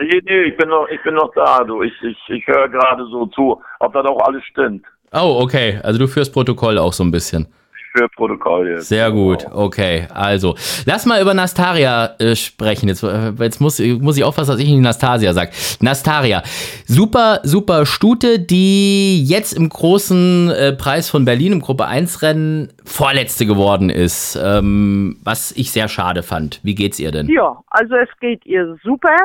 Nee, 0.00 0.20
nee, 0.24 0.42
ich 0.42 0.56
bin 0.56 0.68
noch, 0.68 0.88
ich 0.88 1.00
bin 1.02 1.14
noch 1.14 1.32
da, 1.34 1.62
du. 1.62 1.82
Ich, 1.82 1.92
ich, 2.02 2.18
ich 2.28 2.46
höre 2.46 2.68
gerade 2.68 3.04
so 3.06 3.26
zu, 3.26 3.62
ob 3.78 3.92
das 3.92 4.04
auch 4.04 4.20
alles 4.26 4.42
stimmt. 4.44 4.84
Oh, 5.12 5.40
okay. 5.42 5.80
Also 5.82 5.98
du 5.98 6.06
führst 6.06 6.32
Protokoll 6.32 6.78
auch 6.78 6.92
so 6.92 7.04
ein 7.04 7.10
bisschen. 7.10 7.46
Für 7.92 8.08
Protokoll 8.08 8.68
jetzt. 8.68 8.88
Sehr 8.88 9.10
gut, 9.10 9.46
okay. 9.50 10.06
Also, 10.14 10.54
lass 10.86 11.06
mal 11.06 11.20
über 11.20 11.34
Nastaria 11.34 12.14
äh, 12.20 12.36
sprechen. 12.36 12.88
Jetzt, 12.88 13.02
äh, 13.02 13.32
jetzt 13.40 13.60
muss, 13.60 13.80
muss 13.80 14.16
ich 14.16 14.22
aufpassen, 14.22 14.52
dass 14.52 14.60
ich 14.60 14.68
nicht 14.68 14.80
Nastasia 14.80 15.32
sage. 15.32 15.50
Nastaria, 15.80 16.42
super, 16.86 17.40
super 17.42 17.86
Stute, 17.86 18.38
die 18.38 19.24
jetzt 19.24 19.54
im 19.54 19.68
großen 19.68 20.50
äh, 20.50 20.72
Preis 20.72 21.10
von 21.10 21.24
Berlin 21.24 21.54
im 21.54 21.60
Gruppe 21.60 21.86
1 21.86 22.22
Rennen 22.22 22.72
Vorletzte 22.84 23.44
geworden 23.44 23.90
ist. 23.90 24.36
Ähm, 24.40 25.16
was 25.24 25.50
ich 25.50 25.72
sehr 25.72 25.88
schade 25.88 26.22
fand. 26.22 26.60
Wie 26.62 26.76
geht's 26.76 27.00
ihr 27.00 27.10
denn? 27.10 27.26
Ja, 27.26 27.58
also 27.70 27.96
es 27.96 28.08
geht 28.20 28.46
ihr 28.46 28.76
super. 28.84 29.16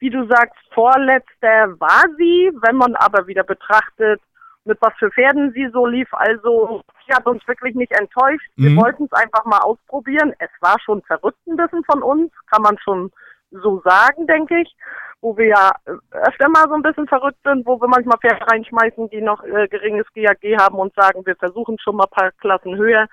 Wie 0.00 0.10
du 0.10 0.26
sagst, 0.26 0.56
Vorletzte 0.74 1.76
war 1.78 2.02
sie. 2.18 2.50
Wenn 2.62 2.74
man 2.74 2.96
aber 2.96 3.28
wieder 3.28 3.44
betrachtet, 3.44 4.20
mit 4.68 4.80
was 4.80 4.92
für 4.98 5.10
Pferden 5.10 5.52
sie 5.52 5.68
so 5.72 5.86
lief. 5.86 6.08
Also 6.12 6.82
sie 7.06 7.14
hat 7.14 7.26
uns 7.26 7.46
wirklich 7.48 7.74
nicht 7.74 7.92
enttäuscht. 7.92 8.46
Mhm. 8.56 8.64
Wir 8.64 8.76
wollten 8.76 9.04
es 9.04 9.12
einfach 9.12 9.44
mal 9.44 9.60
ausprobieren. 9.60 10.32
Es 10.38 10.50
war 10.60 10.76
schon 10.84 11.02
verrückt 11.02 11.38
ein 11.48 11.56
bisschen 11.56 11.82
von 11.84 12.02
uns, 12.02 12.30
kann 12.50 12.62
man 12.62 12.78
schon 12.78 13.10
so 13.50 13.80
sagen, 13.84 14.26
denke 14.26 14.60
ich. 14.60 14.76
Wo 15.20 15.36
wir 15.36 15.46
ja 15.46 15.72
öfter 16.12 16.48
mal 16.48 16.68
so 16.68 16.74
ein 16.74 16.82
bisschen 16.82 17.08
verrückt 17.08 17.40
sind, 17.42 17.66
wo 17.66 17.80
wir 17.80 17.88
manchmal 17.88 18.18
Pferde 18.18 18.46
reinschmeißen, 18.46 19.10
die 19.10 19.20
noch 19.20 19.42
äh, 19.42 19.66
geringes 19.66 20.06
GAG 20.14 20.44
haben 20.60 20.78
und 20.78 20.94
sagen, 20.94 21.26
wir 21.26 21.34
versuchen 21.34 21.76
schon 21.80 21.96
mal 21.96 22.04
ein 22.04 22.10
paar 22.10 22.30
Klassen 22.40 22.76
höher. 22.76 23.08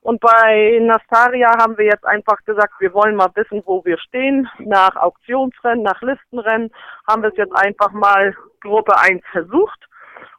Und 0.00 0.20
bei 0.20 0.78
Nastaria 0.80 1.50
haben 1.60 1.76
wir 1.76 1.86
jetzt 1.86 2.06
einfach 2.06 2.38
gesagt, 2.44 2.74
wir 2.78 2.94
wollen 2.94 3.16
mal 3.16 3.30
wissen, 3.34 3.62
wo 3.66 3.84
wir 3.84 3.98
stehen. 3.98 4.48
Nach 4.60 4.94
Auktionsrennen, 4.94 5.82
nach 5.82 6.00
Listenrennen 6.00 6.70
haben 7.08 7.22
wir 7.22 7.30
es 7.30 7.36
jetzt 7.36 7.56
einfach 7.56 7.90
mal 7.90 8.36
Gruppe 8.60 8.96
1 8.96 9.22
versucht. 9.32 9.87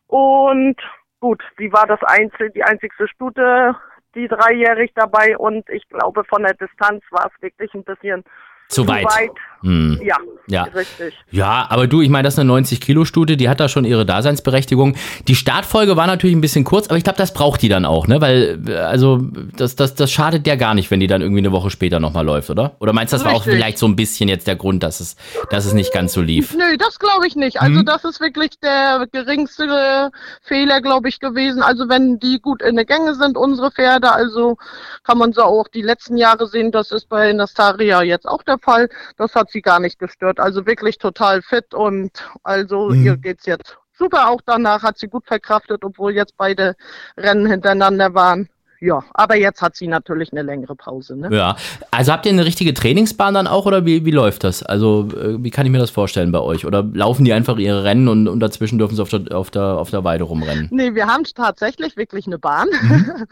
Und 0.09 0.75
gut, 1.19 1.41
sie 1.57 1.71
war 1.71 1.85
das 1.85 1.99
einzige, 2.01 2.49
die 2.49 2.63
einzigste 2.63 3.07
Stute, 3.07 3.75
die 4.15 4.27
dreijährig 4.27 4.91
dabei 4.95 5.37
und 5.37 5.69
ich 5.69 5.87
glaube 5.87 6.23
von 6.23 6.41
der 6.41 6.55
Distanz 6.55 7.03
war 7.11 7.27
es 7.27 7.41
wirklich 7.43 7.71
ein 7.75 7.83
bisschen 7.83 8.23
zu 8.69 8.87
weit. 8.87 9.07
Zu 9.09 9.19
weit. 9.19 9.31
Hm. 9.61 9.99
Ja, 10.03 10.17
ja, 10.49 10.63
richtig. 10.63 11.13
Ja, 11.31 11.67
aber 11.69 11.87
du, 11.87 12.01
ich 12.01 12.09
meine, 12.09 12.23
das 12.23 12.33
ist 12.33 12.39
eine 12.39 12.51
90-Kilo-Studie, 12.51 13.37
die 13.37 13.49
hat 13.49 13.59
da 13.59 13.69
schon 13.69 13.85
ihre 13.85 14.05
Daseinsberechtigung. 14.05 14.95
Die 15.27 15.35
Startfolge 15.35 15.95
war 15.95 16.07
natürlich 16.07 16.35
ein 16.35 16.41
bisschen 16.41 16.63
kurz, 16.63 16.87
aber 16.87 16.97
ich 16.97 17.03
glaube, 17.03 17.17
das 17.17 17.33
braucht 17.33 17.61
die 17.61 17.69
dann 17.69 17.85
auch, 17.85 18.07
ne? 18.07 18.19
Weil, 18.19 18.59
also, 18.75 19.19
das, 19.55 19.75
das, 19.75 19.93
das 19.95 20.11
schadet 20.11 20.47
ja 20.47 20.55
gar 20.55 20.73
nicht, 20.73 20.89
wenn 20.89 20.99
die 20.99 21.07
dann 21.07 21.21
irgendwie 21.21 21.41
eine 21.41 21.51
Woche 21.51 21.69
später 21.69 21.99
nochmal 21.99 22.25
läuft, 22.25 22.49
oder? 22.49 22.75
Oder 22.79 22.93
meinst 22.93 23.13
du, 23.13 23.17
das 23.17 23.25
richtig. 23.25 23.35
war 23.35 23.41
auch 23.41 23.43
vielleicht 23.43 23.77
so 23.77 23.85
ein 23.85 23.95
bisschen 23.95 24.27
jetzt 24.29 24.47
der 24.47 24.55
Grund, 24.55 24.81
dass 24.81 25.01
es, 25.01 25.17
dass 25.49 25.65
es 25.65 25.73
nicht 25.73 25.93
ganz 25.93 26.13
so 26.13 26.21
lief? 26.21 26.55
Nö, 26.55 26.77
das 26.77 26.97
glaube 26.97 27.27
ich 27.27 27.35
nicht. 27.35 27.61
Also, 27.61 27.79
hm. 27.79 27.85
das 27.85 28.03
ist 28.05 28.19
wirklich 28.19 28.59
der 28.59 29.07
geringste 29.11 30.09
Fehler, 30.41 30.81
glaube 30.81 31.09
ich, 31.09 31.19
gewesen. 31.19 31.61
Also, 31.61 31.89
wenn 31.89 32.19
die 32.19 32.39
gut 32.39 32.61
in 32.63 32.75
der 32.75 32.85
Gänge 32.85 33.13
sind, 33.13 33.37
unsere 33.37 33.71
Pferde, 33.71 34.11
also 34.11 34.57
kann 35.03 35.17
man 35.17 35.33
so 35.33 35.43
auch 35.43 35.67
die 35.67 35.81
letzten 35.81 36.17
Jahre 36.17 36.47
sehen, 36.47 36.71
das 36.71 36.91
ist 36.91 37.09
bei 37.09 37.33
Nastaria 37.33 38.01
jetzt 38.01 38.27
auch 38.27 38.41
der 38.41 38.57
Fall. 38.57 38.89
Das 39.17 39.35
hat 39.35 39.48
sie 39.51 39.61
gar 39.61 39.79
nicht 39.79 39.99
gestört. 39.99 40.39
Also 40.39 40.65
wirklich 40.65 40.97
total 40.97 41.41
fit 41.41 41.73
und 41.73 42.11
also 42.43 42.89
mhm. 42.89 43.05
ihr 43.05 43.17
geht's 43.17 43.45
jetzt 43.45 43.77
super. 43.93 44.29
Auch 44.29 44.41
danach 44.45 44.83
hat 44.83 44.97
sie 44.97 45.07
gut 45.07 45.25
verkraftet, 45.25 45.83
obwohl 45.83 46.13
jetzt 46.13 46.37
beide 46.37 46.75
Rennen 47.17 47.45
hintereinander 47.45 48.13
waren 48.13 48.49
ja, 48.81 49.03
aber 49.13 49.35
jetzt 49.35 49.61
hat 49.61 49.75
sie 49.75 49.87
natürlich 49.87 50.31
eine 50.31 50.41
längere 50.41 50.75
Pause. 50.75 51.17
Ne? 51.17 51.29
Ja, 51.35 51.57
also 51.91 52.13
habt 52.13 52.25
ihr 52.25 52.31
eine 52.31 52.45
richtige 52.45 52.73
Trainingsbahn 52.73 53.33
dann 53.33 53.47
auch 53.47 53.65
oder 53.65 53.85
wie, 53.85 54.05
wie 54.05 54.11
läuft 54.11 54.45
das? 54.45 54.63
Also 54.63 55.09
äh, 55.11 55.43
wie 55.43 55.49
kann 55.49 55.65
ich 55.65 55.71
mir 55.71 55.79
das 55.79 55.89
vorstellen 55.89 56.31
bei 56.31 56.39
euch? 56.39 56.65
Oder 56.65 56.83
laufen 56.93 57.25
die 57.25 57.33
einfach 57.33 57.57
ihre 57.57 57.83
Rennen 57.83 58.07
und, 58.07 58.29
und 58.29 58.39
dazwischen 58.39 58.79
dürfen 58.79 58.95
sie 58.95 59.01
auf 59.01 59.09
der, 59.09 59.35
auf, 59.35 59.51
der, 59.51 59.63
auf 59.63 59.89
der 59.89 60.05
Weide 60.05 60.23
rumrennen? 60.23 60.69
Nee, 60.71 60.95
wir 60.95 61.07
haben 61.07 61.25
tatsächlich 61.25 61.97
wirklich 61.97 62.25
eine 62.25 62.39
Bahn. 62.39 62.69
Mhm. 62.81 63.27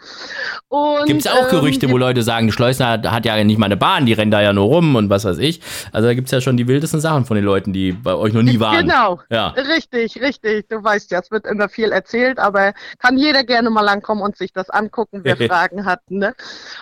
Gibt 1.06 1.22
es 1.22 1.28
auch 1.28 1.44
ähm, 1.44 1.50
Gerüchte, 1.50 1.90
wo 1.90 1.98
Leute 1.98 2.24
sagen, 2.24 2.52
Schleusner 2.52 3.02
hat 3.10 3.26
ja 3.26 3.42
nicht 3.44 3.58
mal 3.58 3.68
eine 3.68 3.78
Bahn, 3.78 4.06
die 4.06 4.14
rennen 4.14 4.32
da 4.32 4.42
ja 4.42 4.52
nur 4.52 4.66
rum 4.66 4.96
und 4.96 5.10
was 5.10 5.24
weiß 5.24 5.38
ich. 5.38 5.62
Also 5.94 6.10
da 6.10 6.14
gibt 6.14 6.28
es 6.28 6.32
ja 6.32 6.42
schon 6.42 6.58
die 6.58 6.68
wildesten 6.68 7.00
Sachen 7.00 7.26
von 7.26 7.36
den 7.36 7.46
Leuten, 7.46 7.72
die 7.72 7.94
bei 7.94 8.14
euch 8.16 8.34
noch 8.34 8.44
nie 8.44 8.60
waren. 8.60 8.86
Genau, 8.86 9.22
ja. 9.30 9.50
richtig, 9.50 10.22
richtig. 10.22 10.68
Du 10.68 10.84
weißt 10.84 11.10
ja, 11.12 11.20
es 11.20 11.32
wird 11.32 11.46
immer 11.46 11.70
viel 11.70 11.94
erzählt, 11.94 12.38
aber 12.38 12.74
kann 13.00 13.18
jeder 13.18 13.46
gerne 13.46 13.70
mal 13.70 13.88
ankommen 13.88 14.22
und 14.22 14.36
sich 14.36 14.52
das 14.52 14.70
angucken. 14.70 15.24
Wir 15.24 15.37
Fragen 15.48 15.86
hatten, 15.86 16.20
ne? 16.20 16.36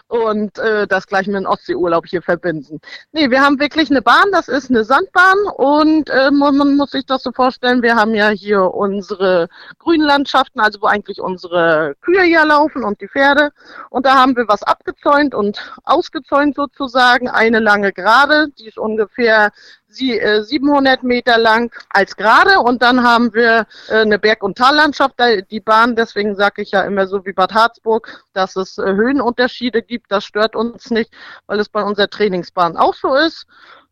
Und 0.07 0.57
äh, 0.59 0.87
das 0.87 1.07
gleich 1.07 1.27
mit 1.27 1.35
dem 1.35 1.45
Ostseeurlaub 1.45 2.05
hier 2.07 2.21
verbinden. 2.21 2.79
Nee, 3.11 3.29
wir 3.29 3.41
haben 3.41 3.59
wirklich 3.59 3.89
eine 3.89 4.01
Bahn, 4.01 4.31
das 4.31 4.47
ist 4.47 4.69
eine 4.69 4.83
Sandbahn 4.83 5.37
und 5.55 6.09
äh, 6.09 6.31
man, 6.31 6.57
man 6.57 6.75
muss 6.75 6.91
sich 6.91 7.05
das 7.05 7.23
so 7.23 7.31
vorstellen, 7.31 7.81
wir 7.81 7.95
haben 7.95 8.13
ja 8.13 8.29
hier 8.29 8.73
unsere 8.73 9.47
grünen 9.79 10.05
Landschaften, 10.05 10.59
also 10.59 10.81
wo 10.81 10.87
eigentlich 10.87 11.21
unsere 11.21 11.95
Kühe 12.01 12.25
ja 12.25 12.43
laufen 12.43 12.83
und 12.83 13.01
die 13.01 13.07
Pferde. 13.07 13.51
Und 13.89 14.05
da 14.05 14.15
haben 14.15 14.35
wir 14.35 14.47
was 14.47 14.63
abgezäunt 14.63 15.33
und 15.33 15.59
ausgezäunt 15.83 16.55
sozusagen, 16.55 17.29
eine 17.29 17.59
lange 17.59 17.93
Gerade, 17.93 18.49
die 18.59 18.67
ist 18.67 18.77
ungefähr 18.77 19.51
sie, 19.95 20.19
äh, 20.19 20.43
700 20.43 21.03
Meter 21.03 21.37
lang 21.37 21.73
als 21.89 22.15
gerade 22.15 22.59
und 22.59 22.81
dann 22.81 23.03
haben 23.03 23.33
wir 23.33 23.65
äh, 23.89 24.01
eine 24.01 24.19
Berg- 24.19 24.43
und 24.43 24.57
Tallandschaft, 24.57 25.15
die 25.51 25.59
Bahn, 25.59 25.95
deswegen 25.95 26.35
sage 26.35 26.61
ich 26.61 26.71
ja 26.71 26.81
immer 26.81 27.07
so 27.07 27.25
wie 27.25 27.33
Bad 27.33 27.53
Harzburg, 27.53 28.23
dass 28.33 28.55
es 28.55 28.77
äh, 28.77 28.83
Höhenunterschiede 28.83 29.81
gibt, 29.81 30.11
das 30.11 30.25
stört 30.25 30.55
uns 30.55 30.91
nicht, 30.91 31.11
weil 31.47 31.59
es 31.59 31.69
bei 31.69 31.83
unserer 31.83 32.09
Trainingsbahn 32.09 32.77
auch 32.77 32.95
so 32.95 33.15
ist. 33.15 33.45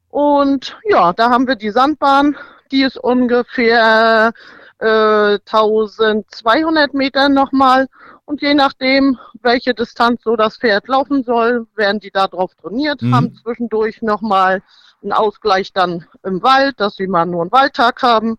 Und 0.10 0.78
ja, 0.84 1.14
da 1.14 1.30
haben 1.32 1.48
wir 1.48 1.56
die 1.56 1.72
Sandbahn, 1.72 2.38
die 2.72 2.84
ist 2.84 2.98
ungefähr 2.98 4.34
äh, 4.80 5.40
1200 5.46 6.94
Meter 6.94 7.30
nochmal. 7.30 7.88
Und 8.26 8.42
je 8.42 8.54
nachdem, 8.54 9.18
welche 9.42 9.74
Distanz 9.74 10.22
so 10.24 10.36
das 10.36 10.58
Pferd 10.58 10.88
laufen 10.88 11.24
soll, 11.24 11.68
werden 11.76 12.00
die 12.00 12.12
da 12.12 12.28
drauf 12.28 12.52
trainiert, 12.56 13.02
mhm. 13.02 13.16
haben 13.16 13.36
zwischendurch 13.36 14.02
nochmal 14.02 14.62
einen 15.04 15.14
Ausgleich 15.14 15.74
dann 15.74 16.06
im 16.24 16.42
Wald, 16.44 16.80
dass 16.80 16.96
sie 16.96 17.08
mal 17.08 17.26
nur 17.26 17.42
einen 17.42 17.52
Waldtag 17.52 18.02
haben. 18.02 18.38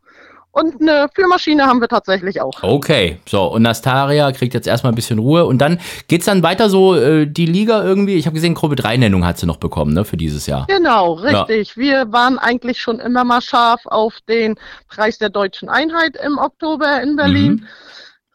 Und 0.55 0.81
eine 0.81 1.09
Führmaschine 1.12 1.66
haben 1.66 1.81
wir 1.81 1.88
tatsächlich 1.88 2.40
auch. 2.40 2.62
Okay, 2.62 3.18
so. 3.29 3.46
Und 3.46 3.62
Nastaria 3.62 4.31
kriegt 4.31 4.55
jetzt 4.55 4.68
erstmal 4.68 4.92
ein 4.92 4.94
bisschen 4.94 5.18
Ruhe. 5.18 5.46
Und 5.46 5.59
dann 5.59 5.81
geht's 6.07 6.27
dann 6.27 6.44
weiter 6.44 6.70
so, 6.70 6.94
äh, 6.94 7.27
die 7.27 7.46
Liga 7.46 7.83
irgendwie. 7.83 8.14
Ich 8.14 8.27
habe 8.27 8.35
gesehen, 8.35 8.55
Gruppe 8.55 8.77
3-Nennung 8.77 9.27
hat 9.27 9.37
sie 9.37 9.46
noch 9.46 9.57
bekommen, 9.57 9.92
ne, 9.92 10.05
für 10.05 10.16
dieses 10.16 10.46
Jahr. 10.46 10.66
Genau, 10.68 11.14
richtig. 11.14 11.74
Ja. 11.74 11.83
Wir 11.83 12.12
waren 12.12 12.38
eigentlich 12.38 12.81
schon 12.81 13.00
immer 13.00 13.24
mal 13.24 13.40
scharf 13.40 13.81
auf 13.87 14.14
den 14.29 14.55
Preis 14.87 15.18
der 15.18 15.31
deutschen 15.31 15.68
Einheit 15.68 16.16
im 16.24 16.38
Oktober 16.38 17.03
in 17.03 17.16
Berlin. 17.16 17.53
Mhm. 17.53 17.66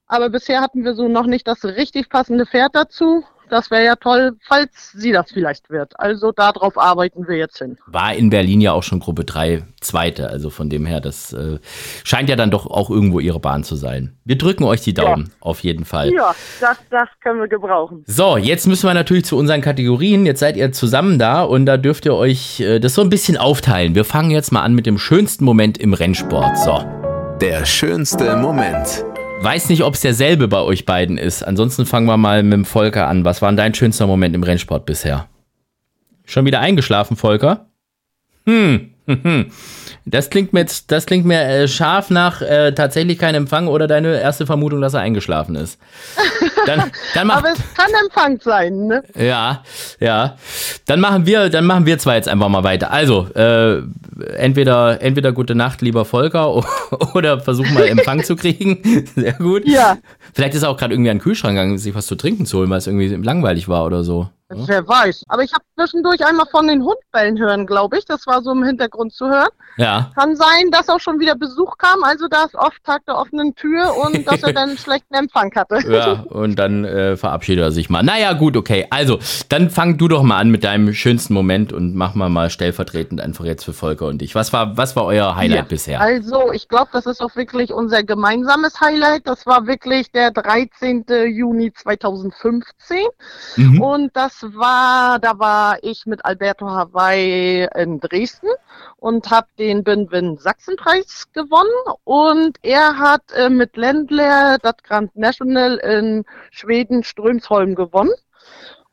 Aber 0.08 0.30
bisher 0.30 0.60
hatten 0.60 0.84
wir 0.84 0.96
so 0.96 1.08
noch 1.08 1.26
nicht 1.26 1.48
das 1.48 1.64
richtig 1.64 2.10
passende 2.10 2.46
Pferd 2.46 2.76
dazu. 2.76 3.24
Das 3.50 3.72
wäre 3.72 3.84
ja 3.84 3.96
toll, 3.96 4.34
falls 4.48 4.92
sie 4.94 5.12
das 5.12 5.32
vielleicht 5.32 5.70
wird. 5.70 6.00
Also 6.00 6.32
darauf 6.32 6.78
arbeiten 6.78 7.28
wir 7.28 7.38
jetzt 7.38 7.58
hin. 7.58 7.78
War 7.88 8.14
in 8.14 8.30
Berlin 8.30 8.62
ja 8.62 8.74
auch 8.74 8.84
schon 8.84 9.00
Gruppe 9.00 9.26
3 9.26 9.64
Zweite. 9.82 10.30
Also 10.30 10.50
von 10.50 10.70
dem 10.70 10.86
her, 10.86 11.00
das 11.00 11.34
äh, 11.34 11.58
scheint 12.04 12.30
ja 12.30 12.36
dann 12.36 12.52
doch 12.52 12.68
auch 12.68 12.90
irgendwo 12.90 13.20
ihre 13.20 13.40
Bahn 13.40 13.64
zu 13.64 13.76
sein. 13.76 14.18
Wir 14.26 14.38
drücken 14.38 14.64
euch 14.66 14.82
die 14.82 14.94
Daumen, 14.94 15.26
ja. 15.26 15.32
auf 15.40 15.62
jeden 15.62 15.86
Fall. 15.86 16.14
Ja, 16.14 16.36
das, 16.60 16.78
das 16.90 17.10
können 17.24 17.40
wir 17.40 17.48
gebrauchen. 17.48 18.04
So, 18.06 18.38
jetzt 18.38 18.68
müssen 18.68 18.88
wir 18.88 18.94
natürlich 18.94 19.26
zu 19.26 19.38
unseren 19.38 19.62
Kategorien. 19.62 20.26
Jetzt 20.26 20.40
seid 20.40 20.58
ihr 20.58 20.72
zusammen 20.72 21.18
da 21.18 21.44
und 21.44 21.66
da 21.66 21.78
dürft 21.78 22.06
ihr 22.06 22.16
euch 22.16 22.60
äh, 22.60 22.80
das 22.80 22.94
so 22.94 23.02
ein 23.02 23.10
bisschen 23.10 23.38
aufteilen. 23.38 23.96
Wir 23.96 24.06
fangen 24.06 24.32
jetzt 24.32 24.52
mal 24.52 24.62
an 24.62 24.76
mit 24.76 24.86
dem 24.86 24.98
schönsten 24.98 25.46
Moment 25.46 25.78
im 25.78 25.94
Rennsport. 25.94 26.58
So. 26.58 26.84
Der 27.42 27.66
schönste 27.66 28.36
Moment. 28.36 29.09
Weiß 29.42 29.70
nicht, 29.70 29.84
ob 29.84 29.94
es 29.94 30.02
derselbe 30.02 30.50
bei 30.50 30.60
euch 30.60 30.86
beiden 30.86 31.18
ist. 31.18 31.44
Ansonsten 31.44 31.86
fangen 31.86 32.08
wir 32.08 32.18
mal 32.18 32.44
mit 32.44 32.52
dem 32.52 32.66
Volker 32.66 33.08
an. 33.08 33.24
Was 33.24 33.42
war 33.42 33.50
denn 33.50 33.56
dein 33.56 33.74
schönster 33.74 34.06
Moment 34.06 34.36
im 34.36 34.44
Rennsport 34.44 34.86
bisher? 34.86 35.30
Schon 36.26 36.46
wieder 36.46 36.60
eingeschlafen, 36.60 37.16
Volker? 37.16 37.70
Hm, 38.46 38.90
hm, 39.06 39.24
hm. 39.24 39.52
Das 40.06 40.30
klingt 40.30 40.54
mir, 40.54 40.62
jetzt, 40.62 40.92
das 40.92 41.06
klingt 41.06 41.26
mir 41.26 41.42
äh, 41.42 41.68
scharf 41.68 42.10
nach 42.10 42.42
äh, 42.42 42.72
tatsächlich 42.72 43.20
kein 43.20 43.36
Empfang 43.36 43.68
oder 43.68 43.88
deine 43.88 44.20
erste 44.20 44.46
Vermutung, 44.46 44.82
dass 44.82 44.94
er 44.94 45.02
eingeschlafen 45.02 45.56
ist. 45.56 45.80
Dann, 46.66 46.92
dann 47.14 47.28
mach, 47.28 47.38
Aber 47.38 47.52
es 47.52 47.60
kann 47.76 47.92
Empfang 48.04 48.40
sein, 48.42 48.88
ne? 48.88 49.04
Ja, 49.16 49.64
ja. 50.00 50.38
Dann 50.86 51.00
machen 51.00 51.26
wir, 51.26 51.50
dann 51.50 51.66
machen 51.66 51.86
wir 51.86 52.00
zwei 52.00 52.16
jetzt 52.16 52.28
einfach 52.28 52.50
mal 52.50 52.64
weiter. 52.64 52.92
Also, 52.92 53.28
äh, 53.36 53.82
entweder, 54.38 55.02
entweder 55.02 55.32
gute 55.32 55.56
Nacht, 55.56 55.82
lieber 55.82 56.06
Volker, 56.06 56.64
oder 57.14 57.40
versuch 57.40 57.70
mal 57.70 57.88
Empfang 57.88 58.24
zu 58.24 58.36
kriegen. 58.36 59.06
Sehr 59.16 59.34
gut. 59.34 59.68
Ja. 59.68 59.98
Vielleicht 60.34 60.56
ist 60.56 60.64
er 60.64 60.70
auch 60.70 60.78
gerade 60.78 60.94
irgendwie 60.94 61.10
an 61.10 61.18
den 61.18 61.24
Kühlschrank 61.24 61.56
gegangen, 61.56 61.78
sich 61.78 61.94
was 61.96 62.08
zu 62.08 62.16
trinken 62.16 62.46
zu 62.46 62.60
holen, 62.60 62.70
weil 62.70 62.78
es 62.78 62.88
irgendwie 62.88 63.08
langweilig 63.16 63.68
war 63.68 63.86
oder 63.86 64.04
so. 64.04 64.30
Ja? 64.52 64.68
Wer 64.68 64.88
weiß. 64.88 65.24
Aber 65.28 65.44
ich 65.44 65.54
habe 65.54 65.64
zwischendurch 65.76 66.26
einmal 66.26 66.48
von 66.48 66.68
den 66.68 66.84
Hundbällen 66.84 67.38
hören, 67.38 67.68
glaube 67.68 67.98
ich. 67.98 68.06
Das 68.06 68.26
war 68.26 68.42
so 68.42 68.52
im 68.52 68.64
Hintergrund 68.64 69.14
zu 69.14 69.28
hören. 69.28 69.50
Ja. 69.78 70.12
Kann 70.16 70.36
sein, 70.36 70.72
dass 70.72 70.90
auch 70.90 71.00
schon 71.00 71.20
wieder 71.20 71.36
Besuch 71.36 71.78
kam, 71.78 72.04
also 72.04 72.28
da 72.28 72.44
ist 72.44 72.56
oft 72.56 72.84
Tag 72.84 73.06
der 73.06 73.18
offenen 73.18 73.56
Tür 73.56 73.96
und 74.04 74.28
dass 74.28 74.44
er 74.44 74.52
dann 74.52 74.70
einen 74.70 74.78
schlechten 74.78 75.14
Empfang 75.14 75.54
hatte. 75.56 75.80
Ja, 75.90 76.24
und 76.30 76.58
dann 76.58 76.84
äh, 76.84 77.16
verabschiedet 77.16 77.64
er 77.64 77.72
sich 77.72 77.90
mal. 77.90 78.04
Naja, 78.04 78.34
gut, 78.34 78.58
okay. 78.58 78.88
Also, 78.90 79.20
dann 79.48 79.70
fang 79.70 79.98
du 79.98 80.08
doch 80.08 80.24
mal 80.24 80.38
an 80.38 80.50
mit 80.50 80.64
deinem 80.64 80.94
schönsten 80.94 81.34
Moment 81.34 81.72
und 81.72 81.96
mach 81.96 82.16
mal 82.16 82.30
mal 82.30 82.50
stellvertretend 82.50 83.22
einfach 83.22 83.46
jetzt 83.46 83.64
für 83.64 83.74
Volker 83.74 84.08
und 84.08 84.20
dich. 84.20 84.36
Was 84.36 84.52
war, 84.52 84.76
was 84.76 84.96
war 84.96 85.06
euer 85.06 85.36
Highlight 85.36 85.58
ja. 85.58 85.64
bisher? 85.64 86.02
Also, 86.02 86.52
ich 86.52 86.68
glaube, 86.68 86.90
das 86.92 87.06
ist 87.06 87.22
auch 87.22 87.36
wirklich 87.36 87.72
unser 87.72 88.04
gemeinsames 88.04 88.82
Highlight. 88.82 89.28
Das 89.28 89.46
war 89.46 89.68
wirklich 89.68 90.12
der 90.12 90.32
13. 90.32 91.06
Juni 91.28 91.72
2015. 91.72 92.98
Mhm. 93.56 93.82
Und 93.82 94.12
das 94.14 94.39
war, 94.42 95.20
da 95.20 95.40
war 95.40 95.78
ich 95.84 96.06
mit 96.06 96.24
Alberto 96.26 96.70
Hawaii 96.70 97.68
in 97.76 98.00
Dresden 98.00 98.50
und 98.98 99.30
habe 99.30 99.48
den 99.58 99.84
Bin-Win 99.84 100.38
Sachsenpreis 100.38 101.28
gewonnen 101.34 101.98
und 102.04 102.58
er 102.62 102.98
hat 102.98 103.32
äh, 103.34 103.50
mit 103.50 103.78
Ländler 103.78 104.58
das 104.62 104.76
Grand 104.84 105.16
National 105.16 105.78
in 105.78 106.26
Schweden 106.52 107.04
Strömsholm 107.04 107.76
gewonnen. 107.76 108.14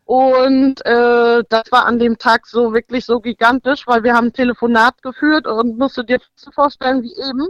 Und 0.04 0.86
äh, 0.86 1.42
das 1.48 1.72
war 1.72 1.84
an 1.86 1.98
dem 1.98 2.16
Tag 2.16 2.46
so 2.46 2.72
wirklich 2.72 3.04
so 3.04 3.18
gigantisch, 3.20 3.88
weil 3.88 4.04
wir 4.04 4.14
haben 4.14 4.28
ein 4.28 4.32
Telefonat 4.32 5.02
geführt 5.02 5.48
und 5.48 5.78
musst 5.78 5.96
du 5.96 6.04
dir 6.04 6.20
vorstellen, 6.54 7.02
wie 7.02 7.14
eben. 7.16 7.48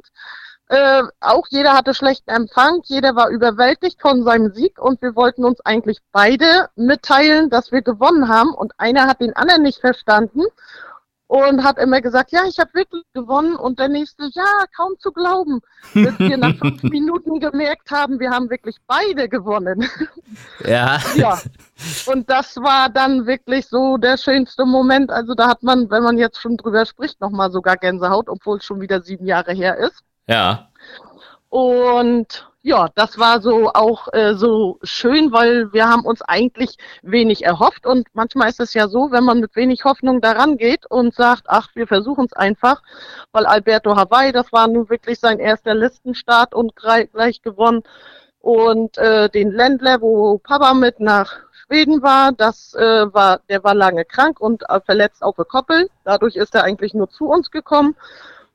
Äh, 0.69 1.03
auch 1.21 1.47
jeder 1.51 1.75
hatte 1.75 1.95
schlechten 1.95 2.31
Empfang, 2.31 2.81
jeder 2.87 3.15
war 3.15 3.29
überwältigt 3.29 4.01
von 4.01 4.25
seinem 4.25 4.53
Sieg 4.53 4.81
und 4.81 5.01
wir 5.01 5.15
wollten 5.15 5.45
uns 5.45 5.61
eigentlich 5.61 6.01
beide 6.11 6.69
mitteilen, 6.75 7.51
dass 7.51 7.71
wir 7.71 7.83
gewonnen 7.83 8.29
haben 8.29 8.53
und 8.53 8.73
einer 8.79 9.07
hat 9.07 9.21
den 9.21 9.37
anderen 9.37 9.63
nicht 9.63 9.81
verstanden 9.81 10.43
und 11.29 11.65
hat 11.65 11.79
immer 11.79 12.01
gesagt, 12.01 12.33
ja, 12.33 12.45
ich 12.49 12.59
habe 12.59 12.73
wirklich 12.75 13.03
gewonnen 13.13 13.57
und 13.57 13.79
der 13.79 13.89
nächste, 13.89 14.29
ja, 14.33 14.65
kaum 14.77 14.99
zu 14.99 15.13
glauben, 15.13 15.61
bis 15.93 16.19
wir 16.19 16.37
nach 16.37 16.57
fünf 16.57 16.83
Minuten 16.85 17.41
gemerkt 17.41 17.91
haben, 17.91 18.21
wir 18.21 18.31
haben 18.31 18.51
wirklich 18.51 18.77
beide 18.87 19.29
gewonnen. 19.29 19.89
Ja. 20.67 20.99
ja. 21.15 21.39
Und 22.07 22.29
das 22.29 22.57
war 22.57 22.89
dann 22.89 23.27
wirklich 23.27 23.69
so 23.69 23.97
der 23.97 24.17
schönste 24.17 24.65
Moment. 24.65 25.11
Also 25.11 25.35
da 25.35 25.49
hat 25.49 25.63
man, 25.63 25.89
wenn 25.91 26.03
man 26.03 26.19
jetzt 26.19 26.41
schon 26.41 26.57
drüber 26.57 26.85
spricht, 26.85 27.21
nochmal 27.21 27.53
sogar 27.53 27.77
Gänsehaut, 27.77 28.29
obwohl 28.29 28.59
es 28.59 28.65
schon 28.65 28.81
wieder 28.81 29.03
sieben 29.03 29.27
Jahre 29.27 29.53
her 29.53 29.77
ist. 29.79 30.03
Ja. 30.27 30.69
Und 31.49 32.47
ja, 32.63 32.89
das 32.97 33.17
war 33.17 33.41
so 33.41 33.71
auch 33.73 34.09
äh, 34.13 34.35
so 34.35 34.81
schön, 34.83 35.31
weil 35.31 35.73
wir 35.73 35.89
haben 35.89 36.05
uns 36.05 36.21
eigentlich 36.23 36.77
wenig 37.03 37.45
erhofft 37.45 37.87
und 37.87 38.09
manchmal 38.13 38.49
ist 38.49 38.59
es 38.59 38.75
ja 38.75 38.89
so, 38.89 39.13
wenn 39.13 39.23
man 39.23 39.39
mit 39.39 39.55
wenig 39.55 39.85
Hoffnung 39.85 40.21
daran 40.21 40.57
geht 40.57 40.85
und 40.91 41.15
sagt, 41.15 41.45
ach, 41.47 41.69
wir 41.75 41.87
versuchen 41.87 42.27
es 42.27 42.33
einfach, 42.33 42.83
weil 43.31 43.47
Alberto 43.47 43.95
Hawaii, 43.95 44.33
das 44.33 44.53
war 44.53 44.67
nun 44.67 44.91
wirklich 44.91 45.21
sein 45.21 45.39
erster 45.39 45.75
Listenstart 45.75 46.55
und 46.55 46.75
gleich 46.75 47.41
gewonnen 47.41 47.85
und 48.41 48.99
äh, 48.99 49.29
den 49.29 49.53
Ländler, 49.53 50.01
wo 50.01 50.39
Papa 50.39 50.75
mit 50.75 50.99
nach 50.99 51.33
Schweden 51.53 52.03
war, 52.03 52.33
das 52.33 52.75
äh, 52.75 53.15
war, 53.15 53.41
der 53.49 53.63
war 53.63 53.75
lange 53.75 54.05
krank 54.05 54.41
und 54.41 54.69
äh, 54.69 54.81
verletzt 54.81 55.23
auf 55.23 55.37
der 55.37 55.45
Koppel. 55.45 55.89
Dadurch 56.03 56.35
ist 56.35 56.55
er 56.57 56.65
eigentlich 56.65 56.95
nur 56.95 57.09
zu 57.11 57.29
uns 57.29 57.53
gekommen 57.53 57.95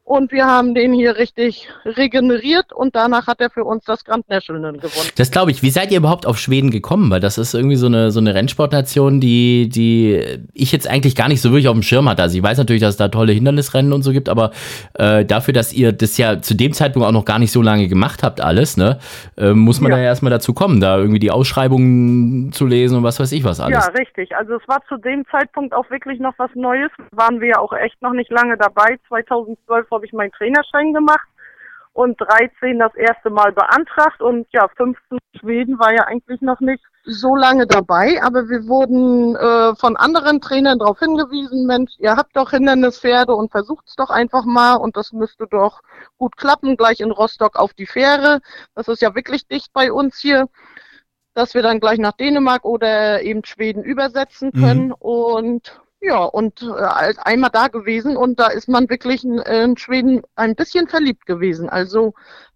und 0.03 0.31
wir 0.31 0.45
haben 0.45 0.73
den 0.73 0.93
hier 0.93 1.17
richtig 1.17 1.69
regeneriert 1.85 2.73
und 2.73 2.95
danach 2.95 3.27
hat 3.27 3.39
er 3.39 3.49
für 3.49 3.63
uns 3.63 3.85
das 3.85 4.03
Grand 4.03 4.27
National 4.29 4.73
gewonnen. 4.73 5.09
Das 5.15 5.31
glaube 5.31 5.51
ich. 5.51 5.61
Wie 5.61 5.69
seid 5.69 5.91
ihr 5.91 5.97
überhaupt 5.97 6.25
auf 6.25 6.37
Schweden 6.37 6.71
gekommen? 6.71 7.09
Weil 7.11 7.19
das 7.19 7.37
ist 7.37 7.53
irgendwie 7.53 7.75
so 7.75 7.85
eine, 7.85 8.11
so 8.11 8.19
eine 8.19 8.33
Rennsportnation, 8.33 9.21
die, 9.21 9.69
die 9.69 10.21
ich 10.53 10.71
jetzt 10.71 10.89
eigentlich 10.89 11.15
gar 11.15 11.27
nicht 11.27 11.41
so 11.41 11.51
wirklich 11.51 11.67
auf 11.67 11.75
dem 11.75 11.83
Schirm 11.83 12.09
hatte. 12.09 12.23
Also 12.23 12.35
ich 12.35 12.43
weiß 12.43 12.57
natürlich, 12.57 12.81
dass 12.81 12.91
es 12.91 12.97
da 12.97 13.09
tolle 13.09 13.31
Hindernisrennen 13.31 13.93
und 13.93 14.01
so 14.01 14.11
gibt, 14.11 14.27
aber 14.27 14.51
äh, 14.95 15.23
dafür, 15.23 15.53
dass 15.53 15.71
ihr 15.71 15.91
das 15.91 16.17
ja 16.17 16.41
zu 16.41 16.55
dem 16.55 16.73
Zeitpunkt 16.73 17.07
auch 17.07 17.13
noch 17.13 17.25
gar 17.25 17.39
nicht 17.39 17.51
so 17.51 17.61
lange 17.61 17.87
gemacht 17.87 18.23
habt, 18.23 18.41
alles, 18.41 18.77
ne, 18.77 18.99
äh, 19.37 19.53
muss 19.53 19.81
man 19.81 19.91
ja. 19.91 19.97
da 19.97 20.03
ja 20.03 20.09
erstmal 20.09 20.31
dazu 20.31 20.53
kommen, 20.53 20.81
da 20.81 20.97
irgendwie 20.97 21.19
die 21.19 21.31
Ausschreibungen 21.31 22.51
zu 22.51 22.65
lesen 22.65 22.97
und 22.97 23.03
was 23.03 23.19
weiß 23.19 23.31
ich 23.33 23.43
was 23.43 23.59
alles. 23.59 23.85
Ja, 23.85 23.91
richtig. 23.91 24.35
Also 24.35 24.55
es 24.55 24.67
war 24.67 24.81
zu 24.89 24.97
dem 24.97 25.25
Zeitpunkt 25.27 25.73
auch 25.73 25.89
wirklich 25.89 26.19
noch 26.19 26.33
was 26.37 26.49
Neues. 26.55 26.89
Waren 27.11 27.39
wir 27.39 27.49
ja 27.49 27.59
auch 27.59 27.73
echt 27.73 28.01
noch 28.01 28.13
nicht 28.13 28.31
lange 28.31 28.57
dabei. 28.57 28.97
2012 29.07 29.91
habe 30.01 30.07
ich 30.07 30.13
meinen 30.13 30.31
Trainerschein 30.31 30.93
gemacht 30.93 31.27
und 31.93 32.19
13 32.19 32.79
das 32.79 32.95
erste 32.95 33.29
Mal 33.29 33.51
beantragt 33.51 34.19
und 34.19 34.47
ja, 34.51 34.67
15 34.75 35.19
Schweden 35.39 35.77
war 35.77 35.93
ja 35.93 36.05
eigentlich 36.05 36.41
noch 36.41 36.59
nicht 36.59 36.83
so 37.03 37.35
lange 37.35 37.67
dabei, 37.67 38.19
aber 38.23 38.49
wir 38.49 38.67
wurden 38.67 39.35
äh, 39.35 39.75
von 39.75 39.95
anderen 39.97 40.41
Trainern 40.41 40.79
darauf 40.79 40.97
hingewiesen, 40.97 41.67
Mensch, 41.67 41.91
ihr 41.99 42.15
habt 42.15 42.35
doch 42.35 42.49
Hindernispferde 42.49 43.35
und 43.35 43.51
versucht 43.51 43.87
es 43.89 43.95
doch 43.95 44.09
einfach 44.09 44.45
mal 44.45 44.73
und 44.75 44.97
das 44.97 45.11
müsste 45.11 45.45
doch 45.45 45.81
gut 46.17 46.35
klappen, 46.35 46.77
gleich 46.77 46.99
in 46.99 47.11
Rostock 47.11 47.57
auf 47.57 47.75
die 47.75 47.85
Fähre. 47.85 48.39
Das 48.73 48.87
ist 48.87 49.03
ja 49.03 49.13
wirklich 49.13 49.47
dicht 49.47 49.71
bei 49.71 49.91
uns 49.91 50.17
hier, 50.17 50.47
dass 51.35 51.53
wir 51.53 51.61
dann 51.61 51.79
gleich 51.79 51.99
nach 51.99 52.13
Dänemark 52.13 52.65
oder 52.65 53.21
eben 53.21 53.45
Schweden 53.45 53.83
übersetzen 53.83 54.49
mhm. 54.51 54.63
können 54.63 54.87
mhm. 54.87 54.95
und 54.97 55.81
ja, 56.01 56.23
und 56.23 56.63
äh, 56.63 57.13
einmal 57.23 57.51
da 57.51 57.67
gewesen 57.67 58.17
und 58.17 58.39
da 58.39 58.47
ist 58.47 58.67
man 58.67 58.89
wirklich 58.89 59.23
in, 59.23 59.37
in, 59.37 59.77
Schweden 59.77 60.23
ein 60.35 60.55
bisschen 60.55 60.87
verliebt 60.87 61.27
gewesen. 61.27 61.69
Also 61.69 62.13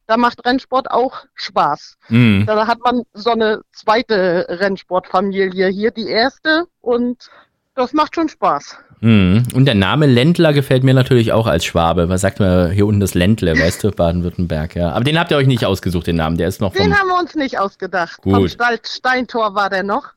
da 0.08 0.18
macht 0.18 0.46
Rennsport 0.46 0.90
auch 0.90 1.26
Spaß. 1.36 1.98
Mhm. 2.10 2.46
Da 2.48 2.66
hat 2.68 2.80
man 2.84 3.04
so 3.14 3.32
eine 3.32 3.62
zweite 3.72 4.48
Rennsportfamilie 4.50 5.68
hier, 5.70 5.92
die 5.92 6.08
erste 6.08 6.66
und 6.82 7.30
das 7.76 7.94
macht 7.94 8.16
schon 8.16 8.30
Spaß. 8.30 8.78
Mhm. 9.02 9.44
Und 9.54 9.66
der 9.66 9.76
Name 9.76 10.08
Ländler 10.08 10.54
gefällt 10.54 10.84
mir 10.84 10.96
natürlich 10.96 11.32
auch 11.32 11.46
als 11.46 11.66
Schwabe. 11.66 12.10
Was 12.10 12.22
sagt 12.22 12.40
man 12.40 12.72
hier 12.72 12.88
unten 12.88 13.00
das 13.02 13.14
Ländle, 13.14 13.60
weißt 13.60 13.84
du, 13.84 13.92
Baden-Württemberg, 13.92 14.76
ja. 14.76 14.92
Aber 14.92 15.04
den 15.04 15.20
habt 15.20 15.30
ihr 15.30 15.38
euch 15.38 15.48
nicht 15.48 15.66
ausgesucht, 15.66 16.08
den 16.08 16.16
Namen. 16.16 16.38
Der 16.38 16.48
ist 16.48 16.62
noch 16.62 16.74
vom 16.74 16.84
Den 16.84 16.98
haben 16.98 17.10
wir 17.10 17.20
uns 17.20 17.36
nicht 17.36 17.60
ausgedacht. 17.60 18.22
Gut. 18.24 18.58
Vom 18.58 18.80
Steintor 18.84 19.54
war 19.54 19.70
der 19.70 19.84
noch 19.84 20.14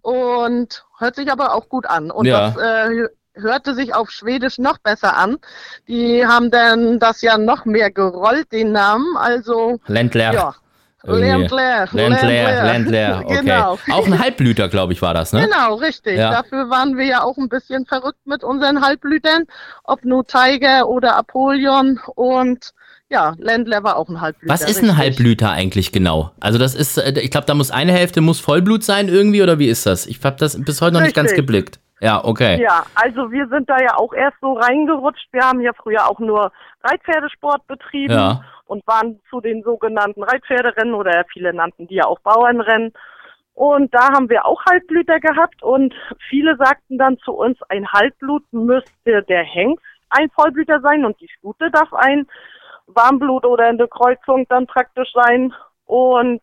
und 0.00 0.84
hört 1.02 1.16
sich 1.16 1.30
aber 1.30 1.54
auch 1.54 1.68
gut 1.68 1.86
an. 1.86 2.10
Und 2.10 2.24
ja. 2.26 2.50
das 2.50 2.56
äh, 2.56 3.08
hörte 3.34 3.74
sich 3.74 3.94
auf 3.94 4.10
Schwedisch 4.10 4.58
noch 4.58 4.78
besser 4.78 5.16
an. 5.16 5.36
Die 5.88 6.26
haben 6.26 6.50
dann 6.50 6.98
das 6.98 7.20
ja 7.20 7.36
noch 7.36 7.64
mehr 7.64 7.90
gerollt, 7.90 8.52
den 8.52 8.72
Namen. 8.72 9.16
Also 9.16 9.80
Ländler. 9.86 10.32
Ja. 10.32 10.54
Ländler. 11.04 11.88
Ländler, 11.92 12.64
Ländler, 12.64 13.22
okay. 13.24 13.40
Genau. 13.40 13.78
Auch 13.90 14.06
ein 14.06 14.18
Halbblüter, 14.18 14.68
glaube 14.68 14.92
ich, 14.92 15.02
war 15.02 15.14
das, 15.14 15.32
ne? 15.32 15.44
Genau, 15.44 15.74
richtig. 15.74 16.16
Ja. 16.16 16.30
Dafür 16.30 16.70
waren 16.70 16.96
wir 16.96 17.04
ja 17.04 17.22
auch 17.22 17.36
ein 17.38 17.48
bisschen 17.48 17.86
verrückt 17.86 18.20
mit 18.24 18.44
unseren 18.44 18.80
Halbblütern, 18.84 19.44
ob 19.84 20.04
nur 20.04 20.26
Tiger 20.26 20.88
oder 20.88 21.16
Apollyon 21.16 21.98
und 22.14 22.72
Ja, 23.08 23.34
Ländler 23.38 23.82
war 23.82 23.96
auch 23.96 24.08
ein 24.08 24.20
Halbblüter. 24.22 24.54
Was 24.54 24.62
ist 24.62 24.78
ein 24.78 24.84
richtig. 24.86 24.96
Halbblüter 24.96 25.50
eigentlich 25.50 25.92
genau? 25.92 26.30
Also 26.40 26.58
das 26.58 26.74
ist, 26.74 26.96
äh, 26.96 27.12
ich 27.20 27.30
glaube, 27.30 27.46
da 27.46 27.54
muss 27.54 27.70
eine 27.70 27.92
Hälfte 27.92 28.22
muss 28.22 28.40
Vollblut 28.40 28.84
sein 28.84 29.08
irgendwie 29.08 29.42
oder 29.42 29.58
wie 29.58 29.68
ist 29.68 29.84
das? 29.84 30.06
Ich 30.06 30.18
habe 30.24 30.36
das 30.38 30.58
bis 30.64 30.80
heute 30.80 30.94
noch 30.94 31.02
nicht 31.02 31.14
ganz 31.14 31.30
Richtig. 31.32 31.46
geblickt. 31.46 31.78
Ja, 32.02 32.24
okay. 32.24 32.60
Ja, 32.60 32.84
also 32.96 33.30
wir 33.30 33.46
sind 33.46 33.70
da 33.70 33.76
ja 33.78 33.96
auch 33.96 34.12
erst 34.12 34.36
so 34.40 34.54
reingerutscht. 34.54 35.28
Wir 35.32 35.42
haben 35.42 35.60
ja 35.60 35.72
früher 35.72 36.10
auch 36.10 36.18
nur 36.18 36.50
Reitpferdesport 36.82 37.66
betrieben 37.68 38.12
Ja. 38.12 38.42
und 38.66 38.84
waren 38.88 39.20
zu 39.30 39.40
den 39.40 39.62
sogenannten 39.62 40.24
Reitpferderennen 40.24 40.94
oder 40.94 41.24
viele 41.32 41.54
nannten 41.54 41.86
die 41.86 41.94
ja 41.94 42.06
auch 42.06 42.18
Bauernrennen. 42.20 42.92
Und 43.54 43.94
da 43.94 44.08
haben 44.14 44.28
wir 44.30 44.46
auch 44.46 44.64
Halbblüter 44.64 45.20
gehabt 45.20 45.62
und 45.62 45.94
viele 46.28 46.56
sagten 46.56 46.98
dann 46.98 47.18
zu 47.18 47.32
uns, 47.32 47.58
ein 47.68 47.86
Halbblut 47.86 48.44
müsste 48.50 49.22
der 49.22 49.44
Hengst 49.44 49.84
ein 50.12 50.30
Vollblüter 50.30 50.80
sein 50.80 51.04
und 51.04 51.20
die 51.20 51.28
Stute 51.38 51.70
darf 51.70 51.92
ein 51.92 52.26
Warmblut 52.86 53.44
oder 53.46 53.66
eine 53.66 53.88
Kreuzung 53.88 54.46
dann 54.48 54.66
praktisch 54.66 55.10
sein. 55.14 55.54
Und 55.86 56.42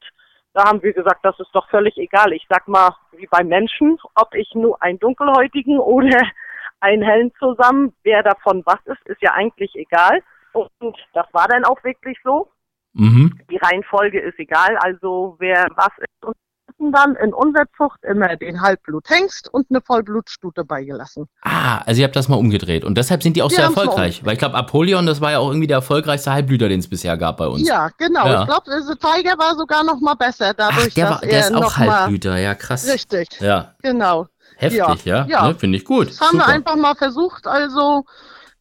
da 0.54 0.66
haben 0.66 0.82
wir 0.82 0.93
gesagt, 0.93 1.24
das 1.24 1.39
ist 1.39 1.54
doch 1.54 1.70
völlig 1.70 1.97
egal. 1.97 2.34
Ich 2.34 2.45
sag 2.50 2.68
mal, 2.68 2.95
wie 3.12 3.28
bei 3.28 3.43
Menschen, 3.43 3.97
ob 4.16 4.34
ich 4.34 4.50
nur 4.56 4.82
einen 4.82 5.00
dunkelhäutigen 5.00 5.80
oder 5.80 6.22
einen 6.80 7.04
hellen 7.04 7.32
zusammen, 7.38 7.93
wer 8.04 8.24
davon 8.24 8.64
was 8.66 8.80
ist, 8.86 9.06
ist 9.06 9.22
ja 9.22 9.34
eigentlich 9.34 9.76
egal. 9.76 10.22
Und 10.54 10.97
das 11.14 11.28
war 11.34 11.47
dann 11.47 11.66
auch 11.66 11.84
wirklich 11.84 12.18
so. 12.24 12.50
Mhm. 12.93 13.39
Die 13.52 13.58
Reihenfolge 13.58 14.20
ist 14.20 14.39
egal, 14.39 14.78
also 14.78 15.36
wer 15.39 15.68
was 15.76 15.91
ist. 15.97 16.26
Und 16.26 16.36
hatten 16.80 16.91
dann 16.91 17.15
in 17.15 17.34
unserer 17.34 17.65
Zucht 17.75 18.03
immer 18.03 18.36
den 18.36 18.61
Halbbluthengst 18.61 19.53
und 19.53 19.67
eine 19.69 19.82
Vollblutstute 19.82 20.63
beigelassen. 20.63 21.27
Ah, 21.41 21.80
also 21.86 22.01
ihr 22.01 22.05
habt 22.05 22.15
das 22.15 22.27
mal 22.27 22.38
umgedreht 22.38 22.84
und 22.84 22.97
deshalb 22.97 23.23
sind 23.23 23.36
die 23.36 23.41
auch 23.43 23.51
Wir 23.51 23.59
mal 23.59 23.65
erfolgreich. 23.65 24.25
Weil 24.25 24.34
ich 24.34 24.39
glaube, 24.39 24.55
Apollyon, 24.55 25.05
das 25.05 25.21
war 25.21 25.32
ja 25.32 25.39
auch 25.39 25.49
irgendwie 25.49 25.67
der 25.67 25.77
erfolgreichste 25.77 26.32
Halbblüter, 26.32 26.69
den 26.69 26.80
es 26.80 26.89
bisher 26.89 27.17
gab 27.17 27.38
bei 27.38 27.47
uns. 27.47 27.67
Ja, 27.67 27.89
genau. 27.97 28.25
Ja. 28.25 28.41
Ich 28.41 28.47
glaube, 28.47 28.63
der 28.69 28.82
Tiger 28.97 29.38
war 29.38 29.55
sogar 29.55 29.84
noch 29.84 29.99
mal 29.99 30.15
besser, 30.15 30.53
dadurch, 30.53 30.88
Ach, 30.89 30.93
der, 30.93 31.09
war, 31.09 31.19
der 31.21 31.39
ist 31.39 31.53
auch 31.53 31.77
Halbblüter, 31.77 32.38
ja 32.38 32.55
krass. 32.55 32.88
richtig, 32.88 33.27
Ja, 33.39 33.75
genau. 33.82 34.27
heftig, 34.57 35.05
ja. 35.05 35.25
Ja. 35.27 35.47
Ne, 35.47 35.55
Finde 35.55 35.77
ich 35.77 35.86
gut. 35.86 36.09
Das 36.09 36.21
haben 36.21 36.32
Super. 36.38 36.47
wir 36.47 36.53
einfach 36.53 36.75
mal 36.75 36.95
versucht. 36.95 37.47
Also 37.47 38.05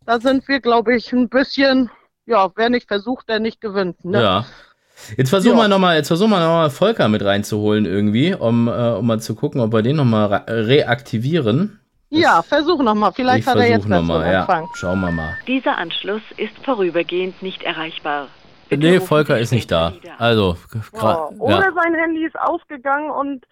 da 0.05 0.21
sind 0.21 0.47
wir, 0.49 0.61
glaube 0.61 0.97
ich, 0.97 1.13
ein 1.13 1.29
bisschen, 1.29 1.91
ja, 2.27 2.51
wer 2.57 2.71
nicht 2.71 2.89
versucht, 2.89 3.29
der 3.29 3.41
nicht 3.41 3.61
gewinnt. 3.61 4.05
Ne? 4.05 4.23
Ja. 4.23 4.45
Jetzt 5.17 5.31
versuchen 5.31 5.57
Ja. 5.57 5.65
wir 5.65 5.69
nochmal, 5.69 5.97
jetzt 5.97 6.09
versuchen 6.09 6.31
wir 6.31 6.41
nochmal 6.41 6.71
Volker 6.71 7.09
mit 7.09 7.25
reinzuholen 7.25 7.87
irgendwie, 7.87 8.35
um, 8.35 8.69
äh, 8.69 8.71
um 8.93 9.07
mal 9.07 9.21
zu 9.21 9.35
gucken, 9.35 9.61
ob 9.61 9.73
wir 9.73 9.83
den 9.83 9.97
nochmal 9.97 10.45
reaktivieren. 10.49 11.81
Ja, 12.11 12.43
versuch 12.43 12.83
noch 12.83 12.95
mal. 12.95 13.13
Vielleicht 13.13 13.41
ich 13.41 13.47
hat 13.47 13.57
er 13.59 13.69
jetzt 13.69 13.83
besseren 13.83 14.07
nochmal, 14.07 14.33
ja. 14.33 14.41
Empfang. 14.41 14.67
Schauen 14.75 15.01
wir 15.01 15.11
mal. 15.13 15.37
Dieser 15.47 15.77
Anschluss 15.77 16.23
ist 16.37 16.53
vorübergehend 16.65 17.43
nicht 17.43 17.63
erreichbar. 17.63 18.29
Bitte 18.71 18.87
Nee, 18.87 19.01
Volker 19.01 19.39
ist 19.39 19.53
nicht 19.53 19.71
da. 19.71 19.93
Also, 20.19 20.57
gra- 20.93 21.31
Oder 21.39 21.61
ja. 21.61 21.73
sein 21.75 21.95
Handy 21.95 22.25
ist 22.25 22.39
ausgegangen 22.39 23.11
und 23.11 23.45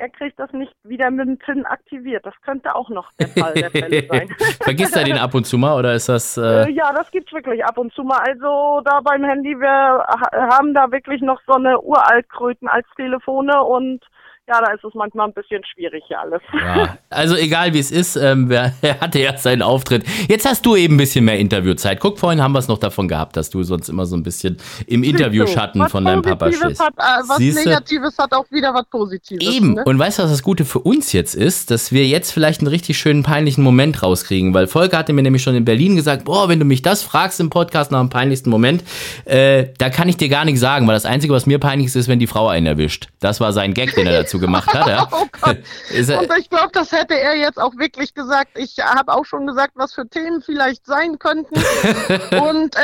er 0.00 0.08
kriegt 0.08 0.38
das 0.38 0.52
nicht 0.52 0.72
wieder 0.84 1.10
mit 1.10 1.26
dem 1.28 1.38
PIN 1.38 1.64
aktiviert. 1.66 2.24
Das 2.26 2.34
könnte 2.42 2.74
auch 2.74 2.88
noch 2.88 3.10
der 3.20 3.28
Fall 3.28 3.54
der 3.54 3.70
Fälle 3.70 4.06
sein. 4.10 4.28
Vergisst 4.62 4.96
er 4.96 5.04
den 5.04 5.18
ab 5.18 5.34
und 5.34 5.46
zu 5.46 5.58
mal 5.58 5.78
oder 5.78 5.94
ist 5.94 6.08
das. 6.08 6.36
Äh, 6.36 6.64
Äh, 6.64 6.70
ja, 6.72 6.92
das 6.92 7.10
gibt's 7.10 7.32
wirklich 7.32 7.64
ab 7.64 7.78
und 7.78 7.92
zu 7.92 8.02
mal. 8.02 8.18
Also 8.18 8.80
da 8.84 9.00
beim 9.02 9.24
Handy, 9.24 9.54
wir 9.60 9.68
ha- 9.70 10.56
haben 10.56 10.74
da 10.74 10.90
wirklich 10.90 11.20
noch 11.22 11.40
so 11.46 11.54
eine 11.54 11.80
Uraltkröten 11.80 12.66
als 12.68 12.86
Telefone 12.96 13.62
und 13.62 14.04
ja, 14.50 14.60
da 14.60 14.72
ist 14.72 14.82
es 14.84 14.94
manchmal 14.94 15.28
ein 15.28 15.32
bisschen 15.32 15.62
schwierig 15.64 16.02
hier 16.08 16.20
alles. 16.20 16.42
ja. 16.52 16.98
Also, 17.08 17.36
egal 17.36 17.72
wie 17.72 17.78
es 17.78 17.90
ist, 17.90 18.16
ähm, 18.16 18.50
er 18.50 18.72
hatte 19.00 19.20
ja 19.20 19.36
seinen 19.36 19.62
Auftritt. 19.62 20.04
Jetzt 20.28 20.44
hast 20.44 20.66
du 20.66 20.74
eben 20.74 20.94
ein 20.94 20.98
bisschen 20.98 21.24
mehr 21.24 21.38
Interviewzeit. 21.38 22.00
Guck, 22.00 22.18
vorhin 22.18 22.42
haben 22.42 22.52
wir 22.52 22.58
es 22.58 22.66
noch 22.66 22.78
davon 22.78 23.06
gehabt, 23.06 23.36
dass 23.36 23.50
du 23.50 23.62
sonst 23.62 23.88
immer 23.88 24.06
so 24.06 24.16
ein 24.16 24.24
bisschen 24.24 24.56
im 24.86 25.04
Interviewschatten 25.04 25.88
von 25.88 26.04
deinem 26.04 26.22
Papa 26.22 26.50
stehst. 26.52 26.80
Hat, 26.80 26.94
äh, 26.96 27.28
was 27.28 27.36
Siehste? 27.36 27.68
Negatives 27.68 28.18
hat 28.18 28.32
auch 28.32 28.50
wieder 28.50 28.74
was 28.74 28.86
Positives. 28.86 29.46
Eben. 29.46 29.74
Ne? 29.74 29.84
Und 29.84 29.98
weißt 29.98 30.18
du, 30.18 30.24
was 30.24 30.30
das 30.30 30.42
Gute 30.42 30.64
für 30.64 30.80
uns 30.80 31.12
jetzt 31.12 31.34
ist? 31.34 31.70
Dass 31.70 31.92
wir 31.92 32.06
jetzt 32.06 32.32
vielleicht 32.32 32.60
einen 32.60 32.68
richtig 32.68 32.98
schönen 32.98 33.22
peinlichen 33.22 33.62
Moment 33.62 34.02
rauskriegen. 34.02 34.52
Weil 34.52 34.66
Volker 34.66 34.98
hatte 34.98 35.12
mir 35.12 35.22
nämlich 35.22 35.42
schon 35.42 35.54
in 35.54 35.64
Berlin 35.64 35.94
gesagt, 35.94 36.24
boah, 36.24 36.48
wenn 36.48 36.58
du 36.58 36.64
mich 36.64 36.82
das 36.82 37.04
fragst 37.04 37.38
im 37.38 37.50
Podcast 37.50 37.92
nach 37.92 38.00
dem 38.00 38.10
peinlichsten 38.10 38.50
Moment, 38.50 38.82
äh, 39.26 39.66
da 39.78 39.90
kann 39.90 40.08
ich 40.08 40.16
dir 40.16 40.28
gar 40.28 40.44
nichts 40.44 40.60
sagen, 40.60 40.88
weil 40.88 40.94
das 40.94 41.04
Einzige, 41.04 41.32
was 41.32 41.46
mir 41.46 41.60
peinlich 41.60 41.86
ist, 41.86 41.96
ist, 41.96 42.08
wenn 42.08 42.18
die 42.18 42.26
Frau 42.26 42.48
einen 42.48 42.66
erwischt. 42.66 43.08
Das 43.20 43.40
war 43.40 43.52
sein 43.52 43.74
Gag, 43.74 43.94
den 43.94 44.06
er 44.06 44.12
dazu 44.12 44.39
gemacht 44.40 44.72
hat. 44.74 44.86
Ja? 44.86 45.08
Oh 45.12 45.26
Gott. 45.40 45.58
Er, 45.92 46.20
Und 46.20 46.30
ich 46.38 46.48
glaube, 46.48 46.70
das 46.72 46.92
hätte 46.92 47.18
er 47.18 47.36
jetzt 47.36 47.58
auch 47.60 47.76
wirklich 47.76 48.14
gesagt. 48.14 48.50
Ich 48.56 48.78
habe 48.78 49.12
auch 49.12 49.24
schon 49.24 49.46
gesagt, 49.46 49.72
was 49.74 49.92
für 49.94 50.08
Themen 50.08 50.40
vielleicht 50.42 50.86
sein 50.86 51.18
könnten. 51.18 51.54
Und 52.30 52.74
äh, 52.76 52.78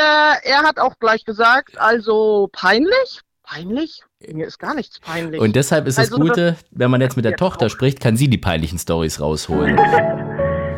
er 0.45 0.63
hat 0.63 0.79
auch 0.79 0.99
gleich 0.99 1.25
gesagt, 1.25 1.79
also 1.81 2.49
peinlich? 2.53 3.21
Peinlich? 3.43 4.03
Mir 4.29 4.47
ist 4.47 4.59
gar 4.59 4.75
nichts 4.75 4.99
peinlich. 4.99 5.41
und 5.41 5.55
deshalb 5.55 5.87
ist 5.87 5.99
das 5.99 6.11
Also, 6.11 6.19
Gute, 6.19 6.57
wenn 6.73 6.91
man 6.91 7.01
jetzt 7.01 7.15
mit 7.17 7.25
der 7.25 7.37
Tochter 7.37 7.71
spricht, 7.71 8.01
kann 8.01 8.17
sie 8.17 8.29
die 8.29 8.39
peinlichen 8.39 8.79
Stories 8.79 9.21
rausholen. 9.21 9.79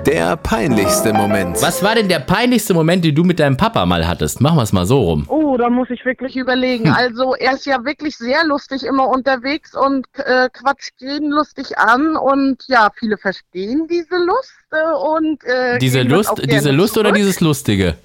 Der 0.08 0.36
peinlichste 0.38 1.12
Moment. 1.12 1.60
Was 1.60 1.82
war 1.82 1.94
denn 1.94 2.08
der 2.08 2.20
peinlichste 2.20 2.72
Moment, 2.72 3.04
den 3.04 3.14
du 3.14 3.24
mit 3.24 3.38
deinem 3.38 3.58
Papa 3.58 3.84
mal 3.84 4.08
hattest? 4.08 4.40
Machen 4.40 4.56
wir 4.56 4.62
es 4.62 4.72
mal 4.72 4.86
so 4.86 5.02
rum. 5.02 5.26
Oh, 5.28 5.58
da 5.58 5.68
muss 5.68 5.90
ich 5.90 6.02
wirklich 6.06 6.34
Hm. 6.34 6.40
überlegen. 6.40 6.88
Also 6.88 7.34
er 7.34 7.52
ist 7.52 7.66
ja 7.66 7.84
wirklich 7.84 8.16
sehr 8.16 8.42
lustig 8.46 8.84
immer 8.84 9.06
unterwegs 9.06 9.74
und 9.74 10.06
äh, 10.16 10.48
quatscht 10.50 10.94
jeden 10.96 11.30
lustig 11.30 11.76
an 11.76 12.16
und 12.16 12.64
ja, 12.68 12.88
viele 12.98 13.18
verstehen 13.18 13.86
diese 13.90 14.16
Lust 14.16 14.54
äh, 14.70 14.96
und 14.96 15.44
äh, 15.44 15.78
Diese 15.78 16.00
Lust, 16.00 16.32
diese 16.42 16.70
Lust 16.70 16.96
oder 16.96 17.12
dieses 17.12 17.40
Lustige? 17.40 17.96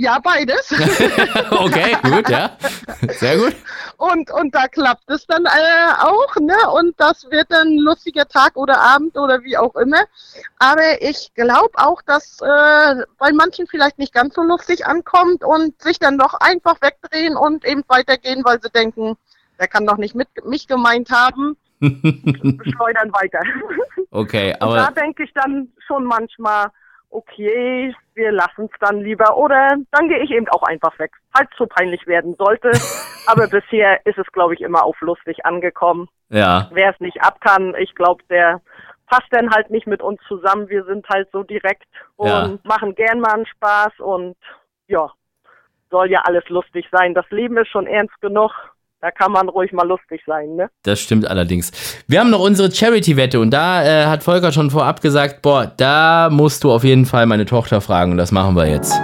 Ja, 0.00 0.20
beides. 0.20 0.70
okay, 1.50 1.96
gut, 2.04 2.28
ja. 2.28 2.56
Sehr 3.18 3.36
gut. 3.36 3.56
Und, 3.96 4.30
und 4.30 4.54
da 4.54 4.68
klappt 4.68 5.10
es 5.10 5.26
dann 5.26 5.44
äh, 5.44 5.92
auch, 5.98 6.36
ne? 6.36 6.54
Und 6.72 6.94
das 7.00 7.28
wird 7.32 7.50
dann 7.50 7.66
ein 7.66 7.78
lustiger 7.78 8.28
Tag 8.28 8.56
oder 8.56 8.80
Abend 8.80 9.18
oder 9.18 9.42
wie 9.42 9.56
auch 9.58 9.74
immer. 9.74 10.04
Aber 10.60 11.02
ich 11.02 11.34
glaube 11.34 11.72
auch, 11.74 12.00
dass 12.02 12.40
äh, 12.40 13.02
bei 13.18 13.32
manchen 13.32 13.66
vielleicht 13.66 13.98
nicht 13.98 14.14
ganz 14.14 14.36
so 14.36 14.42
lustig 14.42 14.86
ankommt 14.86 15.42
und 15.42 15.82
sich 15.82 15.98
dann 15.98 16.16
doch 16.16 16.34
einfach 16.34 16.80
wegdrehen 16.80 17.36
und 17.36 17.64
eben 17.64 17.82
weitergehen, 17.88 18.44
weil 18.44 18.62
sie 18.62 18.70
denken, 18.70 19.16
der 19.58 19.66
kann 19.66 19.84
doch 19.84 19.96
nicht 19.96 20.14
mit 20.14 20.28
mich 20.44 20.68
gemeint 20.68 21.10
haben. 21.10 21.56
Schleudern 21.80 23.12
weiter. 23.12 23.40
Okay, 24.12 24.52
Und 24.60 24.60
da 24.60 24.86
aber 24.86 24.92
denke 24.92 25.24
ich 25.24 25.32
dann 25.34 25.72
schon 25.84 26.04
manchmal, 26.04 26.70
okay, 27.10 27.94
wir 28.14 28.32
lassen 28.32 28.68
es 28.72 28.78
dann 28.80 29.00
lieber. 29.00 29.36
Oder 29.36 29.76
dann 29.92 30.08
gehe 30.08 30.18
ich 30.22 30.30
eben 30.30 30.48
auch 30.48 30.62
einfach 30.62 30.98
weg. 30.98 31.12
Falls 31.34 31.50
so 31.56 31.66
peinlich 31.66 32.06
werden 32.06 32.34
sollte. 32.38 32.70
Aber 33.26 33.46
bisher 33.46 34.04
ist 34.06 34.18
es, 34.18 34.26
glaube 34.32 34.54
ich, 34.54 34.60
immer 34.60 34.84
auf 34.84 35.00
lustig 35.00 35.44
angekommen. 35.44 36.08
ja. 36.30 36.68
Wer 36.72 36.90
es 36.92 37.00
nicht 37.00 37.20
ab 37.22 37.40
kann, 37.40 37.74
ich 37.78 37.94
glaube, 37.94 38.22
der 38.30 38.60
passt 39.06 39.28
dann 39.30 39.50
halt 39.50 39.70
nicht 39.70 39.86
mit 39.86 40.02
uns 40.02 40.20
zusammen. 40.28 40.68
Wir 40.68 40.84
sind 40.84 41.06
halt 41.08 41.28
so 41.32 41.42
direkt 41.42 41.84
und 42.16 42.26
Ja. 42.28 42.58
machen 42.64 42.94
gern 42.94 43.20
mal 43.20 43.32
einen 43.34 43.46
Spaß 43.46 44.00
und 44.00 44.36
ja, 44.86 45.10
soll 45.90 46.10
ja 46.10 46.20
alles 46.22 46.46
lustig 46.48 46.86
sein. 46.90 47.14
Das 47.14 47.28
Leben 47.30 47.56
ist 47.56 47.68
schon 47.68 47.86
ernst 47.86 48.18
genug. 48.20 48.52
Da 49.00 49.12
kann 49.12 49.30
man 49.30 49.48
ruhig 49.48 49.72
mal 49.72 49.86
lustig 49.86 50.22
sein, 50.26 50.56
ne? 50.56 50.70
Das 50.82 51.00
stimmt 51.00 51.28
allerdings. 51.28 51.70
Wir 52.08 52.18
haben 52.18 52.30
noch 52.30 52.40
unsere 52.40 52.70
Charity-Wette 52.70 53.38
und 53.38 53.50
da 53.50 53.84
äh, 53.84 54.06
hat 54.06 54.24
Volker 54.24 54.50
schon 54.50 54.70
vorab 54.70 55.00
gesagt, 55.00 55.40
boah, 55.42 55.72
da 55.76 56.28
musst 56.30 56.64
du 56.64 56.72
auf 56.72 56.82
jeden 56.82 57.06
Fall 57.06 57.26
meine 57.26 57.46
Tochter 57.46 57.80
fragen 57.80 58.12
und 58.12 58.18
das 58.18 58.32
machen 58.32 58.56
wir 58.56 58.66
jetzt. 58.66 58.98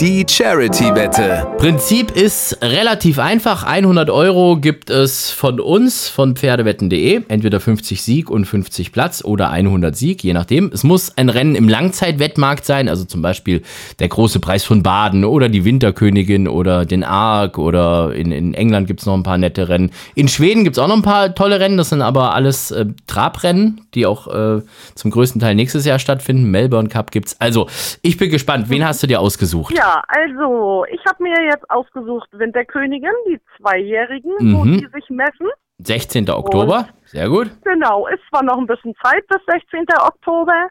Die 0.00 0.26
Charity-Wette. 0.28 1.46
Prinzip 1.56 2.10
ist 2.10 2.58
relativ 2.60 3.18
einfach. 3.18 3.64
100 3.64 4.10
Euro 4.10 4.58
gibt 4.58 4.90
es 4.90 5.30
von 5.30 5.58
uns, 5.58 6.10
von 6.10 6.36
pferdewetten.de. 6.36 7.22
Entweder 7.28 7.60
50 7.60 8.02
Sieg 8.02 8.28
und 8.28 8.44
50 8.44 8.92
Platz 8.92 9.24
oder 9.24 9.48
100 9.48 9.96
Sieg, 9.96 10.22
je 10.22 10.34
nachdem. 10.34 10.70
Es 10.70 10.84
muss 10.84 11.16
ein 11.16 11.30
Rennen 11.30 11.54
im 11.54 11.66
Langzeitwettmarkt 11.66 12.66
sein, 12.66 12.90
also 12.90 13.06
zum 13.06 13.22
Beispiel 13.22 13.62
der 13.98 14.08
große 14.08 14.38
Preis 14.38 14.64
von 14.64 14.82
Baden 14.82 15.24
oder 15.24 15.48
die 15.48 15.64
Winterkönigin 15.64 16.46
oder 16.46 16.84
den 16.84 17.02
Ark 17.02 17.56
oder 17.56 18.14
in, 18.14 18.32
in 18.32 18.52
England 18.52 18.88
gibt 18.88 19.00
es 19.00 19.06
noch 19.06 19.14
ein 19.14 19.22
paar 19.22 19.38
nette 19.38 19.70
Rennen. 19.70 19.92
In 20.14 20.28
Schweden 20.28 20.64
gibt 20.64 20.76
es 20.76 20.82
auch 20.82 20.88
noch 20.88 20.96
ein 20.96 21.02
paar 21.02 21.34
tolle 21.34 21.58
Rennen, 21.58 21.78
das 21.78 21.88
sind 21.88 22.02
aber 22.02 22.34
alles 22.34 22.70
äh, 22.70 22.84
Trabrennen, 23.06 23.80
die 23.94 24.04
auch 24.04 24.26
äh, 24.26 24.60
zum 24.94 25.10
größten 25.10 25.40
Teil 25.40 25.54
nächstes 25.54 25.86
Jahr 25.86 25.98
stattfinden. 25.98 26.50
Melbourne 26.50 26.90
Cup 26.90 27.12
gibt's. 27.12 27.34
Also, 27.38 27.66
ich 28.02 28.18
bin 28.18 28.28
gespannt. 28.28 28.68
Wen 28.68 28.84
hast 28.84 29.02
du 29.02 29.06
dir 29.06 29.20
ausgesucht? 29.20 29.74
Ja, 29.74 29.85
also 30.08 30.84
ich 30.90 31.00
habe 31.06 31.22
mir 31.22 31.34
jetzt 31.44 31.68
ausgesucht 31.70 32.28
Winterkönigin, 32.32 33.10
die 33.28 33.40
Zweijährigen, 33.56 34.32
wo 34.54 34.64
Mhm. 34.64 34.78
die 34.78 34.88
sich 34.92 35.08
messen. 35.10 35.48
16. 35.78 36.30
Oktober, 36.30 36.88
sehr 37.04 37.28
gut. 37.28 37.50
Genau, 37.64 38.06
ist 38.06 38.22
zwar 38.30 38.42
noch 38.42 38.56
ein 38.56 38.66
bisschen 38.66 38.94
Zeit 39.02 39.26
bis 39.28 39.38
16. 39.46 39.84
Oktober, 40.00 40.68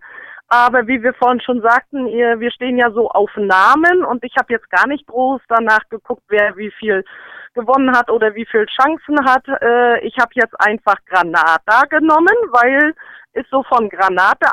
aber 0.48 0.88
wie 0.88 1.02
wir 1.04 1.14
vorhin 1.14 1.40
schon 1.42 1.62
sagten, 1.62 2.08
ihr, 2.08 2.40
wir 2.40 2.52
stehen 2.52 2.78
ja 2.78 2.90
so 2.92 3.10
auf 3.10 3.30
Namen 3.36 4.04
und 4.04 4.24
ich 4.24 4.34
habe 4.38 4.52
jetzt 4.54 4.70
gar 4.72 4.88
nicht 4.88 5.06
groß 5.08 5.42
danach 5.48 5.88
geguckt, 5.90 6.24
wer 6.30 6.56
wie 6.58 6.72
viel 6.72 7.04
gewonnen 7.54 7.96
hat 7.96 8.10
oder 8.10 8.34
wie 8.36 8.46
viel 8.46 8.66
Chancen 8.66 9.24
hat. 9.26 9.48
Äh, 9.62 10.00
ich 10.08 10.18
habe 10.20 10.32
jetzt 10.34 10.56
einfach 10.60 10.98
Granata 11.06 11.84
genommen, 11.90 12.36
weil 12.52 12.94
ist 13.34 13.50
so 13.52 13.64
von 13.64 13.90
Granate 13.90 14.48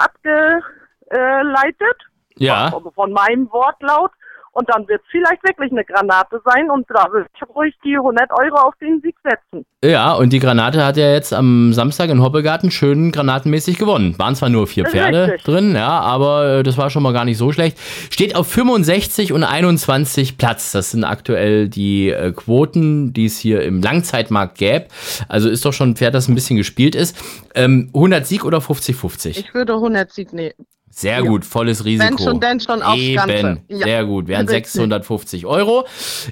abgeleitet 1.10 1.96
Ja, 2.36 2.70
von, 2.70 2.92
von 2.92 3.12
meinem 3.12 3.50
Wortlaut. 3.52 4.10
Und 4.52 4.68
dann 4.68 4.86
wird 4.86 5.00
es 5.00 5.06
vielleicht 5.10 5.42
wirklich 5.44 5.72
eine 5.72 5.82
Granate 5.82 6.40
sein 6.44 6.70
und 6.70 6.84
da 6.90 7.10
würde 7.10 7.26
ich 7.34 7.48
ruhig 7.48 7.74
die 7.84 7.96
100 7.96 8.30
Euro 8.38 8.56
auf 8.56 8.74
den 8.80 9.00
Sieg 9.00 9.16
setzen. 9.24 9.64
Ja, 9.82 10.12
und 10.12 10.30
die 10.30 10.40
Granate 10.40 10.84
hat 10.84 10.98
ja 10.98 11.10
jetzt 11.10 11.32
am 11.32 11.72
Samstag 11.72 12.10
in 12.10 12.22
Hoppegarten 12.22 12.70
schön 12.70 13.12
granatenmäßig 13.12 13.78
gewonnen. 13.78 14.14
Waren 14.18 14.34
zwar 14.34 14.50
nur 14.50 14.66
vier 14.66 14.84
Pferde 14.84 15.24
Richtig. 15.24 15.44
drin, 15.44 15.74
ja, 15.74 15.88
aber 15.88 16.58
äh, 16.58 16.62
das 16.62 16.76
war 16.76 16.90
schon 16.90 17.02
mal 17.02 17.14
gar 17.14 17.24
nicht 17.24 17.38
so 17.38 17.50
schlecht. 17.50 17.78
Steht 18.10 18.36
auf 18.36 18.46
65 18.46 19.32
und 19.32 19.42
21 19.42 20.36
Platz. 20.36 20.72
Das 20.72 20.90
sind 20.90 21.04
aktuell 21.04 21.70
die 21.70 22.10
äh, 22.10 22.32
Quoten, 22.32 23.14
die 23.14 23.24
es 23.24 23.38
hier 23.38 23.62
im 23.62 23.80
Langzeitmarkt 23.80 24.58
gäbe. 24.58 24.86
Also 25.28 25.48
ist 25.48 25.64
doch 25.64 25.72
schon 25.72 25.90
ein 25.90 25.96
Pferd, 25.96 26.14
das 26.14 26.28
ein 26.28 26.34
bisschen 26.34 26.58
gespielt 26.58 26.94
ist. 26.94 27.16
Ähm, 27.54 27.90
100 27.94 28.26
Sieg 28.26 28.44
oder 28.44 28.58
50-50? 28.58 29.30
Ich 29.30 29.54
würde 29.54 29.72
100 29.72 30.12
Sieg 30.12 30.34
nehmen. 30.34 30.52
Sehr 30.94 31.20
Ja. 31.20 31.30
gut, 31.30 31.46
volles 31.46 31.86
Risiko. 31.86 32.10
Wenn 32.10 32.18
schon, 32.18 32.38
denn 32.40 32.60
schon 32.60 32.82
aufs 32.82 32.98
Eben, 33.00 33.16
Ganze. 33.16 33.62
Ja. 33.68 33.78
sehr 33.86 34.04
gut. 34.04 34.28
Wären 34.28 34.46
Richtig. 34.46 34.72
650 34.72 35.46
Euro. 35.46 35.86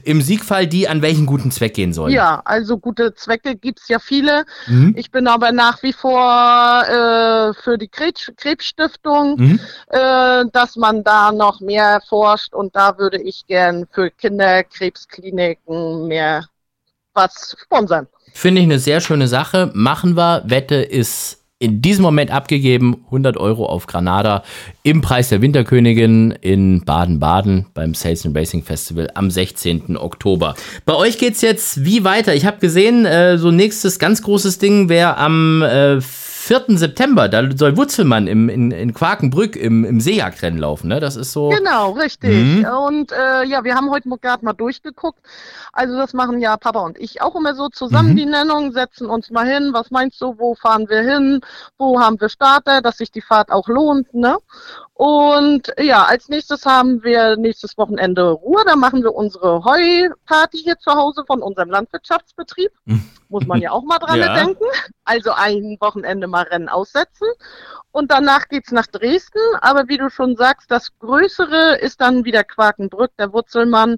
Im 0.04 0.20
Siegfall 0.20 0.66
die 0.66 0.86
an 0.86 1.00
welchen 1.00 1.24
guten 1.24 1.50
Zweck 1.50 1.72
gehen 1.72 1.94
sollen. 1.94 2.12
Ja, 2.12 2.42
also 2.44 2.76
gute 2.76 3.14
Zwecke 3.14 3.56
gibt's 3.56 3.88
ja 3.88 3.98
viele. 3.98 4.44
Mhm. 4.66 4.94
Ich 4.98 5.10
bin 5.10 5.26
aber 5.28 5.50
nach 5.52 5.82
wie 5.82 5.94
vor 5.94 6.82
äh, 6.86 7.54
für 7.62 7.78
die 7.78 7.88
Krebs 7.88 8.30
Krebsstiftung, 8.36 9.36
Mhm. 9.38 9.60
äh, 9.88 10.44
dass 10.52 10.76
man 10.76 11.02
da 11.04 11.32
noch 11.32 11.60
mehr 11.60 12.02
forscht 12.06 12.52
und 12.52 12.76
da 12.76 12.98
würde 12.98 13.20
ich 13.22 13.46
gern 13.46 13.86
für 13.90 14.10
Kinderkrebskliniken 14.10 16.06
mehr 16.06 16.44
was 17.14 17.56
sponsern. 17.62 18.06
Finde 18.34 18.60
ich 18.60 18.66
eine 18.66 18.78
sehr 18.78 19.00
schöne 19.00 19.26
Sache. 19.26 19.70
Machen 19.74 20.16
wir. 20.16 20.42
Wette 20.46 20.76
ist 20.76 21.39
in 21.60 21.82
diesem 21.82 22.02
Moment 22.02 22.32
abgegeben. 22.32 23.04
100 23.06 23.36
Euro 23.36 23.66
auf 23.66 23.86
Granada 23.86 24.42
im 24.82 25.02
Preis 25.02 25.28
der 25.28 25.42
Winterkönigin 25.42 26.32
in 26.40 26.84
Baden-Baden 26.84 27.66
beim 27.74 27.94
Sales 27.94 28.26
and 28.26 28.36
Racing 28.36 28.64
Festival 28.64 29.10
am 29.14 29.30
16. 29.30 29.96
Oktober. 29.96 30.54
Bei 30.86 30.94
euch 30.94 31.18
geht's 31.18 31.42
jetzt 31.42 31.84
wie 31.84 32.02
weiter? 32.02 32.34
Ich 32.34 32.46
habe 32.46 32.58
gesehen, 32.58 33.04
äh, 33.04 33.36
so 33.36 33.50
nächstes 33.50 33.98
ganz 33.98 34.22
großes 34.22 34.58
Ding 34.58 34.88
wäre 34.88 35.18
am 35.18 35.62
äh, 35.62 36.00
4. 36.40 36.78
September. 36.78 37.28
Da 37.28 37.42
soll 37.54 37.76
Wutzelmann 37.76 38.26
im, 38.26 38.48
in, 38.48 38.70
in 38.70 38.94
Quakenbrück 38.94 39.56
im, 39.56 39.84
im 39.84 40.00
Seejagdrennen 40.00 40.58
laufen. 40.58 40.88
Ne? 40.88 40.98
Das 40.98 41.16
ist 41.16 41.32
so. 41.32 41.50
Genau, 41.50 41.92
richtig. 41.92 42.30
Mhm. 42.30 42.64
Und 42.64 43.12
äh, 43.12 43.44
ja, 43.44 43.62
wir 43.62 43.74
haben 43.74 43.90
heute 43.90 44.08
gerade 44.22 44.42
mal 44.42 44.54
durchgeguckt. 44.54 45.18
Also 45.72 45.96
das 45.98 46.14
machen 46.14 46.40
ja 46.40 46.56
Papa 46.56 46.80
und 46.80 46.98
ich 46.98 47.20
auch 47.20 47.36
immer 47.36 47.54
so 47.54 47.68
zusammen 47.68 48.12
Mhm. 48.12 48.16
die 48.16 48.26
Nennung, 48.26 48.72
setzen 48.72 49.10
uns 49.10 49.30
mal 49.30 49.46
hin. 49.46 49.70
Was 49.72 49.90
meinst 49.90 50.20
du, 50.22 50.34
wo 50.38 50.54
fahren 50.54 50.88
wir 50.88 51.02
hin? 51.02 51.42
Wo 51.76 52.00
haben 52.00 52.18
wir 52.18 52.30
Starter, 52.30 52.80
dass 52.80 52.96
sich 52.96 53.12
die 53.12 53.20
Fahrt 53.20 53.52
auch 53.52 53.68
lohnt, 53.68 54.12
ne? 54.14 54.38
Und 55.00 55.72
ja, 55.78 56.04
als 56.04 56.28
nächstes 56.28 56.66
haben 56.66 57.02
wir 57.02 57.34
nächstes 57.38 57.78
Wochenende 57.78 58.32
Ruhe. 58.32 58.62
Da 58.66 58.76
machen 58.76 59.02
wir 59.02 59.14
unsere 59.14 59.64
Heuparty 59.64 60.58
hier 60.58 60.78
zu 60.78 60.90
Hause 60.90 61.24
von 61.26 61.40
unserem 61.40 61.70
Landwirtschaftsbetrieb. 61.70 62.70
Muss 63.30 63.46
man 63.46 63.62
ja 63.62 63.70
auch 63.70 63.82
mal 63.82 63.98
dran 63.98 64.18
Ja. 64.18 64.34
denken. 64.34 64.66
Also 65.06 65.32
ein 65.32 65.78
Wochenende 65.80 66.26
mal 66.26 66.42
Rennen 66.42 66.68
aussetzen. 66.68 67.26
Und 67.92 68.10
danach 68.10 68.48
geht's 68.48 68.72
nach 68.72 68.86
Dresden. 68.88 69.40
Aber 69.62 69.88
wie 69.88 69.96
du 69.96 70.10
schon 70.10 70.36
sagst, 70.36 70.70
das 70.70 70.90
Größere 70.98 71.78
ist 71.78 72.02
dann 72.02 72.26
wieder 72.26 72.44
Quakenbrück, 72.44 73.12
der 73.18 73.32
Wurzelmann. 73.32 73.96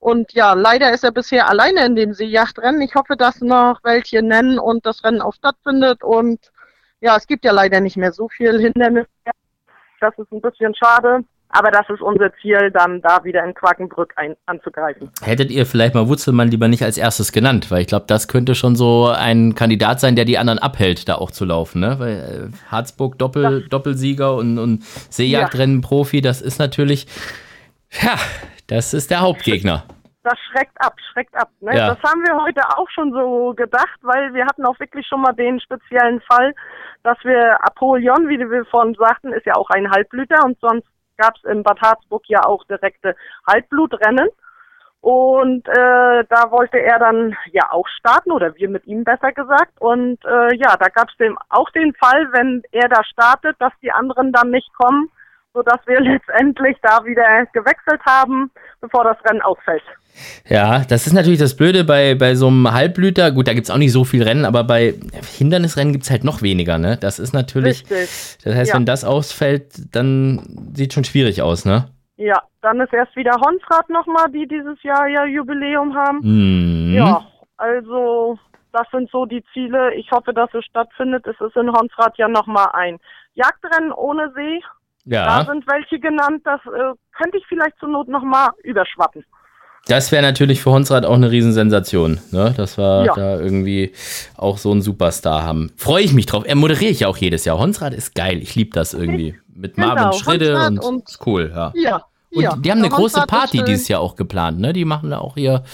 Und 0.00 0.34
ja, 0.34 0.52
leider 0.52 0.92
ist 0.92 1.02
er 1.02 1.12
bisher 1.12 1.48
alleine 1.48 1.86
in 1.86 1.96
dem 1.96 2.12
Seejachtrennen. 2.12 2.82
Ich 2.82 2.94
hoffe, 2.94 3.16
dass 3.16 3.40
noch 3.40 3.78
welche 3.84 4.20
nennen 4.20 4.58
und 4.58 4.84
das 4.84 5.02
Rennen 5.02 5.22
auch 5.22 5.32
stattfindet. 5.32 6.04
Und 6.04 6.52
ja, 7.00 7.16
es 7.16 7.26
gibt 7.26 7.46
ja 7.46 7.52
leider 7.52 7.80
nicht 7.80 7.96
mehr 7.96 8.12
so 8.12 8.28
viel 8.28 8.60
Hindernis. 8.60 9.06
Das 10.02 10.18
ist 10.18 10.32
ein 10.32 10.40
bisschen 10.40 10.74
schade. 10.74 11.24
Aber 11.54 11.70
das 11.70 11.88
ist 11.90 12.00
unser 12.00 12.32
Ziel, 12.40 12.70
dann 12.72 13.02
da 13.02 13.22
wieder 13.24 13.44
in 13.44 13.52
Quakenbrück 13.52 14.14
ein, 14.16 14.34
anzugreifen. 14.46 15.10
Hättet 15.22 15.50
ihr 15.50 15.66
vielleicht 15.66 15.94
mal 15.94 16.08
Wutzelmann 16.08 16.48
lieber 16.48 16.66
nicht 16.66 16.82
als 16.82 16.96
erstes 16.96 17.30
genannt, 17.30 17.70
weil 17.70 17.82
ich 17.82 17.88
glaube, 17.88 18.06
das 18.08 18.26
könnte 18.26 18.54
schon 18.54 18.74
so 18.74 19.08
ein 19.08 19.54
Kandidat 19.54 20.00
sein, 20.00 20.16
der 20.16 20.24
die 20.24 20.38
anderen 20.38 20.58
abhält, 20.58 21.10
da 21.10 21.16
auch 21.16 21.30
zu 21.30 21.44
laufen. 21.44 21.80
Ne? 21.80 21.96
Weil 21.98 22.50
äh, 22.50 22.70
Harzburg 22.70 23.18
Doppel, 23.18 23.68
Doppelsieger 23.68 24.34
und, 24.34 24.58
und 24.58 24.82
Seejagdrennen-Profi, 24.82 26.22
das 26.22 26.40
ist 26.40 26.58
natürlich, 26.58 27.06
ja, 28.00 28.16
das 28.66 28.94
ist 28.94 29.10
der 29.10 29.20
Hauptgegner. 29.20 29.84
das 30.22 30.38
schreckt 30.50 30.80
ab, 30.80 30.94
schreckt 31.12 31.34
ab. 31.36 31.50
Ne? 31.60 31.76
Ja. 31.76 31.94
Das 31.94 32.10
haben 32.10 32.22
wir 32.22 32.34
heute 32.42 32.62
auch 32.78 32.88
schon 32.90 33.12
so 33.12 33.52
gedacht, 33.54 33.98
weil 34.02 34.32
wir 34.34 34.46
hatten 34.46 34.64
auch 34.64 34.78
wirklich 34.80 35.06
schon 35.06 35.20
mal 35.20 35.32
den 35.32 35.60
speziellen 35.60 36.20
Fall, 36.22 36.54
dass 37.02 37.18
wir 37.24 37.58
Apollon, 37.64 38.28
wie 38.28 38.38
wir 38.38 38.64
vorhin 38.66 38.94
sagten, 38.94 39.32
ist 39.32 39.46
ja 39.46 39.54
auch 39.54 39.70
ein 39.70 39.90
Halbblüter 39.90 40.44
und 40.44 40.58
sonst 40.60 40.86
gab 41.16 41.36
es 41.36 41.44
in 41.44 41.62
Bad 41.62 41.80
Harzburg 41.80 42.22
ja 42.26 42.44
auch 42.44 42.64
direkte 42.64 43.14
Halbblutrennen. 43.46 44.28
Und 45.00 45.66
äh, 45.66 46.24
da 46.28 46.50
wollte 46.50 46.78
er 46.78 47.00
dann 47.00 47.36
ja 47.50 47.72
auch 47.72 47.88
starten, 47.88 48.30
oder 48.30 48.54
wir 48.54 48.68
mit 48.68 48.86
ihm 48.86 49.02
besser 49.02 49.32
gesagt. 49.32 49.72
Und 49.80 50.24
äh, 50.24 50.54
ja, 50.54 50.76
da 50.76 50.88
gab 50.88 51.08
es 51.08 51.36
auch 51.48 51.68
den 51.70 51.92
Fall, 51.94 52.32
wenn 52.32 52.62
er 52.70 52.88
da 52.88 53.02
startet, 53.02 53.56
dass 53.58 53.72
die 53.82 53.90
anderen 53.90 54.30
dann 54.30 54.50
nicht 54.50 54.72
kommen, 54.74 55.10
sodass 55.54 55.80
wir 55.86 56.00
letztendlich 56.00 56.76
da 56.82 57.04
wieder 57.04 57.46
gewechselt 57.52 58.00
haben, 58.06 58.50
bevor 58.80 59.04
das 59.04 59.16
Rennen 59.24 59.42
ausfällt. 59.42 59.82
Ja, 60.46 60.80
das 60.80 61.06
ist 61.06 61.14
natürlich 61.14 61.38
das 61.38 61.56
Blöde 61.56 61.84
bei, 61.84 62.14
bei 62.14 62.34
so 62.34 62.48
einem 62.48 62.70
Halbblüter. 62.70 63.30
Gut, 63.30 63.48
da 63.48 63.54
gibt 63.54 63.64
es 63.64 63.70
auch 63.70 63.78
nicht 63.78 63.92
so 63.92 64.04
viel 64.04 64.22
Rennen, 64.22 64.44
aber 64.44 64.62
bei 64.64 64.94
Hindernisrennen 65.38 65.92
gibt 65.92 66.04
es 66.04 66.10
halt 66.10 66.22
noch 66.22 66.42
weniger. 66.42 66.76
Ne? 66.76 66.98
Das 67.00 67.18
ist 67.18 67.32
natürlich, 67.32 67.80
Richtig. 67.90 68.38
das 68.44 68.54
heißt, 68.54 68.70
Ja. 68.72 68.76
wenn 68.76 68.84
das 68.84 69.04
ausfällt, 69.04 69.94
dann 69.94 70.70
sieht 70.74 70.92
schon 70.92 71.04
schwierig 71.04 71.40
aus, 71.40 71.64
ne? 71.64 71.86
Ja, 72.16 72.42
dann 72.60 72.78
ist 72.80 72.92
erst 72.92 73.16
wieder 73.16 73.32
Honsrad 73.40 73.88
nochmal, 73.88 74.30
die 74.30 74.46
dieses 74.46 74.80
Jahr 74.82 75.08
ja 75.08 75.24
Jubiläum 75.24 75.94
haben. 75.96 76.18
Mhm. 76.22 76.94
Ja, 76.94 77.22
also 77.56 78.38
das 78.72 78.86
sind 78.92 79.10
so 79.10 79.24
die 79.24 79.42
Ziele. 79.54 79.94
Ich 79.94 80.10
hoffe, 80.12 80.34
dass 80.34 80.52
es 80.52 80.64
stattfindet. 80.66 81.26
Es 81.26 81.40
ist 81.40 81.56
in 81.56 81.72
Honsrad 81.72 82.16
ja 82.18 82.28
nochmal 82.28 82.68
ein 82.74 82.98
Jagdrennen 83.34 83.92
ohne 83.92 84.30
See. 84.34 84.60
Da 85.04 85.40
Ja, 85.40 85.44
sind 85.44 85.64
welche 85.66 85.98
genannt. 85.98 86.42
Das 86.44 86.60
äh, 86.66 86.94
könnte 87.20 87.38
ich 87.38 87.44
vielleicht 87.48 87.76
zur 87.80 87.88
Not 87.88 88.08
nochmal 88.08 88.50
überschwappen. 88.62 89.24
das 89.88 90.12
wäre 90.12 90.22
natürlich 90.22 90.60
für 90.62 90.70
Honsrad 90.70 91.04
auch 91.04 91.14
eine 91.14 91.30
Riesensensation, 91.30 92.20
ne? 92.30 92.54
dass 92.56 92.78
wir 92.78 93.04
Ja. 93.06 93.14
da 93.14 93.40
irgendwie 93.40 93.92
auch 94.36 94.58
so 94.58 94.70
einen 94.70 94.80
Superstar 94.82 95.42
haben. 95.42 95.72
Freue 95.76 96.04
ich 96.04 96.12
mich 96.12 96.26
drauf. 96.26 96.44
Er 96.46 96.54
moderiere 96.54 96.90
ich 96.92 97.00
ja 97.00 97.08
auch 97.08 97.16
jedes 97.16 97.44
Jahr. 97.44 97.58
Honsrad 97.58 97.92
ist 97.94 98.14
geil. 98.14 98.38
Ich 98.42 98.54
liebe 98.54 98.70
das 98.74 98.94
irgendwie. 98.94 99.36
Mit 99.54 99.74
Genau, 99.74 99.88
Marvin 99.88 100.12
Schridde 100.20 100.54
Honsrad 100.54 100.70
und, 100.70 100.78
und- 100.78 101.08
ist 101.08 101.26
cool, 101.26 101.52
ja. 101.54 101.72
Ja. 101.74 102.02
Und 102.34 102.42
ja. 102.42 102.56
die 102.56 102.70
haben 102.70 102.78
eine 102.78 102.88
große 102.88 103.20
Honsrad 103.20 103.28
Party 103.28 103.62
dieses 103.64 103.88
Jahr 103.88 104.00
auch 104.00 104.16
geplant, 104.16 104.58
ne? 104.58 104.72
Die 104.72 104.84
machen 104.86 105.10
da 105.10 105.18
auch 105.18 105.34
hier 105.34 105.64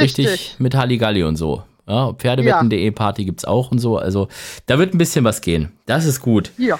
richtig, 0.00 0.28
Richtig. 0.28 0.56
mit 0.60 0.74
Halligalli 0.74 1.24
und 1.24 1.36
so. 1.36 1.62
Ja, 1.88 2.12
Pferdewetten.de 2.14 2.90
Party 2.92 3.24
gibt's 3.26 3.44
auch 3.44 3.70
und 3.70 3.78
so. 3.80 3.98
Also 3.98 4.28
da 4.66 4.78
wird 4.78 4.94
ein 4.94 4.98
bisschen 4.98 5.24
was 5.24 5.40
gehen. 5.42 5.72
Das 5.86 6.04
ist 6.06 6.20
gut. 6.20 6.52
Ja. 6.56 6.78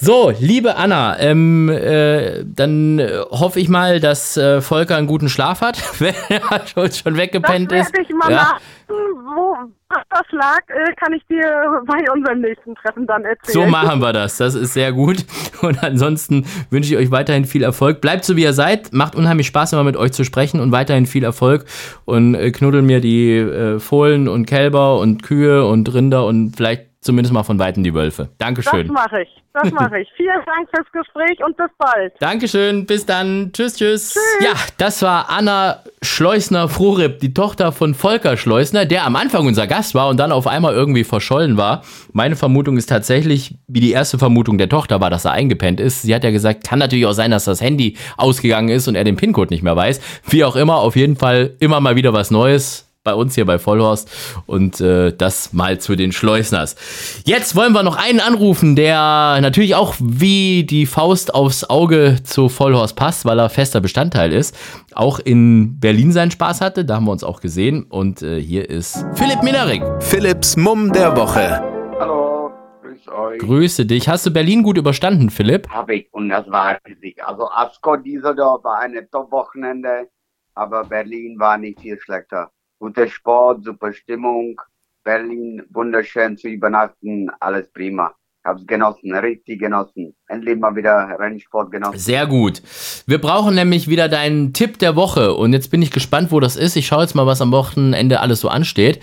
So, 0.00 0.32
liebe 0.38 0.76
Anna, 0.76 1.18
ähm, 1.18 1.68
äh, 1.68 2.44
dann 2.44 3.00
äh, 3.00 3.18
hoffe 3.30 3.58
ich 3.58 3.68
mal, 3.68 3.98
dass 3.98 4.36
äh, 4.36 4.60
Volker 4.60 4.96
einen 4.96 5.08
guten 5.08 5.28
Schlaf 5.28 5.60
hat, 5.60 5.82
wenn 6.00 6.14
er 6.28 6.66
schon, 6.68 6.84
Das 6.84 7.04
weggepennt 7.04 7.72
ist. 7.72 7.92
ich 7.98 8.08
mal 8.14 8.30
ja. 8.30 8.58
Wo 8.86 9.56
das 9.88 10.22
lag, 10.30 10.60
äh, 10.68 10.94
kann 10.94 11.12
ich 11.14 11.26
dir 11.26 11.82
bei 11.84 12.04
unserem 12.12 12.42
nächsten 12.42 12.76
Treffen 12.76 13.08
dann 13.08 13.24
erzählen. 13.24 13.52
So 13.52 13.66
machen 13.66 14.00
wir 14.00 14.12
das. 14.12 14.36
Das 14.36 14.54
ist 14.54 14.72
sehr 14.72 14.92
gut. 14.92 15.24
Und 15.62 15.82
ansonsten 15.82 16.46
wünsche 16.70 16.94
ich 16.94 17.00
euch 17.00 17.10
weiterhin 17.10 17.44
viel 17.44 17.64
Erfolg. 17.64 18.00
Bleibt 18.00 18.24
so, 18.24 18.36
wie 18.36 18.42
ihr 18.42 18.52
seid. 18.52 18.92
Macht 18.92 19.16
unheimlich 19.16 19.48
Spaß, 19.48 19.72
immer 19.72 19.84
mit 19.84 19.96
euch 19.96 20.12
zu 20.12 20.24
sprechen 20.24 20.60
und 20.60 20.70
weiterhin 20.70 21.06
viel 21.06 21.24
Erfolg. 21.24 21.64
Und 22.04 22.36
äh, 22.36 22.52
knuddel 22.52 22.82
mir 22.82 23.00
die 23.00 23.78
Fohlen 23.80 24.28
und 24.28 24.46
Kälber 24.46 24.98
und 25.00 25.24
Kühe 25.24 25.66
und 25.66 25.92
Rinder 25.92 26.24
und 26.24 26.56
vielleicht 26.56 26.87
zumindest 27.08 27.32
mal 27.32 27.42
von 27.42 27.58
Weitem 27.58 27.82
die 27.82 27.94
Wölfe. 27.94 28.24
Das 28.24 28.36
Dankeschön. 28.36 28.88
mache 28.88 29.22
ich. 29.22 29.28
Das 29.54 29.72
mache 29.72 30.00
ich. 30.00 30.08
Vielen 30.16 30.44
Dank 30.44 30.68
fürs 30.68 30.86
Gespräch 30.92 31.42
und 31.42 31.56
bis 31.56 31.70
bald. 31.78 32.12
Dankeschön, 32.20 32.84
bis 32.84 33.06
dann. 33.06 33.50
Tschüss, 33.54 33.76
tschüss. 33.76 34.14
Ja, 34.44 34.52
das 34.76 35.00
war 35.00 35.30
Anna 35.30 35.82
Schleusner-Frohripp, 36.02 37.18
die 37.20 37.32
Tochter 37.32 37.72
von 37.72 37.94
Volker 37.94 38.36
Schleusner, 38.36 38.84
der 38.84 39.06
am 39.06 39.16
Anfang 39.16 39.46
unser 39.46 39.66
Gast 39.66 39.94
war 39.94 40.08
und 40.08 40.18
dann 40.18 40.32
auf 40.32 40.46
einmal 40.46 40.74
irgendwie 40.74 41.02
verschollen 41.02 41.56
war. 41.56 41.82
Meine 42.12 42.36
Vermutung 42.36 42.76
ist 42.76 42.90
tatsächlich, 42.90 43.56
wie 43.66 43.80
die 43.80 43.92
erste 43.92 44.18
Vermutung 44.18 44.58
der 44.58 44.68
Tochter 44.68 45.00
war, 45.00 45.08
dass 45.08 45.24
er 45.24 45.32
eingepennt 45.32 45.80
ist. 45.80 46.02
Sie 46.02 46.14
hat 46.14 46.24
ja 46.24 46.30
gesagt, 46.30 46.64
kann 46.64 46.78
natürlich 46.78 47.06
auch 47.06 47.12
sein, 47.12 47.30
dass 47.30 47.46
das 47.46 47.62
Handy 47.62 47.96
ausgegangen 48.18 48.68
ist 48.68 48.86
und 48.86 48.96
er 48.96 49.04
den 49.04 49.16
PIN-Code 49.16 49.52
nicht 49.52 49.62
mehr 49.62 49.76
weiß. 49.76 50.00
Wie 50.28 50.44
auch 50.44 50.56
immer, 50.56 50.76
auf 50.76 50.94
jeden 50.94 51.16
Fall 51.16 51.54
immer 51.58 51.80
mal 51.80 51.96
wieder 51.96 52.12
was 52.12 52.30
Neues 52.30 52.87
bei 53.08 53.14
uns 53.14 53.34
hier 53.34 53.46
bei 53.46 53.58
Vollhorst 53.58 54.10
und 54.44 54.82
äh, 54.82 55.14
das 55.16 55.54
mal 55.54 55.78
zu 55.78 55.96
den 55.96 56.12
Schleusners. 56.12 56.76
Jetzt 57.24 57.56
wollen 57.56 57.72
wir 57.72 57.82
noch 57.82 57.96
einen 57.96 58.20
anrufen, 58.20 58.76
der 58.76 59.38
natürlich 59.40 59.74
auch 59.74 59.94
wie 59.98 60.64
die 60.64 60.84
Faust 60.84 61.34
aufs 61.34 61.64
Auge 61.64 62.18
zu 62.22 62.50
Vollhorst 62.50 62.96
passt, 62.96 63.24
weil 63.24 63.38
er 63.38 63.48
fester 63.48 63.80
Bestandteil 63.80 64.34
ist. 64.34 64.54
Auch 64.92 65.20
in 65.20 65.80
Berlin 65.80 66.12
seinen 66.12 66.30
Spaß 66.30 66.60
hatte, 66.60 66.84
da 66.84 66.96
haben 66.96 67.06
wir 67.06 67.12
uns 67.12 67.24
auch 67.24 67.40
gesehen 67.40 67.84
und 67.84 68.20
äh, 68.20 68.38
hier 68.42 68.68
ist 68.68 69.06
Philipp 69.14 69.42
Minarik. 69.42 69.82
Philipps 70.00 70.58
Mumm 70.58 70.92
der 70.92 71.16
Woche. 71.16 71.62
Hallo, 71.98 72.52
Grüß 72.82 73.08
euch. 73.08 73.38
Grüße 73.38 73.86
dich. 73.86 74.06
Hast 74.06 74.26
du 74.26 74.30
Berlin 74.30 74.62
gut 74.62 74.76
überstanden, 74.76 75.30
Philipp? 75.30 75.66
Habe 75.70 75.94
ich 75.94 76.12
und 76.12 76.28
das 76.28 76.50
war 76.50 76.78
riesig. 76.86 77.24
Also 77.24 77.48
Ascot 77.48 78.04
Düsseldorf 78.04 78.64
war 78.64 78.80
eine 78.80 79.08
Top-Wochenende, 79.08 80.10
aber 80.54 80.84
Berlin 80.84 81.38
war 81.38 81.56
nicht 81.56 81.80
viel 81.80 81.98
schlechter. 81.98 82.50
Guter 82.78 83.08
Sport, 83.08 83.64
super 83.64 83.92
Stimmung. 83.92 84.60
Berlin 85.04 85.62
wunderschön 85.70 86.36
zu 86.36 86.48
übernachten, 86.48 87.30
alles 87.40 87.68
prima. 87.72 88.14
Hab's 88.44 88.66
genossen, 88.66 89.14
richtig 89.14 89.60
genossen. 89.60 90.14
Endlich 90.28 90.58
mal 90.58 90.74
wieder 90.74 91.16
Rennsport 91.18 91.70
genossen. 91.70 91.98
Sehr 91.98 92.26
gut. 92.26 92.62
Wir 93.06 93.20
brauchen 93.20 93.54
nämlich 93.54 93.88
wieder 93.88 94.08
deinen 94.08 94.52
Tipp 94.52 94.78
der 94.78 94.96
Woche. 94.96 95.34
Und 95.34 95.52
jetzt 95.52 95.70
bin 95.70 95.82
ich 95.82 95.90
gespannt, 95.90 96.30
wo 96.30 96.40
das 96.40 96.56
ist. 96.56 96.76
Ich 96.76 96.86
schaue 96.86 97.02
jetzt 97.02 97.14
mal, 97.14 97.26
was 97.26 97.40
am 97.40 97.52
Wochenende 97.52 98.20
alles 98.20 98.40
so 98.40 98.48
ansteht. 98.48 99.00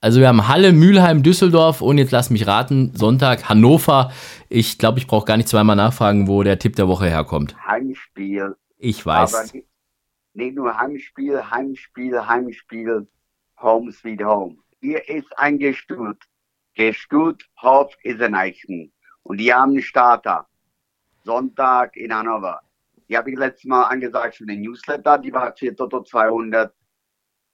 Also 0.00 0.20
wir 0.20 0.28
haben 0.28 0.48
Halle, 0.48 0.72
Mülheim, 0.72 1.22
Düsseldorf 1.22 1.82
und 1.82 1.98
jetzt 1.98 2.12
lass 2.12 2.30
mich 2.30 2.46
raten, 2.46 2.92
Sonntag 2.94 3.48
Hannover. 3.48 4.12
Ich 4.48 4.78
glaube, 4.78 5.00
ich 5.00 5.08
brauche 5.08 5.26
gar 5.26 5.36
nicht 5.36 5.48
zweimal 5.48 5.76
nachfragen, 5.76 6.28
wo 6.28 6.42
der 6.44 6.58
Tipp 6.58 6.76
der 6.76 6.86
Woche 6.86 7.06
herkommt. 7.06 7.56
Heimspiel. 7.66 8.54
Ich 8.78 9.04
weiß. 9.04 9.34
Aber 9.34 9.44
nicht, 9.52 9.66
nicht 10.34 10.54
nur 10.54 10.78
Heimspiel, 10.78 11.50
Heimspiel, 11.50 12.26
Heimspiel, 12.26 13.08
Home 13.60 13.92
Sweet 13.92 14.22
Home. 14.22 14.56
Hier 14.80 15.08
ist 15.08 15.36
ein 15.38 15.58
Gestut. 15.58 16.22
Gestut 16.74 17.44
Hof 17.60 17.92
ist 18.02 18.20
ein 18.20 18.34
Eichen. 18.34 18.92
Und 19.24 19.38
die 19.38 19.52
haben 19.52 19.72
einen 19.72 19.82
Starter. 19.82 20.46
Sonntag 21.24 21.96
in 21.96 22.14
Hannover. 22.14 22.60
Die 23.08 23.16
habe 23.16 23.30
ich 23.30 23.38
letztes 23.38 23.64
Mal 23.64 23.84
angesagt 23.84 24.36
für 24.36 24.46
den 24.46 24.60
Newsletter. 24.60 25.18
Die 25.18 25.32
war 25.32 25.54
für 25.56 25.74
Toto 25.74 26.02
200. 26.02 26.72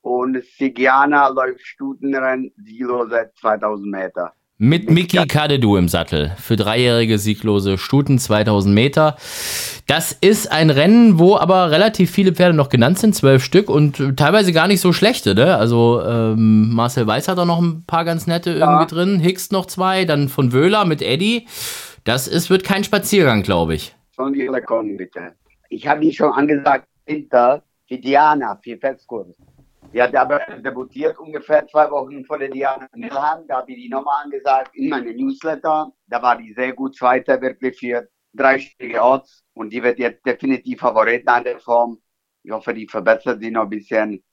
Und 0.02 0.44
Sigiana 0.44 1.28
läuft 1.28 1.66
Stutenrennen, 1.66 2.52
Sielose 2.56 3.32
2000 3.40 3.90
Meter. 3.90 4.34
Mit 4.56 4.88
Miki 4.88 5.16
Kadedu 5.26 5.76
im 5.76 5.88
Sattel 5.88 6.30
für 6.36 6.54
dreijährige 6.54 7.18
sieglose 7.18 7.76
Stuten 7.76 8.20
2000 8.20 8.72
Meter. 8.72 9.16
Das 9.88 10.12
ist 10.12 10.52
ein 10.52 10.70
Rennen, 10.70 11.18
wo 11.18 11.36
aber 11.36 11.72
relativ 11.72 12.12
viele 12.12 12.32
Pferde 12.32 12.54
noch 12.54 12.68
genannt 12.68 13.00
sind, 13.00 13.16
zwölf 13.16 13.42
Stück 13.42 13.68
und 13.68 14.16
teilweise 14.16 14.52
gar 14.52 14.68
nicht 14.68 14.80
so 14.80 14.92
schlechte. 14.92 15.34
Ne? 15.34 15.56
Also 15.56 16.00
ähm, 16.06 16.72
Marcel 16.72 17.04
Weiß 17.04 17.26
hat 17.26 17.38
auch 17.38 17.46
noch 17.46 17.60
ein 17.60 17.82
paar 17.84 18.04
ganz 18.04 18.28
nette 18.28 18.52
Ja. 18.56 18.70
irgendwie 18.70 18.94
drin, 18.94 19.18
Hicks 19.18 19.50
noch 19.50 19.66
zwei, 19.66 20.04
dann 20.04 20.28
von 20.28 20.52
Wöhler 20.52 20.84
mit 20.84 21.02
Eddie. 21.02 21.48
Das 22.04 22.28
ist, 22.28 22.48
wird 22.48 22.62
kein 22.62 22.84
Spaziergang, 22.84 23.42
glaube 23.42 23.74
ich. 23.74 23.92
Sollen 24.14 24.34
die 24.34 24.48
alle 24.48 24.62
kommen, 24.62 24.96
bitte. 24.96 25.32
Ich 25.68 25.84
habe 25.88 26.00
die 26.02 26.12
schon 26.12 26.30
angesagt, 26.32 26.86
Winter 27.06 27.60
für 27.88 27.98
Diana, 27.98 28.56
für 28.62 28.76
Festkurs. 28.76 29.26
Hat 30.00 30.14
aber 30.16 30.40
debütiert 30.58 31.18
ungefähr 31.18 31.66
zwei 31.68 31.90
Wochen 31.90 32.24
vor 32.24 32.38
der 32.38 32.48
Diana 32.48 32.88
Milhan. 32.94 33.46
Da 33.46 33.58
habe 33.58 33.72
ich 33.72 33.76
die 33.76 33.88
nochmal 33.88 34.24
angesagt 34.24 34.74
in 34.74 34.88
meinem 34.88 35.14
Newsletter. 35.16 35.92
Da 36.06 36.22
war 36.22 36.36
die 36.36 36.52
sehr 36.52 36.72
gut 36.72 36.96
Zweiter, 36.96 37.40
wirklich 37.40 37.78
für 37.78 38.08
dreistellige 38.32 39.02
Orts. 39.02 39.44
Und 39.52 39.70
die 39.70 39.82
wird 39.82 39.98
jetzt 39.98 40.26
definitiv 40.26 40.80
Favorit 40.80 41.26
an 41.28 41.44
der 41.44 41.60
Form. 41.60 41.98
Ich 42.42 42.50
hoffe, 42.50 42.74
die 42.74 42.88
verbessert 42.88 43.40
sie 43.40 43.50
noch 43.50 43.62
ein 43.62 43.70
bisschen. 43.70 44.24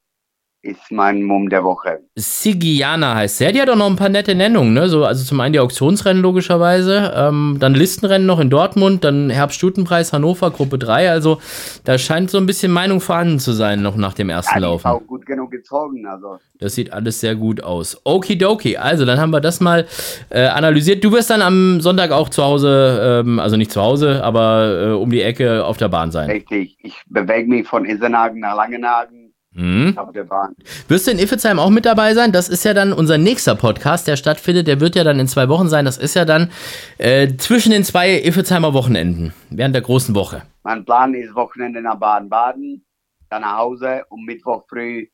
Ist 0.64 0.92
mein 0.92 1.24
Mumm 1.24 1.50
der 1.50 1.64
Woche. 1.64 2.02
Sigiana 2.16 3.16
heißt 3.16 3.40
der. 3.40 3.52
Die 3.52 3.60
hat 3.60 3.70
auch 3.72 3.76
noch 3.76 3.90
ein 3.90 3.96
paar 3.96 4.10
nette 4.10 4.36
Nennungen. 4.36 4.74
Ne? 4.76 4.90
So, 4.90 5.06
also 5.06 5.26
zum 5.26 5.40
einen 5.40 5.54
die 5.54 5.60
Auktionsrennen 5.60 6.22
logischerweise, 6.22 7.12
ähm, 7.16 7.58
dann 7.60 7.74
Listenrennen 7.74 8.28
noch 8.28 8.40
in 8.40 8.52
Dortmund, 8.52 9.04
dann 9.04 9.32
Herbststutenpreis 9.32 10.14
Hannover, 10.14 10.52
Gruppe 10.52 10.78
3. 10.78 11.10
Also 11.10 11.40
da 11.84 11.98
scheint 11.98 12.30
so 12.30 12.38
ein 12.38 12.46
bisschen 12.46 12.72
Meinung 12.72 13.02
vorhanden 13.02 13.40
zu 13.40 13.54
sein, 13.54 13.82
noch 13.82 13.96
nach 13.96 14.14
dem 14.14 14.30
ersten 14.30 14.54
Ja, 14.60 14.68
Laufen. 14.68 14.86
auch 14.88 15.02
gut 15.08 15.26
genug 15.26 15.50
gezogen. 15.50 16.06
Also 16.06 16.38
Das 16.60 16.76
sieht 16.76 16.94
alles 16.94 17.20
sehr 17.20 17.34
gut 17.34 17.64
aus. 17.64 18.00
Okidoki, 18.04 18.78
also 18.78 19.04
dann 19.06 19.20
haben 19.20 19.32
wir 19.32 19.42
das 19.42 19.62
mal 19.62 19.88
äh, 20.30 20.46
analysiert. 20.46 21.04
Du 21.04 21.12
wirst 21.12 21.32
dann 21.32 21.42
am 21.42 21.82
Sonntag 21.82 22.12
auch 22.12 22.30
zu 22.30 22.44
Hause, 22.44 23.24
ähm, 23.26 23.40
also 23.40 23.58
nicht 23.58 23.72
zu 23.72 23.82
Hause, 23.82 24.24
aber 24.24 24.90
äh, 24.90 24.92
um 24.92 25.10
die 25.10 25.24
Ecke 25.24 25.66
auf 25.66 25.78
der 25.78 25.90
Bahn 25.90 26.12
sein. 26.12 26.30
richtig. 26.30 26.78
Ich 26.84 27.02
bewege 27.08 27.50
mich 27.50 27.68
von 27.68 27.84
Isenhagen 27.86 28.40
nach 28.42 28.56
Langenhagen 28.56 29.21
Mhm. 29.54 29.98
auf 29.98 30.12
der 30.14 30.24
Bahn. 30.24 30.56
Wirst 30.88 31.08
du 31.08 31.12
in 31.12 31.20
Iffezheim 31.20 31.60
auch 31.60 31.70
mit 31.70 31.86
dabei 31.86 32.14
sein? 32.14 32.32
Das 32.32 32.48
ist 32.48 32.64
ja 32.64 32.74
dann 32.74 32.94
unser 32.94 33.18
nächster 33.18 33.56
Podcast, 33.56 34.08
der 34.08 34.16
stattfindet. 34.16 34.68
Der 34.68 34.80
wird 34.80 34.96
ja 34.96 35.04
dann 35.04 35.20
in 35.20 35.28
zwei 35.28 35.50
Wochen 35.50 35.68
sein. 35.68 35.84
Das 35.84 35.98
ist 35.98 36.16
ja 36.16 36.24
dann 36.24 36.52
äh, 36.98 37.36
zwischen 37.36 37.72
den 37.72 37.84
zwei 37.84 38.22
Iffelsheimer 38.24 38.74
Wochenenden, 38.74 39.34
während 39.50 39.76
der 39.76 39.82
großen 39.82 40.16
Woche. 40.16 40.44
Mein 40.64 40.86
Plan 40.86 41.14
ist 41.14 41.36
Wochenende 41.36 41.82
nach 41.82 41.96
Baden-Baden, 41.96 42.86
dann 43.30 43.42
nach 43.42 43.58
Hause 43.58 44.04
und 44.10 44.26
Mittwoch 44.26 44.64
früh 44.70 45.08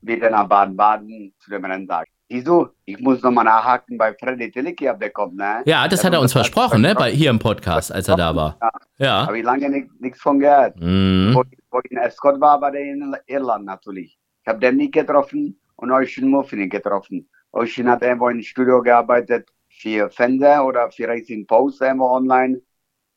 wieder 0.00 0.30
nach 0.30 0.48
Baden-Baden 0.48 1.32
zu 1.38 1.50
dem 1.50 1.64
Renntag. 1.64 2.08
Wieso? 2.30 2.68
Ich 2.84 2.98
muss 2.98 3.22
nochmal 3.22 3.44
nachhaken 3.44 3.96
bei 3.96 4.12
Freddy 4.14 4.50
Tillicki, 4.50 4.88
ob 4.88 5.00
der 5.00 5.10
kommt, 5.10 5.36
ne? 5.36 5.62
Ja, 5.64 5.88
das 5.88 6.04
hat 6.04 6.12
er 6.12 6.20
uns 6.20 6.32
versprochen, 6.32 6.82
ne? 6.82 6.94
Bei, 6.94 7.10
hier 7.10 7.30
im 7.30 7.38
Podcast, 7.38 7.90
als 7.90 8.06
er 8.08 8.16
da 8.16 8.36
war. 8.36 8.58
Ja. 8.98 9.26
Habe 9.26 9.38
ich 9.38 9.44
lange 9.44 9.88
nichts 9.98 10.20
von 10.20 10.38
gehört. 10.38 10.76
Mhm. 10.78 11.42
Wo 11.70 11.80
ich 11.84 11.90
in 11.90 11.98
Escort 11.98 12.40
war, 12.40 12.60
war 12.60 12.70
der 12.72 12.82
in 12.82 13.16
Irland 13.26 13.64
natürlich. 13.66 14.18
Ich 14.42 14.48
habe 14.48 14.58
den 14.60 14.76
nicht 14.76 14.92
getroffen 14.94 15.60
und 15.76 15.90
Ocean 15.92 16.30
nicht 16.52 16.70
getroffen. 16.70 17.28
Ocean 17.52 17.88
hat 17.88 18.02
irgendwo 18.02 18.28
im 18.28 18.42
Studio 18.42 18.82
gearbeitet 18.82 19.48
für 19.68 20.10
Fender 20.10 20.64
oder 20.66 20.90
für 20.90 21.08
Racing 21.08 21.46
Post 21.46 21.80
irgendwo 21.82 22.06
online. 22.10 22.60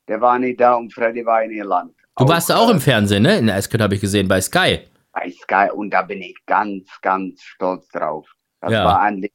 Der 0.07 0.21
war 0.21 0.37
nicht 0.39 0.59
da 0.59 0.75
und 0.75 0.93
Freddy 0.93 1.25
war 1.25 1.43
in 1.43 1.51
Irland. 1.51 1.95
Du 2.17 2.27
warst 2.27 2.51
auch 2.51 2.69
äh, 2.69 2.71
im 2.71 2.79
Fernsehen, 2.81 3.23
ne? 3.23 3.37
In 3.37 3.49
Escort 3.49 3.81
habe 3.81 3.95
ich 3.95 4.01
gesehen, 4.01 4.27
bei 4.27 4.41
Sky. 4.41 4.79
bei 5.13 5.29
Sky 5.31 5.69
und 5.73 5.91
da 5.91 6.01
bin 6.03 6.21
ich 6.21 6.35
ganz, 6.45 6.89
ganz 7.01 7.41
stolz 7.43 7.87
drauf. 7.89 8.27
Das 8.61 8.71
Ja. 8.71 8.85
war 8.85 9.01
eigentlich, 9.01 9.31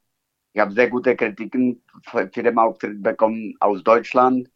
ich 0.53 0.61
habe 0.61 0.73
sehr 0.73 0.89
gute 0.91 1.17
Kritiken 1.17 1.83
für, 2.05 2.29
für 2.33 2.43
den 2.43 2.59
Auftritt 2.59 3.03
bekommen 3.03 3.55
aus 3.61 3.83
Deutschland, 3.85 4.49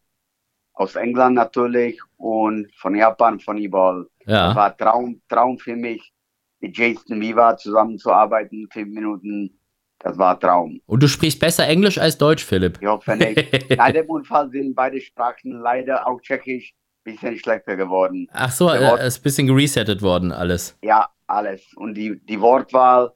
aus 0.74 0.96
England 0.96 1.34
natürlich 1.36 2.00
und 2.16 2.68
von 2.76 2.94
Japan, 2.94 3.40
von 3.40 3.58
überall. 3.58 4.06
Das 4.31 4.55
Ja. 4.55 4.55
war 4.57 4.76
Traum, 4.76 5.20
Traum 5.28 5.59
für 5.59 5.74
mich, 5.76 6.12
mit 6.61 6.76
Jason 6.76 7.20
Viva 7.20 7.57
zusammenzuarbeiten, 7.57 8.68
fünf 8.72 8.89
Minuten. 8.95 9.57
Das 9.99 10.16
war 10.16 10.39
Traum. 10.39 10.81
Und 10.87 11.03
du 11.03 11.09
sprichst 11.09 11.41
besser 11.41 11.66
Englisch 11.66 11.99
als 11.99 12.16
Deutsch, 12.16 12.45
Philipp. 12.45 12.78
Ich 12.81 12.87
hoffe 12.87 13.16
nicht. 13.16 13.76
Nach 13.76 13.91
dem 13.93 14.07
Unfall 14.09 14.49
sind 14.51 14.74
beide 14.74 15.01
Sprachen 15.01 15.61
leider 15.61 16.07
auch 16.07 16.20
Tschechisch 16.20 16.72
bisschen 17.03 17.37
schlechter 17.39 17.76
geworden. 17.76 18.28
Ach 18.33 18.51
so, 18.53 18.70
äh, 18.70 18.81
Wort- 18.81 19.03
ist 19.03 19.18
ein 19.20 19.22
bisschen 19.22 19.47
geresettet 19.47 20.01
worden, 20.03 20.33
alles. 20.33 20.78
Ja, 20.83 21.09
alles. 21.26 21.62
Und 21.76 21.95
die, 21.95 22.20
die 22.24 22.41
Wortwahl, 22.41 23.12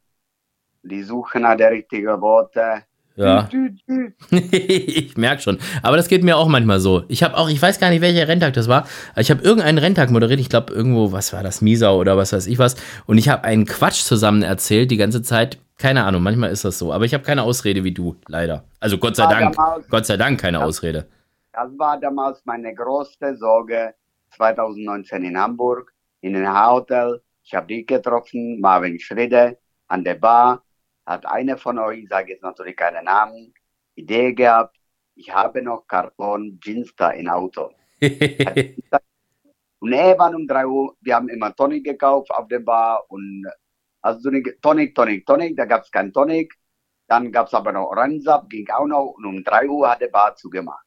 die 0.82 1.02
Suche 1.02 1.38
nach 1.40 1.56
der 1.56 1.70
richtigen 1.70 2.20
Worte. 2.20 2.82
Ja. 3.16 3.48
Ich 4.30 5.16
merke 5.16 5.42
schon. 5.42 5.58
Aber 5.82 5.96
das 5.96 6.08
geht 6.08 6.24
mir 6.24 6.36
auch 6.36 6.48
manchmal 6.48 6.80
so. 6.80 7.04
Ich 7.08 7.22
habe 7.22 7.36
auch, 7.36 7.48
ich 7.48 7.60
weiß 7.60 7.78
gar 7.78 7.90
nicht, 7.90 8.00
welcher 8.00 8.26
Renntag 8.28 8.54
das 8.54 8.68
war. 8.68 8.86
Ich 9.16 9.30
habe 9.30 9.42
irgendeinen 9.42 9.78
Renntag 9.78 10.10
moderiert. 10.10 10.40
Ich 10.40 10.48
glaube, 10.48 10.72
irgendwo, 10.72 11.12
was 11.12 11.32
war 11.32 11.42
das, 11.42 11.60
Miesau 11.60 11.98
oder 11.98 12.16
was 12.16 12.32
weiß 12.32 12.46
ich 12.46 12.58
was. 12.58 12.76
Und 13.06 13.18
ich 13.18 13.28
habe 13.28 13.44
einen 13.44 13.66
Quatsch 13.66 14.02
zusammen 14.02 14.42
erzählt 14.42 14.90
die 14.90 14.96
ganze 14.96 15.22
Zeit. 15.22 15.58
Keine 15.78 16.04
Ahnung, 16.04 16.22
manchmal 16.22 16.50
ist 16.50 16.64
das 16.64 16.78
so. 16.78 16.92
Aber 16.92 17.04
ich 17.04 17.14
habe 17.14 17.24
keine 17.24 17.42
Ausrede 17.42 17.84
wie 17.84 17.92
du, 17.92 18.16
leider. 18.28 18.64
Also 18.80 18.98
Gott 18.98 19.16
sei 19.16 19.26
Dank. 19.26 19.54
damals- 19.56 19.88
Gott 19.88 20.06
sei 20.06 20.16
Dank 20.16 20.40
keine 20.40 20.58
Ja. 20.58 20.64
Ausrede. 20.64 21.06
Das 21.52 21.70
war 21.78 21.98
damals 22.00 22.40
meine 22.44 22.74
größte 22.74 23.36
Sorge 23.36 23.94
2019 24.36 25.24
in 25.24 25.38
Hamburg, 25.38 25.92
in 26.20 26.34
einem 26.36 26.52
Hotel. 26.70 27.20
Ich 27.44 27.54
habe 27.54 27.66
dich 27.66 27.86
getroffen, 27.86 28.60
Marvin 28.60 28.98
Schriede, 28.98 29.58
an 29.88 30.02
der 30.02 30.14
Bar. 30.14 30.62
Hat 31.06 31.26
einer 31.26 31.58
von 31.58 31.78
euch, 31.78 32.00
ich 32.00 32.08
sage 32.08 32.32
jetzt 32.32 32.42
natürlich 32.42 32.76
keinen 32.76 33.04
Namen, 33.04 33.52
Idee 33.94 34.32
gehabt, 34.32 34.76
ich 35.14 35.32
habe 35.32 35.62
noch 35.62 35.86
Karton 35.86 36.58
Ginster 36.60 37.14
im 37.14 37.28
Auto. 37.28 37.70
Und 39.84 39.92
irgendwann 39.92 40.34
um 40.34 40.46
3 40.46 40.66
Uhr, 40.66 40.96
wir 41.02 41.14
haben 41.14 41.28
immer 41.28 41.54
Tonic 41.54 41.84
gekauft 41.84 42.30
auf 42.30 42.48
der 42.48 42.60
Bar 42.60 43.04
und 43.08 43.46
also 44.00 44.30
Tonic, 44.62 44.96
Tonic, 44.96 45.26
Tonic, 45.26 45.56
da 45.58 45.66
gab 45.66 45.82
es 45.82 45.90
kein 45.90 46.10
Tonic. 46.10 46.54
Dann 47.06 47.30
gab 47.30 47.48
es 47.48 47.54
aber 47.54 47.70
noch 47.70 47.90
Orangensap, 47.90 48.48
ging 48.48 48.66
auch 48.70 48.86
noch 48.86 49.14
und 49.18 49.26
um 49.26 49.44
3 49.44 49.68
Uhr 49.68 49.90
hat 49.90 50.00
der 50.00 50.08
Bar 50.08 50.36
zugemacht. 50.36 50.86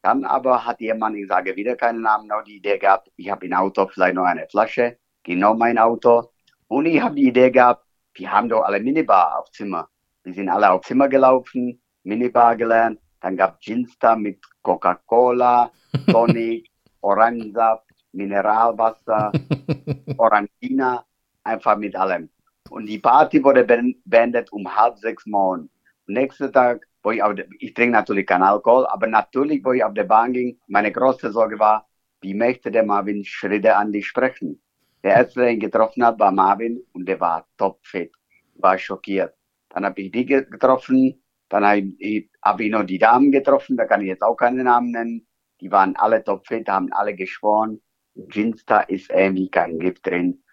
Dann 0.00 0.24
aber 0.24 0.64
hat 0.64 0.80
jemand, 0.80 1.16
ich 1.16 1.28
sage 1.28 1.54
wieder 1.54 1.76
keinen 1.76 2.00
Namen, 2.00 2.28
noch 2.28 2.42
die 2.44 2.56
Idee 2.56 2.78
gehabt, 2.78 3.10
ich 3.16 3.30
habe 3.30 3.44
im 3.44 3.52
Auto 3.52 3.86
vielleicht 3.88 4.14
noch 4.14 4.24
eine 4.24 4.48
Flasche, 4.48 4.98
genau 5.22 5.54
mein 5.54 5.76
Auto. 5.76 6.30
Und 6.66 6.86
ich 6.86 7.02
habe 7.02 7.14
die 7.14 7.28
Idee 7.28 7.50
gehabt, 7.50 7.84
wir 8.14 8.30
haben 8.30 8.48
doch 8.48 8.62
alle 8.62 8.80
Minibar 8.80 9.38
auf 9.38 9.50
Zimmer. 9.50 9.88
Wir 10.22 10.34
sind 10.34 10.48
alle 10.48 10.70
auf 10.70 10.82
Zimmer 10.82 11.08
gelaufen, 11.08 11.82
Minibar 12.04 12.56
gelernt. 12.56 13.00
Dann 13.20 13.36
gab 13.36 13.60
Ginster 13.60 14.16
mit 14.16 14.40
Coca-Cola, 14.62 15.70
Tonic, 16.10 16.70
Orangensaft, 17.00 17.86
Mineralwasser, 18.12 19.32
Orangina, 20.16 21.04
einfach 21.42 21.76
mit 21.76 21.96
allem. 21.96 22.28
Und 22.70 22.86
die 22.86 22.98
Party 22.98 23.42
wurde 23.42 23.64
beendet 24.04 24.52
um 24.52 24.64
halb 24.74 24.98
sechs 24.98 25.26
morgens. 25.26 25.70
Nächsten 26.06 26.52
Tag, 26.52 26.86
wo 27.02 27.10
ich 27.10 27.22
auf 27.22 27.34
der, 27.34 27.46
ich 27.58 27.74
trinke 27.74 27.92
natürlich 27.92 28.26
keinen 28.26 28.42
Alkohol, 28.42 28.86
aber 28.86 29.06
natürlich, 29.06 29.64
wo 29.64 29.72
ich 29.72 29.82
auf 29.82 29.94
der 29.94 30.04
Bahn 30.04 30.32
ging, 30.32 30.58
meine 30.66 30.92
große 30.92 31.32
Sorge 31.32 31.58
war, 31.58 31.86
wie 32.20 32.34
möchte 32.34 32.70
der 32.70 32.84
Marvin 32.84 33.24
Schritte 33.24 33.76
an 33.76 33.92
dich 33.92 34.06
sprechen? 34.06 34.62
Der 35.04 35.16
erste, 35.16 35.40
der 35.42 35.50
ihn 35.52 35.60
getroffen 35.60 36.04
hat, 36.04 36.18
war 36.18 36.32
Marvin 36.32 36.82
und 36.92 37.06
der 37.06 37.20
war 37.20 37.48
topfit. 37.58 38.12
War 38.56 38.78
schockiert. 38.78 39.34
Dann 39.70 39.84
habe 39.86 40.00
ich 40.02 40.10
die 40.12 40.26
ge- 40.26 40.46
getroffen, 40.50 41.22
Dann 41.48 41.64
habe 41.66 41.80
ich, 41.98 42.30
hab 42.42 42.60
ich 42.60 42.70
noch 42.70 42.84
die 42.84 42.98
Damen 42.98 43.32
getroffen, 43.32 43.76
da 43.76 43.86
kann 43.86 44.00
ich 44.02 44.08
jetzt 44.08 44.22
auch 44.22 44.36
keine 44.36 44.64
Namen 44.64 44.90
nennen. 44.92 45.28
Die 45.60 45.70
waren 45.72 45.96
alle 45.96 46.24
topfit, 46.24 46.68
haben 46.68 46.92
alle 46.92 47.14
geschworen. 47.16 47.80
Ginsta 48.16 48.80
ist 48.82 49.10
irgendwie 49.10 49.50
kein 49.50 49.78
Gift 49.78 50.06
drin. 50.06 50.43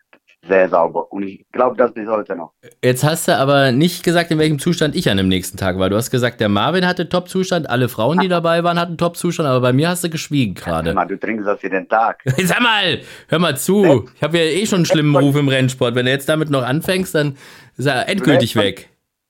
Sehr 0.47 0.69
sauber. 0.69 1.11
Und 1.11 1.21
ich 1.23 1.45
glaube 1.51 1.77
das 1.77 1.93
bis 1.93 2.07
heute 2.09 2.35
noch. 2.35 2.53
Jetzt 2.83 3.03
hast 3.03 3.27
du 3.27 3.37
aber 3.37 3.71
nicht 3.71 4.03
gesagt, 4.03 4.31
in 4.31 4.39
welchem 4.39 4.57
Zustand 4.57 4.95
ich 4.95 5.07
an 5.09 5.17
dem 5.17 5.27
nächsten 5.27 5.55
Tag 5.55 5.77
war. 5.77 5.89
Du 5.89 5.95
hast 5.95 6.09
gesagt, 6.09 6.39
der 6.41 6.49
Marvin 6.49 6.87
hatte 6.87 7.07
Top-Zustand, 7.09 7.69
alle 7.69 7.89
Frauen, 7.89 8.17
die 8.19 8.27
dabei 8.27 8.63
waren, 8.63 8.79
hatten 8.79 8.97
Top-Zustand, 8.97 9.47
aber 9.47 9.61
bei 9.61 9.71
mir 9.71 9.89
hast 9.89 10.03
du 10.03 10.09
geschwiegen 10.09 10.55
gerade. 10.55 10.93
Mal, 10.95 11.05
du 11.05 11.19
trinkst 11.19 11.45
das 11.47 11.61
jeden 11.61 11.87
Tag. 11.87 12.23
Sag 12.43 12.59
mal, 12.59 13.01
hör 13.27 13.37
mal 13.39 13.55
zu. 13.55 14.09
Ich 14.15 14.23
habe 14.23 14.39
ja 14.39 14.43
eh 14.45 14.65
schon 14.65 14.77
einen 14.77 14.85
schlimmen 14.85 15.15
Ruf 15.15 15.35
im 15.35 15.47
Rennsport. 15.47 15.93
Wenn 15.93 16.05
du 16.05 16.11
jetzt 16.11 16.27
damit 16.27 16.49
noch 16.49 16.63
anfängst, 16.63 17.13
dann 17.13 17.37
ist 17.77 17.85
er 17.85 18.09
endgültig 18.09 18.53
von- 18.53 18.63
weg. 18.63 18.89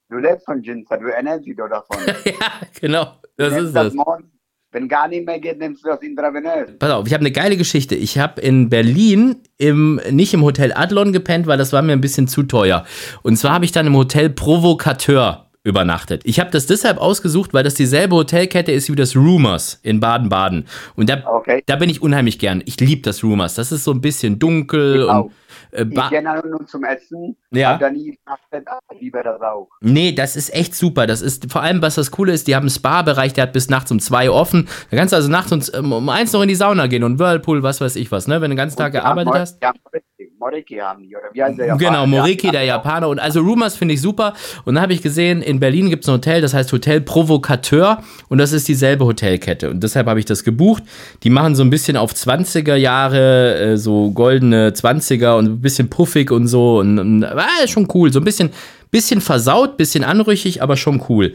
Du 0.10 0.18
lebst 0.18 0.46
von 0.46 0.62
Ginsta, 0.62 0.98
du 0.98 1.08
ernährst 1.08 1.46
dich 1.46 1.56
doch 1.56 1.70
davon. 1.70 1.98
ja, 2.26 2.34
genau. 2.80 3.14
Das 3.38 3.54
Du 3.54 3.64
ist 3.64 3.74
das. 3.74 3.94
morgens. 3.94 4.26
Wenn 4.74 4.88
gar 4.88 5.08
nicht 5.10 5.26
mehr 5.26 5.40
geht, 5.40 5.60
nimmst 5.60 5.84
du 5.84 5.90
das 5.90 6.02
intravenös. 6.02 6.78
Pass 6.80 6.92
auf, 6.92 7.06
ich 7.08 7.14
habe 7.14 7.22
eine 7.22 7.32
geile 7.32 7.58
Geschichte. 7.58 7.96
Ich 7.96 8.18
habe 8.18 8.40
in 8.40 8.70
Berlin 8.70 9.36
im, 9.58 10.00
nicht 10.10 10.34
im 10.34 10.44
Hotel 10.44 10.72
Adlon 10.74 11.12
gepennt, 11.12 11.46
weil 11.46 11.58
das 11.58 11.74
war 11.74 11.82
mir 11.82 11.92
ein 11.92 12.00
bisschen 12.02 12.28
zu 12.30 12.44
teuer. 12.44 12.86
Und 13.22 13.36
zwar 13.38 13.52
habe 13.54 13.66
ich 13.66 13.74
dann 13.74 13.86
im 13.88 13.96
Hotel 13.98 14.30
Provocateur 14.30 15.48
übernachtet. 15.64 16.22
Ich 16.24 16.40
habe 16.40 16.50
das 16.50 16.66
deshalb 16.66 16.98
ausgesucht, 16.98 17.54
weil 17.54 17.64
das 17.64 17.76
dieselbe 17.76 18.16
Hotelkette 18.16 18.72
ist 18.72 18.90
wie 18.90 18.96
das 18.96 19.16
Rumors 19.16 19.80
in 19.84 20.00
Baden-Baden. 20.00 20.66
Und 20.96 21.10
da, 21.10 21.22
Okay. 21.28 21.62
da 21.66 21.76
bin 21.76 21.90
ich 21.90 22.02
unheimlich 22.02 22.40
gern. 22.40 22.64
Ich 22.66 22.80
liebe 22.80 23.02
das 23.04 23.24
Rumors. 23.24 23.56
Das 23.56 23.72
ist 23.72 23.84
so 23.84 23.92
ein 23.92 24.02
bisschen 24.02 24.40
dunkel 24.40 25.04
Ich 25.04 25.10
auch. 25.10 25.30
Äh, 25.72 25.86
Ich 25.90 26.10
gehe 26.10 26.22
nur 26.22 26.66
zum 26.66 26.84
Essen. 26.84 27.36
Ja. 27.52 27.78
Nie 27.90 28.18
aber 28.26 28.80
ich 28.94 29.02
liebe 29.02 29.22
das 29.24 29.42
auch. 29.42 29.70
Nee, 29.82 30.14
das 30.14 30.36
ist 30.36 30.54
echt 30.54 30.76
super. 30.76 31.08
Das 31.08 31.22
ist 31.22 31.52
vor 31.52 31.62
allem, 31.62 31.82
was 31.82 31.96
das 31.96 32.12
Coole 32.12 32.34
ist, 32.34 32.48
die 32.48 32.56
haben 32.56 32.64
einen 32.64 32.70
Spa-Bereich, 32.70 33.34
der 33.34 33.44
hat 33.44 33.54
bis 33.54 33.70
nachts 33.70 33.92
um 33.92 34.00
zwei 34.00 34.30
offen. 34.30 34.68
Da 34.90 34.98
kannst 34.98 35.12
du 35.14 35.18
also 35.18 35.30
nachts 35.30 35.52
um, 35.52 35.86
um, 35.86 35.94
um 35.94 36.10
eins 36.10 36.34
noch 36.34 36.42
in 36.42 36.48
die 36.48 36.56
Sauna 36.56 36.88
gehen 36.88 37.04
und 37.04 37.20
Whirlpool, 37.20 37.64
was 37.64 37.82
weiß 37.82 37.96
ich 37.96 38.12
was, 38.12 38.28
ne? 38.28 38.36
Wenn 38.36 38.50
du 38.50 38.56
den 38.56 38.58
ganzen 38.58 38.78
Tag 38.78 38.94
gearbeitet 38.94 39.34
hast. 39.34 39.62
Ja, 39.62 39.74
Moriki, 39.84 40.31
Moriki 40.42 40.78
haben 40.78 41.08
die, 41.08 41.16
oder 41.16 41.26
wie 41.32 41.44
heißt 41.44 41.58
der 41.58 41.68
Genau, 41.78 41.84
Japaner? 41.84 42.08
Moriki, 42.08 42.48
Ja, 42.48 42.52
der 42.52 42.64
Japaner. 42.66 43.08
Und 43.10 43.20
also 43.20 43.40
Rumors 43.42 43.76
finde 43.78 43.94
ich 43.94 44.02
super. 44.02 44.34
Und 44.66 44.74
dann 44.76 44.82
habe 44.82 44.92
ich 44.94 45.02
gesehen, 45.02 45.42
in 45.42 45.60
Berlin 45.60 45.90
gibt 45.90 46.04
es 46.04 46.10
ein 46.10 46.14
Hotel, 46.16 46.42
das 46.42 46.54
heißt 46.54 46.72
Hotel 46.74 47.00
Provocateur. 47.02 48.04
Und 48.28 48.40
das 48.40 48.52
ist 48.52 48.68
dieselbe 48.68 49.06
Hotelkette. 49.06 49.70
Und 49.70 49.84
deshalb 49.84 50.08
habe 50.08 50.20
ich 50.20 50.26
das 50.26 50.44
gebucht. 50.44 50.84
Die 51.24 51.30
machen 51.30 51.56
so 51.56 51.64
ein 51.64 51.70
bisschen 51.70 51.96
auf 51.96 52.12
20er 52.14 52.76
Jahre, 52.76 53.56
äh, 53.74 53.78
so 53.78 54.12
goldene 54.12 54.72
20er 54.72 55.38
und 55.38 55.46
ein 55.46 55.62
bisschen 55.62 55.90
puffig 55.90 56.32
und 56.32 56.48
so. 56.48 56.80
Und, 56.80 56.98
und 57.00 57.24
ah, 57.24 57.68
schon 57.68 57.88
cool. 57.94 58.12
So 58.12 58.20
ein 58.20 58.26
bisschen, 58.26 58.50
bisschen 58.90 59.22
versaut, 59.22 59.78
bisschen 59.78 60.04
anrüchig, 60.04 60.64
aber 60.64 60.76
schon 60.76 61.04
cool. 61.08 61.34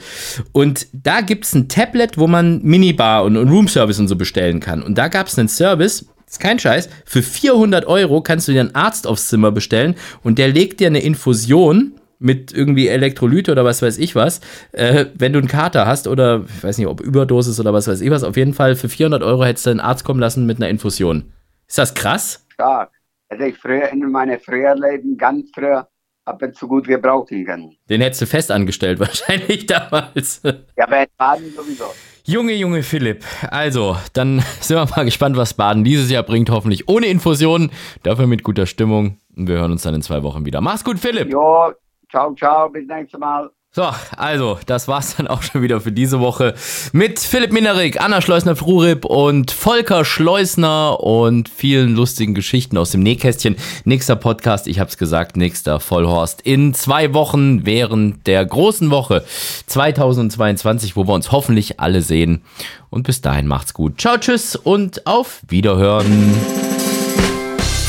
Und 0.53 0.89
da 0.93 1.21
gibt 1.21 1.45
es 1.45 1.55
ein 1.55 1.69
Tablet, 1.69 2.19
wo 2.19 2.27
man 2.27 2.61
Minibar 2.63 3.25
und, 3.25 3.37
und 3.37 3.49
Roomservice 3.49 4.01
und 4.01 4.09
so 4.09 4.17
bestellen 4.17 4.59
kann. 4.59 4.83
Und 4.83 4.99
da 4.99 5.07
gab 5.09 5.29
es 5.29 5.39
einen 5.39 5.49
Service, 5.49 6.07
ist 6.27 6.41
kein 6.41 6.59
Scheiß, 6.59 6.89
für 7.05 7.23
400 7.23 7.87
Euro 7.87 8.21
kannst 8.21 8.49
du 8.49 8.53
dir 8.53 8.61
einen 8.61 8.75
Arzt 8.75 9.07
aufs 9.07 9.29
Zimmer 9.29 9.53
bestellen 9.53 9.95
und 10.23 10.39
der 10.39 10.49
legt 10.49 10.81
dir 10.81 10.89
eine 10.89 11.01
Infusion 11.01 12.01
mit 12.19 12.53
irgendwie 12.53 12.89
Elektrolyte 12.89 13.53
oder 13.53 13.65
was 13.65 13.83
weiß 13.83 13.99
ich 13.99 14.15
was, 14.15 14.41
äh, 14.73 15.07
wenn 15.15 15.33
du 15.33 15.39
einen 15.39 15.49
Kater 15.49 15.87
hast 15.87 16.09
oder 16.09 16.45
ich 16.47 16.65
weiß 16.65 16.79
nicht, 16.79 16.87
ob 16.87 17.01
Überdosis 17.01 17.61
oder 17.61 17.73
was 17.73 17.89
weiß 17.89 18.01
ich 18.01 18.11
was, 18.11 18.25
auf 18.25 18.37
jeden 18.37 18.55
Fall 18.55 18.75
für 18.75 18.89
400 18.89 19.23
Euro 19.23 19.45
hättest 19.45 19.67
du 19.67 19.71
einen 19.71 19.81
Arzt 19.81 20.05
kommen 20.05 20.21
lassen 20.21 20.47
mit 20.47 20.57
einer 20.57 20.69
Infusion. 20.69 21.33
Ist 21.69 21.79
das 21.79 21.95
krass? 21.95 22.47
Stark. 22.53 22.91
Hätte 23.29 23.47
ich 23.47 23.59
früher 23.59 23.89
in 23.91 24.11
meinem 24.11 24.39
früheren 24.41 24.81
Leben 24.81 25.17
ganz 25.17 25.51
früher 25.53 25.89
ab 26.25 26.43
und 26.43 26.57
zu 26.57 26.69
gut 26.69 26.87
gebrauchen 26.87 27.45
können. 27.45 27.77
Den 27.89 28.01
hättest 28.01 28.23
du 28.23 28.27
fest 28.27 28.51
angestellt 28.51 28.99
wahrscheinlich 29.01 29.67
damals. 29.67 30.41
Ja, 30.43 30.85
aber 30.85 31.03
in 31.03 31.09
Baden 31.17 31.53
sowieso. 31.55 31.87
Junge, 32.29 32.55
Junge 32.55 32.83
Philipp. 32.83 33.25
Also, 33.53 33.97
dann 34.13 34.41
sind 34.61 34.77
wir 34.77 34.85
mal 34.97 35.05
gespannt, 35.05 35.37
was 35.37 35.55
Baden 35.55 35.85
dieses 35.85 36.11
Jahr 36.11 36.25
bringt. 36.25 36.51
Hoffentlich 36.51 36.89
ohne 36.89 37.07
Infusionen, 37.07 37.71
dafür 38.03 38.27
mit 38.27 38.43
guter 38.43 38.67
Stimmung. 38.67 39.19
Und 39.37 39.47
wir 39.47 39.59
hören 39.59 39.71
uns 39.71 39.83
dann 39.83 39.95
in 39.95 40.03
zwei 40.03 40.25
Wochen 40.25 40.45
wieder. 40.45 40.61
Mach's 40.61 40.83
gut, 40.83 40.99
Philipp. 40.99 41.31
Jo, 41.31 41.73
ciao, 42.11 42.35
ciao, 42.35 42.69
bis 42.69 42.85
nächstes 42.89 43.21
Mal. 43.21 43.49
So, 43.77 43.91
also, 44.17 44.59
das 44.65 44.89
war's 44.89 45.17
dann 45.17 45.27
auch 45.27 45.43
schon 45.43 45.61
wieder 45.61 45.83
für 45.83 45.93
diese 45.93 46.19
Woche 46.19 46.55
mit 46.93 47.21
Philipp 47.21 47.53
Minerik, 47.53 48.01
Anna 48.01 48.23
Schleusner-Frurip 48.23 49.05
und 49.05 49.51
Volker 49.51 50.07
Schleusner 50.07 51.01
und 51.01 51.51
vielen 51.51 51.95
lustigen 51.95 52.33
Geschichten 52.33 52.79
aus 52.79 52.93
dem 52.93 53.03
Nähkästchen. 53.03 53.57
Nächster 53.85 54.17
Podcast, 54.17 54.67
ich 54.67 54.81
hab's 54.81 54.97
gesagt, 54.97 55.37
nächster 55.37 55.79
Vollhorst 55.79 56.41
in 56.41 56.73
zwei 56.73 57.13
Wochen 57.13 57.67
während 57.67 58.27
der 58.27 58.47
großen 58.47 58.91
Woche 58.91 59.27
2022, 59.67 60.97
wo 60.97 61.07
wir 61.07 61.13
uns 61.13 61.31
hoffentlich 61.31 61.79
alle 61.79 62.01
sehen. 62.01 62.45
Und 62.89 63.03
bis 63.03 63.21
dahin 63.21 63.47
macht's 63.47 63.75
gut. 63.75 64.01
Ciao, 64.01 64.17
tschüss 64.17 64.57
und 64.57 65.07
auf 65.07 65.43
Wiederhören. 65.49 66.33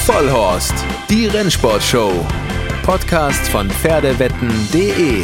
Vollhorst, 0.06 0.76
die 1.10 1.28
Rennsportshow. 1.28 2.12
Podcast 2.84 3.48
von 3.48 3.70
Pferdewetten.de. 3.70 5.24